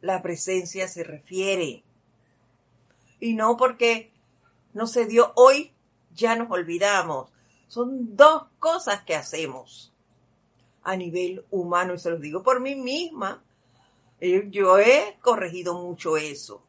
la 0.00 0.22
presencia 0.22 0.88
se 0.88 1.04
refiere. 1.04 1.82
Y 3.20 3.34
no 3.34 3.56
porque 3.56 4.10
no 4.74 4.86
se 4.86 5.06
dio 5.06 5.32
hoy, 5.36 5.72
ya 6.14 6.36
nos 6.36 6.50
olvidamos. 6.50 7.30
Son 7.68 8.16
dos 8.16 8.44
cosas 8.58 9.02
que 9.02 9.14
hacemos 9.14 9.92
a 10.82 10.96
nivel 10.96 11.44
humano, 11.50 11.94
y 11.94 11.98
se 11.98 12.10
los 12.10 12.20
digo 12.20 12.42
por 12.42 12.60
mí 12.60 12.74
misma. 12.76 13.42
Eh, 14.20 14.46
yo 14.50 14.78
he 14.78 15.16
corregido 15.20 15.74
mucho 15.74 16.16
eso. 16.16 16.62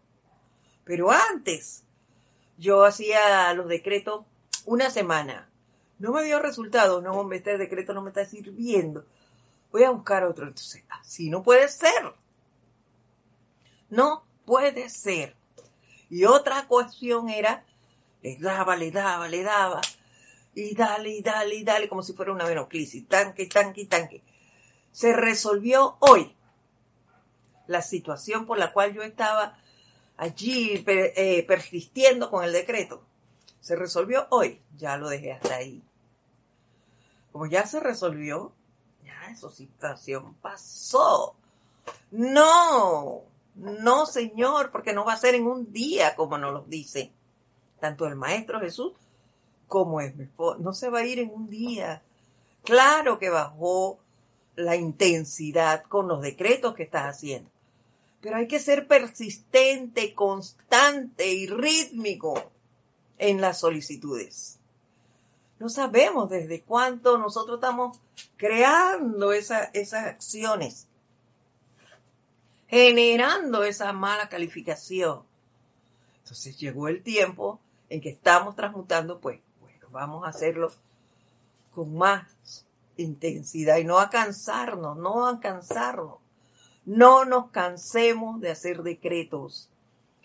Pero 0.84 1.12
antes, 1.12 1.84
yo 2.58 2.84
hacía 2.84 3.54
los 3.54 3.68
decretos 3.68 4.26
una 4.66 4.90
semana. 4.90 5.50
No 6.00 6.12
me 6.12 6.24
dio 6.24 6.40
resultado. 6.40 7.02
No, 7.02 7.32
este 7.32 7.58
decreto 7.58 7.94
no 7.94 8.02
me 8.02 8.10
está 8.10 8.26
sirviendo. 8.26 9.06
Voy 9.72 9.84
a 9.84 9.92
buscar 9.92 10.24
otro. 10.24 10.48
Entonces, 10.48 10.84
así 10.90 11.30
no 11.30 11.44
puede 11.44 11.68
ser. 11.68 12.14
No 13.90 14.24
puede 14.46 14.90
ser. 14.90 15.36
Y 16.10 16.26
otra 16.26 16.68
cuestión 16.68 17.30
era, 17.30 17.66
le 18.22 18.38
daba, 18.38 18.76
le 18.76 18.92
daba, 18.92 19.28
le 19.28 19.44
daba, 19.44 19.82
y 20.56 20.74
dale, 20.76 21.10
y 21.10 21.22
dale, 21.22 21.56
y 21.56 21.64
dale, 21.64 21.90
como 21.90 22.02
si 22.02 22.14
fuera 22.14 22.32
una 22.32 22.46
venoclisis, 22.46 23.08
tanque, 23.08 23.46
tanque, 23.48 23.86
tanque. 23.86 24.24
Se 24.92 25.14
resolvió 25.14 25.98
hoy. 26.00 26.34
la 27.68 27.82
situación 27.82 28.46
por 28.46 28.58
la 28.58 28.72
cual 28.72 28.94
yo 28.94 29.04
estaba 29.04 29.58
allí 30.16 30.84
eh, 30.88 31.44
persistiendo 31.46 32.32
con 32.32 32.46
el 32.46 32.54
decreto 32.54 33.04
se 33.68 33.76
resolvió 33.76 34.28
hoy, 34.30 34.62
ya 34.78 34.96
lo 34.96 35.10
dejé 35.10 35.34
hasta 35.34 35.56
ahí. 35.56 35.84
Como 37.34 37.48
ya 37.48 37.66
se 37.66 37.82
resolvió, 37.82 38.54
ya 39.04 39.30
esa 39.30 39.52
situación 39.52 40.36
pasó. 40.36 41.36
No, 42.10 43.24
no, 43.58 44.06
Señor, 44.06 44.72
porque 44.72 44.94
no 44.94 45.06
va 45.06 45.14
a 45.14 45.18
ser 45.18 45.36
en 45.36 45.48
un 45.48 45.72
día 45.72 46.16
como 46.16 46.38
nos 46.38 46.54
lo 46.54 46.62
dice 46.64 47.12
tanto 47.80 48.08
el 48.08 48.16
Maestro 48.16 48.60
Jesús 48.60 48.94
como 49.68 50.02
es 50.02 50.16
mi 50.16 50.24
esposo. 50.24 50.60
No 50.60 50.74
se 50.74 50.90
va 50.90 51.00
a 51.00 51.06
ir 51.06 51.20
en 51.20 51.30
un 51.30 51.50
día. 51.50 52.02
Claro 52.64 53.20
que 53.20 53.30
bajó 53.30 54.00
la 54.56 54.76
intensidad 54.76 55.84
con 55.84 56.08
los 56.08 56.22
decretos 56.22 56.74
que 56.76 56.84
estás 56.84 57.04
haciendo. 57.04 57.50
Pero 58.22 58.38
hay 58.38 58.48
que 58.48 58.60
ser 58.60 58.88
persistente, 58.88 60.14
constante 60.14 61.32
y 61.34 61.48
rítmico 61.48 62.52
en 63.18 63.42
las 63.42 63.60
solicitudes. 63.60 64.58
No 65.60 65.70
sabemos 65.70 66.30
desde 66.30 66.62
cuánto 66.62 67.18
nosotros 67.18 67.58
estamos 67.58 68.00
creando 68.38 69.34
esas 69.34 69.94
acciones, 69.94 70.87
generando 72.68 73.64
esa 73.64 73.94
mala 73.94 74.30
calificación. 74.30 75.24
Entonces 76.20 76.58
llegó 76.58 76.88
el 76.88 77.02
tiempo 77.04 77.60
en 77.90 78.02
que 78.02 78.10
estamos 78.10 78.56
transmutando, 78.56 79.20
pues, 79.20 79.40
bueno, 79.62 79.88
vamos 79.92 80.26
a 80.26 80.30
hacerlo 80.30 80.72
con 81.74 81.96
más 81.96 82.66
intensidad 82.98 83.78
y 83.78 83.86
no 83.86 84.00
a 84.00 84.10
cansarnos, 84.10 84.98
no 84.98 85.28
a 85.28 85.40
cansarnos. 85.40 86.18
No 86.86 87.26
nos 87.26 87.52
cansemos 87.52 88.40
de 88.40 88.50
hacer 88.50 88.82
decretos, 88.82 89.70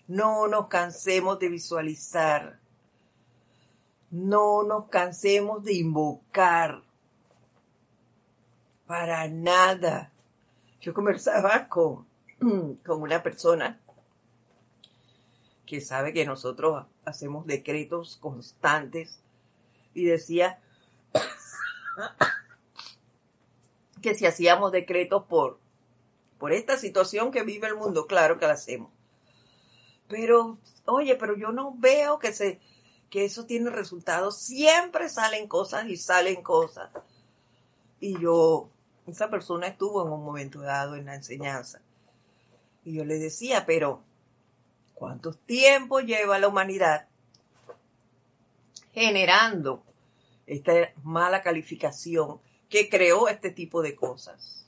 no 0.07 0.47
nos 0.47 0.67
cansemos 0.67 1.39
de 1.39 1.49
visualizar, 1.49 2.59
no 4.11 4.63
nos 4.63 4.87
cansemos 4.89 5.63
de 5.63 5.73
invocar. 5.73 6.81
Para 8.87 9.27
nada. 9.27 10.11
Yo 10.81 10.93
conversaba 10.93 11.67
con, 11.67 12.05
con 12.85 13.01
una 13.01 13.23
persona 13.23 13.79
que 15.65 15.81
sabe 15.81 16.13
que 16.13 16.25
nosotros 16.25 16.85
hacemos 17.05 17.45
decretos 17.45 18.17
constantes 18.17 19.19
y 19.93 20.05
decía 20.05 20.59
que 24.01 24.15
si 24.15 24.25
hacíamos 24.25 24.71
decretos 24.71 25.23
por, 25.25 25.59
por 26.37 26.51
esta 26.51 26.77
situación 26.77 27.31
que 27.31 27.43
vive 27.43 27.67
el 27.67 27.75
mundo, 27.75 28.07
claro 28.07 28.37
que 28.37 28.45
lo 28.45 28.53
hacemos. 28.53 28.91
Pero, 30.07 30.57
oye, 30.85 31.15
pero 31.15 31.37
yo 31.37 31.51
no 31.51 31.73
veo 31.77 32.19
que 32.19 32.33
se, 32.33 32.59
que 33.09 33.25
eso 33.25 33.45
tiene 33.45 33.69
resultados. 33.69 34.37
Siempre 34.37 35.09
salen 35.09 35.47
cosas 35.47 35.87
y 35.87 35.97
salen 35.97 36.43
cosas. 36.43 36.91
Y 37.99 38.19
yo, 38.19 38.69
esa 39.07 39.29
persona 39.29 39.67
estuvo 39.67 40.05
en 40.05 40.11
un 40.11 40.23
momento 40.23 40.61
dado 40.61 40.95
en 40.95 41.05
la 41.05 41.15
enseñanza. 41.15 41.81
Y 42.83 42.93
yo 42.93 43.05
le 43.05 43.17
decía, 43.19 43.65
pero 43.65 44.03
¿cuánto 44.93 45.33
tiempo 45.33 45.99
lleva 45.99 46.39
la 46.39 46.47
humanidad 46.47 47.07
generando 48.93 49.83
esta 50.45 50.93
mala 51.03 51.41
calificación 51.41 52.39
que 52.69 52.89
creó 52.89 53.27
este 53.27 53.51
tipo 53.51 53.81
de 53.81 53.95
cosas. 53.95 54.67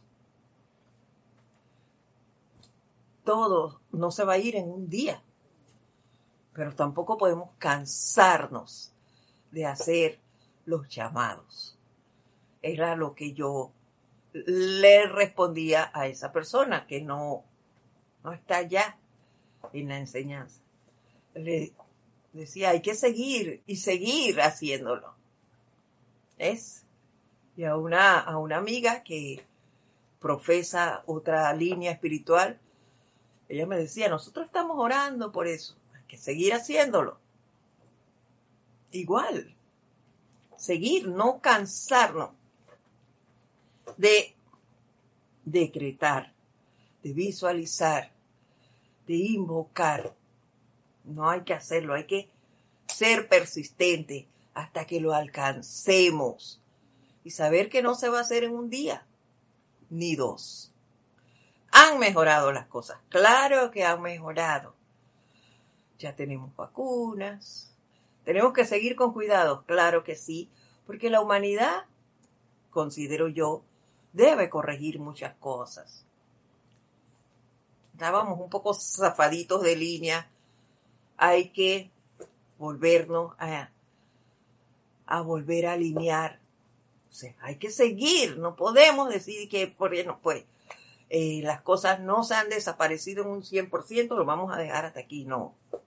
Todo 3.24 3.82
no 3.92 4.12
se 4.12 4.24
va 4.24 4.34
a 4.34 4.38
ir 4.38 4.56
en 4.56 4.70
un 4.70 4.90
día, 4.90 5.22
pero 6.54 6.76
tampoco 6.76 7.18
podemos 7.18 7.50
cansarnos 7.58 8.94
de 9.52 9.66
hacer 9.66 10.20
los 10.66 10.88
llamados. 10.90 11.78
Era 12.62 12.96
lo 12.96 13.16
que 13.16 13.34
yo 13.34 13.72
le 14.34 15.08
respondía 15.08 15.92
a 15.94 16.08
esa 16.08 16.32
persona 16.32 16.86
que 16.86 17.02
no, 17.02 17.44
no 18.26 18.34
está 18.34 18.62
ya 18.64 18.98
en 19.72 19.88
la 19.88 19.98
enseñanza. 19.98 20.60
Le 21.34 21.72
decía, 22.34 22.72
hay 22.72 22.82
que 22.82 22.96
seguir 22.96 23.62
y 23.66 23.78
seguir 23.78 24.42
haciéndolo. 24.42 25.16
¿Es? 26.38 26.86
y 27.58 27.64
a 27.64 27.78
una, 27.78 28.20
a 28.20 28.38
una 28.38 28.58
amiga 28.58 29.04
que 29.04 29.44
profesa 30.20 31.04
otra 31.06 31.54
línea 31.54 31.92
espiritual, 31.92 32.60
ella 33.48 33.66
me 33.66 33.78
decía, 33.78 34.10
nosotros 34.10 34.48
estamos 34.48 34.78
orando 34.78 35.32
por 35.32 35.48
eso, 35.48 35.76
hay 35.94 36.04
que 36.08 36.18
seguir 36.18 36.54
haciéndolo. 36.54 37.18
Igual, 38.92 39.56
seguir, 40.58 41.08
no 41.08 41.40
cansarnos 41.40 42.32
de 43.98 44.36
decretar, 45.46 46.34
de 47.04 47.14
visualizar, 47.14 48.12
de 49.08 49.16
invocar. 49.16 50.14
No 51.04 51.30
hay 51.30 51.42
que 51.42 51.54
hacerlo, 51.54 51.94
hay 51.94 52.06
que 52.06 52.30
ser 52.88 53.28
persistente 53.28 54.28
hasta 54.54 54.86
que 54.86 55.00
lo 55.00 55.14
alcancemos 55.14 56.62
y 57.24 57.32
saber 57.32 57.70
que 57.70 57.82
no 57.82 57.96
se 57.96 58.10
va 58.10 58.20
a 58.20 58.22
hacer 58.22 58.44
en 58.44 58.54
un 58.54 58.70
día, 58.70 59.06
ni 59.90 60.16
dos. 60.16 60.72
Han 61.72 62.00
mejorado 62.00 62.52
las 62.52 62.68
cosas, 62.68 63.00
claro 63.10 63.72
que 63.72 63.84
han 63.84 64.02
mejorado. 64.02 64.74
Ya 66.00 66.16
tenemos 66.16 66.56
vacunas, 66.56 67.74
tenemos 68.24 68.54
que 68.54 68.66
seguir 68.66 68.96
con 68.96 69.14
cuidado, 69.14 69.64
claro 69.66 70.04
que 70.04 70.16
sí, 70.16 70.50
porque 70.86 71.10
la 71.10 71.22
humanidad, 71.22 71.86
considero 72.70 73.28
yo, 73.28 73.64
debe 74.14 74.50
corregir 74.50 75.00
muchas 75.00 75.36
cosas. 75.36 76.05
Estábamos 77.96 78.38
un 78.42 78.50
poco 78.50 78.74
zafaditos 78.74 79.64
de 79.64 79.78
línea, 79.78 80.30
hay 81.16 81.48
que 81.52 81.90
volvernos 82.60 83.34
a, 83.40 83.72
volver 85.22 85.68
a 85.68 85.74
alinear 85.74 86.42
hay 87.40 87.56
que 87.56 87.72
seguir, 87.72 88.38
no 88.38 88.58
podemos 88.58 89.08
decir 89.08 89.48
que 89.48 89.68
por 89.68 89.96
no, 90.06 90.20
pues, 90.20 90.44
eh, 91.10 91.40
las 91.42 91.62
cosas 91.62 92.02
no 92.02 92.26
se 92.26 92.36
han 92.36 92.50
desaparecido 92.50 93.24
en 93.24 93.30
un 93.30 93.44
100%, 93.44 94.10
lo 94.10 94.26
vamos 94.26 94.54
a 94.54 94.58
dejar 94.58 94.84
hasta 94.84 95.00
aquí, 95.00 95.24
no. 95.24 95.56
O 95.72 95.82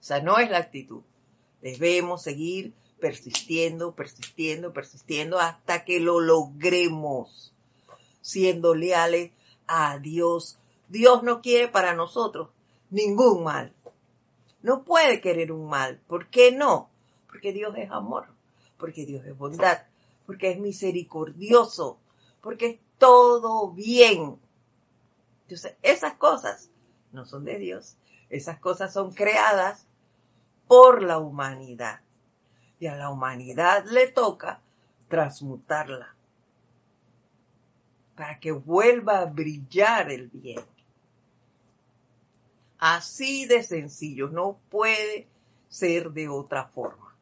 sea, 0.00 0.20
no 0.20 0.36
es 0.36 0.50
la 0.50 0.58
actitud. 0.58 1.00
Debemos 1.62 2.22
seguir 2.22 2.74
persistiendo, 3.00 3.94
persistiendo, 3.94 4.74
persistiendo 4.74 5.38
hasta 5.38 5.86
que 5.86 5.98
lo 5.98 6.20
logremos, 6.20 7.54
siendo 8.20 8.74
leales 8.74 9.30
a 9.66 9.98
Dios. 9.98 10.58
Dios 10.88 11.22
no 11.22 11.40
quiere 11.40 11.68
para 11.68 11.94
nosotros 11.94 12.48
ningún 12.90 13.44
mal. 13.44 13.72
No 14.62 14.84
puede 14.84 15.20
querer 15.20 15.52
un 15.52 15.68
mal. 15.68 16.00
¿Por 16.06 16.28
qué 16.28 16.52
no? 16.52 16.90
Porque 17.28 17.52
Dios 17.52 17.74
es 17.76 17.90
amor 17.90 18.36
porque 18.76 19.06
Dios 19.06 19.24
es 19.24 19.36
bondad, 19.36 19.82
porque 20.26 20.50
es 20.50 20.58
misericordioso, 20.58 21.98
porque 22.40 22.66
es 22.66 22.80
todo 22.98 23.70
bien. 23.70 24.38
Entonces, 25.42 25.76
esas 25.82 26.14
cosas 26.14 26.70
no 27.12 27.24
son 27.24 27.44
de 27.44 27.58
Dios, 27.58 27.96
esas 28.30 28.58
cosas 28.58 28.92
son 28.92 29.12
creadas 29.12 29.86
por 30.66 31.02
la 31.02 31.18
humanidad. 31.18 32.00
Y 32.78 32.88
a 32.88 32.96
la 32.96 33.10
humanidad 33.10 33.86
le 33.86 34.08
toca 34.08 34.60
transmutarla 35.08 36.14
para 38.16 38.40
que 38.40 38.50
vuelva 38.52 39.20
a 39.20 39.26
brillar 39.26 40.10
el 40.10 40.28
bien. 40.28 40.60
Así 42.78 43.46
de 43.46 43.62
sencillo, 43.62 44.28
no 44.28 44.58
puede 44.70 45.28
ser 45.68 46.10
de 46.10 46.28
otra 46.28 46.66
forma. 46.66 47.14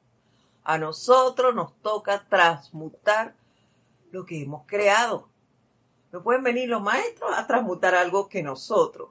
A 0.62 0.78
nosotros 0.78 1.54
nos 1.54 1.74
toca 1.82 2.24
transmutar 2.28 3.34
lo 4.10 4.24
que 4.24 4.42
hemos 4.42 4.64
creado. 4.66 5.28
No 6.12 6.22
pueden 6.22 6.44
venir 6.44 6.68
los 6.68 6.80
maestros 6.80 7.32
a 7.36 7.46
transmutar 7.46 7.94
algo 7.94 8.28
que 8.28 8.42
nosotros 8.42 9.10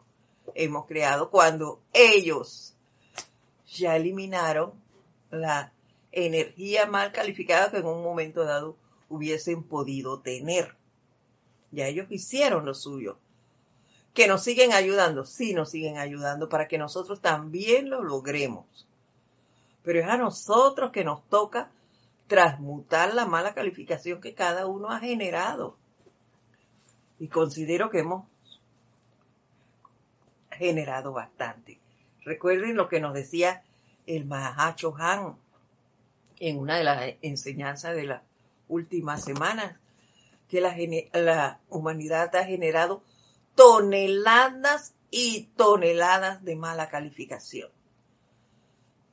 hemos 0.56 0.86
creado 0.86 1.30
cuando 1.30 1.82
ellos 1.92 2.74
ya 3.68 3.96
eliminaron 3.96 4.74
la 5.30 5.74
energía 6.12 6.86
mal 6.86 7.12
calificada 7.12 7.72
que 7.72 7.78
en 7.78 7.88
un 7.88 8.04
momento 8.04 8.46
dado 8.46 8.78
hubiesen 9.10 9.64
podido 9.64 10.20
tener. 10.20 10.76
Ya 11.74 11.88
ellos 11.88 12.08
hicieron 12.10 12.66
lo 12.66 12.74
suyo. 12.74 13.18
Que 14.14 14.28
nos 14.28 14.44
siguen 14.44 14.72
ayudando, 14.72 15.26
sí 15.26 15.54
nos 15.54 15.72
siguen 15.72 15.98
ayudando 15.98 16.48
para 16.48 16.68
que 16.68 16.78
nosotros 16.78 17.20
también 17.20 17.90
lo 17.90 18.02
logremos 18.02 18.88
pero 19.84 20.00
es 20.00 20.08
a 20.08 20.18
nosotros 20.18 20.92
que 20.92 21.04
nos 21.04 21.28
toca 21.30 21.70
transmutar 22.28 23.14
la 23.14 23.26
mala 23.26 23.54
calificación 23.54 24.22
que 24.22 24.34
cada 24.34 24.66
uno 24.66 24.90
ha 24.90 25.00
generado. 25.00 25.78
Y 27.20 27.28
considero 27.28 27.90
que 27.90 28.00
hemos 28.00 28.26
generado 30.52 31.12
bastante. 31.12 31.80
Recuerden 32.24 32.76
lo 32.76 32.88
que 32.88 33.02
nos 33.02 33.14
decía 33.14 33.64
el 34.08 34.26
Mahacho 34.26 34.96
Han 34.98 35.36
en 36.40 36.58
una 36.58 36.78
de 36.78 36.84
las 36.84 37.14
enseñanzas 37.22 37.96
de 37.96 38.04
las 38.04 38.22
últimas 38.70 39.24
semanas, 39.24 39.78
que 40.54 40.62
la, 40.62 41.60
humanidad 41.68 42.36
ha 42.36 42.46
generado 42.46 43.02
toneladas 43.56 44.94
y 45.10 45.46
toneladas 45.58 46.44
de 46.44 46.56
mala 46.56 46.90
calificación 46.90 47.72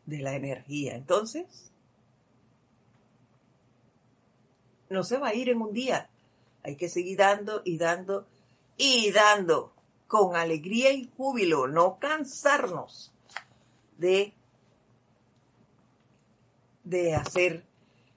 de 0.05 0.19
la 0.19 0.35
energía. 0.35 0.97
Entonces, 0.97 1.73
no 4.91 5.03
se 5.03 5.17
va 5.17 5.29
a 5.29 5.35
ir 5.35 5.49
en 5.49 5.63
un 5.63 5.73
día. 5.73 6.11
Hay 6.63 6.77
que 6.77 6.91
seguir 6.91 7.17
dando 7.17 7.63
y 7.65 7.79
dando 7.79 8.27
y 8.77 9.11
dando 9.11 9.73
con 10.09 10.37
alegría 10.37 10.93
y 10.93 11.11
júbilo, 11.17 11.69
no 11.69 11.99
cansarnos 11.99 13.15
de, 13.97 14.35
de 16.85 17.15
hacer 17.15 17.65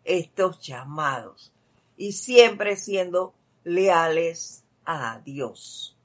estos 0.03 0.59
llamados 0.59 1.53
y 1.97 2.13
siempre 2.13 2.75
siendo 2.75 3.33
leales 3.63 4.63
a 4.85 5.19
Dios. 5.19 5.95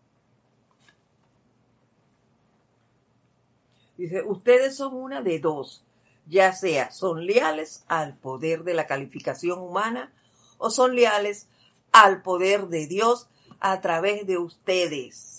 Dice, 3.96 4.22
ustedes 4.22 4.76
son 4.76 4.94
una 4.94 5.22
de 5.22 5.40
dos, 5.40 5.82
ya 6.26 6.52
sea 6.52 6.90
son 6.92 7.26
leales 7.26 7.84
al 7.88 8.16
poder 8.16 8.62
de 8.62 8.74
la 8.74 8.86
calificación 8.86 9.58
humana 9.58 10.12
o 10.58 10.70
son 10.70 10.94
leales 10.94 11.48
al 11.90 12.22
poder 12.22 12.68
de 12.68 12.86
Dios 12.86 13.28
a 13.60 13.80
través 13.80 14.26
de 14.26 14.38
ustedes 14.38 15.38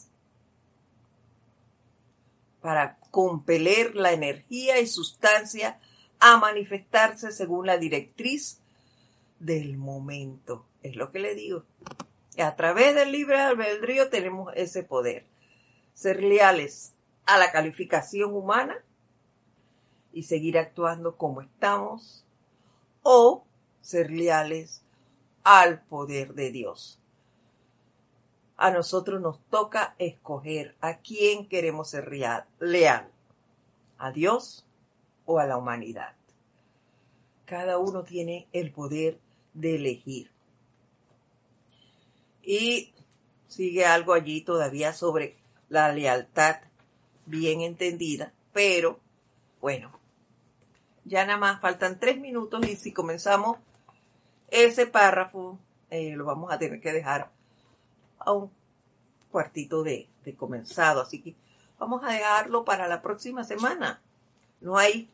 para 2.62 2.97
compeler 3.12 3.95
la 3.95 4.12
energía 4.12 4.80
y 4.80 4.88
sustancia 4.88 5.80
a 6.20 6.38
manifestarse 6.38 7.32
según 7.32 7.66
la 7.66 7.78
directriz 7.78 8.60
del 9.40 9.78
momento. 9.78 10.66
Es 10.84 10.96
lo 10.96 11.12
que 11.12 11.20
le 11.20 11.36
digo. 11.36 11.64
A 12.38 12.56
través 12.56 12.96
del 12.96 13.12
libre 13.12 13.40
albedrío 13.40 14.10
tenemos 14.10 14.54
ese 14.56 14.84
poder. 14.84 15.26
Ser 15.94 16.22
leales 16.24 16.94
a 17.26 17.38
la 17.38 17.52
calificación 17.52 18.34
humana 18.34 18.78
y 20.14 20.24
seguir 20.24 20.58
actuando 20.58 21.18
como 21.18 21.42
estamos 21.42 22.26
o 23.04 23.46
ser 23.82 24.12
leales 24.12 24.84
al 25.44 25.82
poder 25.82 26.34
de 26.34 26.52
Dios. 26.52 27.00
A 28.58 28.72
nosotros 28.72 29.22
nos 29.22 29.40
toca 29.50 29.96
escoger 30.00 30.76
a 30.82 30.98
quién 30.98 31.48
queremos 31.48 31.90
ser 31.90 32.12
leal, 32.12 33.10
a 33.98 34.12
Dios 34.12 34.66
o 35.26 35.40
a 35.40 35.46
la 35.46 35.58
humanidad. 35.58 36.16
Cada 37.46 37.78
uno 37.78 38.04
tiene 38.04 38.48
el 38.52 38.72
poder 38.72 39.20
de 39.54 39.76
elegir. 39.76 40.32
Y 42.43 42.93
sigue 43.47 43.86
algo 43.86 44.14
allí 44.14 44.41
todavía 44.41 44.93
sobre 44.93 45.36
la 45.70 45.91
lealtad 45.91 46.58
bien 47.26 47.62
entendida, 47.62 48.34
pero 48.54 49.00
bueno, 49.62 49.91
ya 51.06 51.26
nada 51.26 51.38
más 51.38 51.62
faltan 51.62 52.00
tres 52.00 52.20
minutos 52.20 52.68
y 52.68 52.76
si 52.76 52.91
comenzamos 52.91 53.58
ese 54.50 54.88
párrafo, 54.88 55.60
eh, 55.89 56.16
lo 56.16 56.26
vamos 56.26 56.52
a 56.52 56.58
tener 56.58 56.80
que 56.82 56.91
dejar 56.91 57.32
a 58.20 58.32
un 58.32 58.52
cuartito 59.32 59.84
de, 59.84 60.08
de 60.24 60.36
comenzado, 60.36 61.02
así 61.02 61.22
que 61.22 61.36
vamos 61.78 62.04
a 62.04 62.12
dejarlo 62.12 62.66
para 62.66 62.88
la 62.88 63.02
próxima 63.02 63.43
semana. 63.43 64.02
No 64.62 64.78
hay 64.78 65.10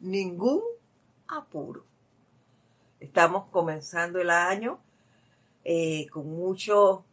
ningún 0.00 0.60
apuro. 1.28 1.84
Estamos 3.04 3.44
comenzando 3.50 4.18
el 4.18 4.30
año 4.30 4.78
eh, 5.62 6.06
con 6.08 6.26
mucho, 6.26 7.04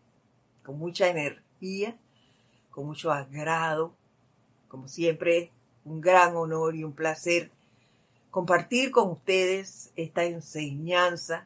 con 0.64 0.80
mucha 0.80 1.10
energía, 1.10 1.98
con 2.70 2.86
mucho 2.86 3.12
agrado. 3.12 3.94
Como 4.70 4.88
siempre, 4.88 5.52
un 5.84 6.00
gran 6.00 6.38
honor 6.38 6.78
y 6.78 6.86
un 6.86 6.94
placer 6.94 7.52
compartir 8.30 8.92
con 8.92 9.10
ustedes 9.10 9.92
esta 9.98 10.24
enseñanza, 10.24 11.46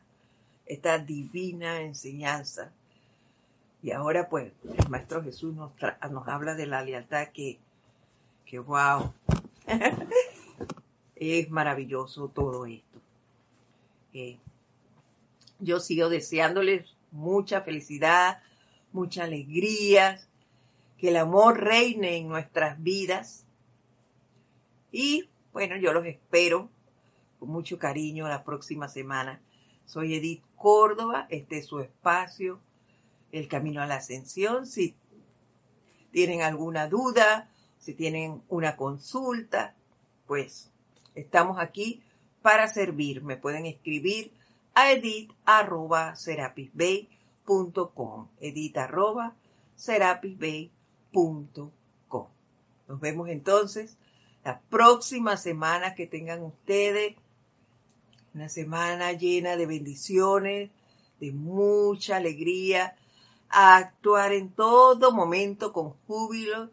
esta 0.67 0.99
divina 0.99 1.81
enseñanza. 1.81 2.71
Y 3.81 3.93
ahora 3.93 4.29
pues 4.29 4.53
el 4.77 4.89
Maestro 4.89 5.23
Jesús 5.23 5.55
nos, 5.55 5.71
nos 6.11 6.27
habla 6.27 6.53
de 6.53 6.67
la 6.67 6.83
lealtad 6.83 7.29
que, 7.29 7.57
que 8.45 8.59
wow, 8.59 9.11
es 11.15 11.49
maravilloso 11.49 12.27
todo 12.27 12.67
esto. 12.67 13.04
Yo 15.59 15.79
sigo 15.79 16.09
deseándoles 16.09 16.95
mucha 17.11 17.61
felicidad, 17.61 18.41
mucha 18.91 19.25
alegría, 19.25 20.19
que 20.97 21.09
el 21.09 21.17
amor 21.17 21.61
reine 21.61 22.17
en 22.17 22.29
nuestras 22.29 22.81
vidas. 22.81 23.45
Y 24.91 25.29
bueno, 25.51 25.75
yo 25.77 25.91
los 25.91 26.05
espero 26.05 26.69
con 27.39 27.49
mucho 27.49 27.77
cariño 27.77 28.27
la 28.27 28.43
próxima 28.43 28.87
semana. 28.87 29.41
Soy 29.85 30.15
Edith 30.15 30.43
Córdoba, 30.55 31.27
este 31.29 31.57
es 31.57 31.65
su 31.65 31.79
espacio, 31.79 32.59
El 33.31 33.47
Camino 33.47 33.81
a 33.81 33.85
la 33.85 33.95
Ascensión. 33.95 34.65
Si 34.65 34.95
tienen 36.11 36.41
alguna 36.41 36.87
duda, 36.87 37.49
si 37.79 37.93
tienen 37.93 38.41
una 38.47 38.77
consulta, 38.77 39.75
pues 40.25 40.71
estamos 41.13 41.59
aquí 41.59 42.01
para 42.45 42.67
servir. 42.67 43.23
Me 43.23 43.37
pueden 43.37 43.65
escribir 43.65 44.31
a 44.75 44.91
edit 44.91 45.31
arroba 45.45 46.13
edit 48.39 48.77
arroba 48.77 49.33
Nos 52.87 52.99
vemos 52.99 53.29
entonces 53.29 53.97
la 54.43 54.59
próxima 54.69 55.37
semana. 55.37 55.95
Que 55.95 56.05
tengan 56.05 56.43
ustedes 56.43 57.15
una 58.35 58.47
semana 58.47 59.11
llena 59.13 59.57
de 59.57 59.65
bendiciones, 59.65 60.69
de 61.19 61.31
mucha 61.31 62.17
alegría, 62.17 62.95
actuar 63.49 64.33
en 64.33 64.51
todo 64.51 65.11
momento 65.11 65.73
con 65.73 65.93
júbilo, 66.05 66.69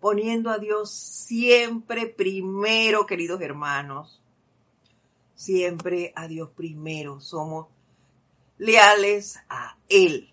poniendo 0.00 0.50
a 0.50 0.58
Dios 0.58 0.90
siempre 0.92 2.08
primero, 2.08 3.06
queridos 3.06 3.40
hermanos 3.40 4.20
siempre 5.34 6.12
a 6.16 6.28
Dios 6.28 6.50
primero, 6.50 7.20
somos 7.20 7.66
leales 8.58 9.38
a 9.48 9.76
Él. 9.88 10.30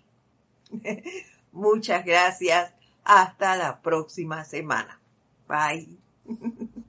Muchas 1.52 2.04
gracias, 2.04 2.72
hasta 3.04 3.56
la 3.56 3.80
próxima 3.82 4.44
semana. 4.44 5.00
Bye. 5.48 5.88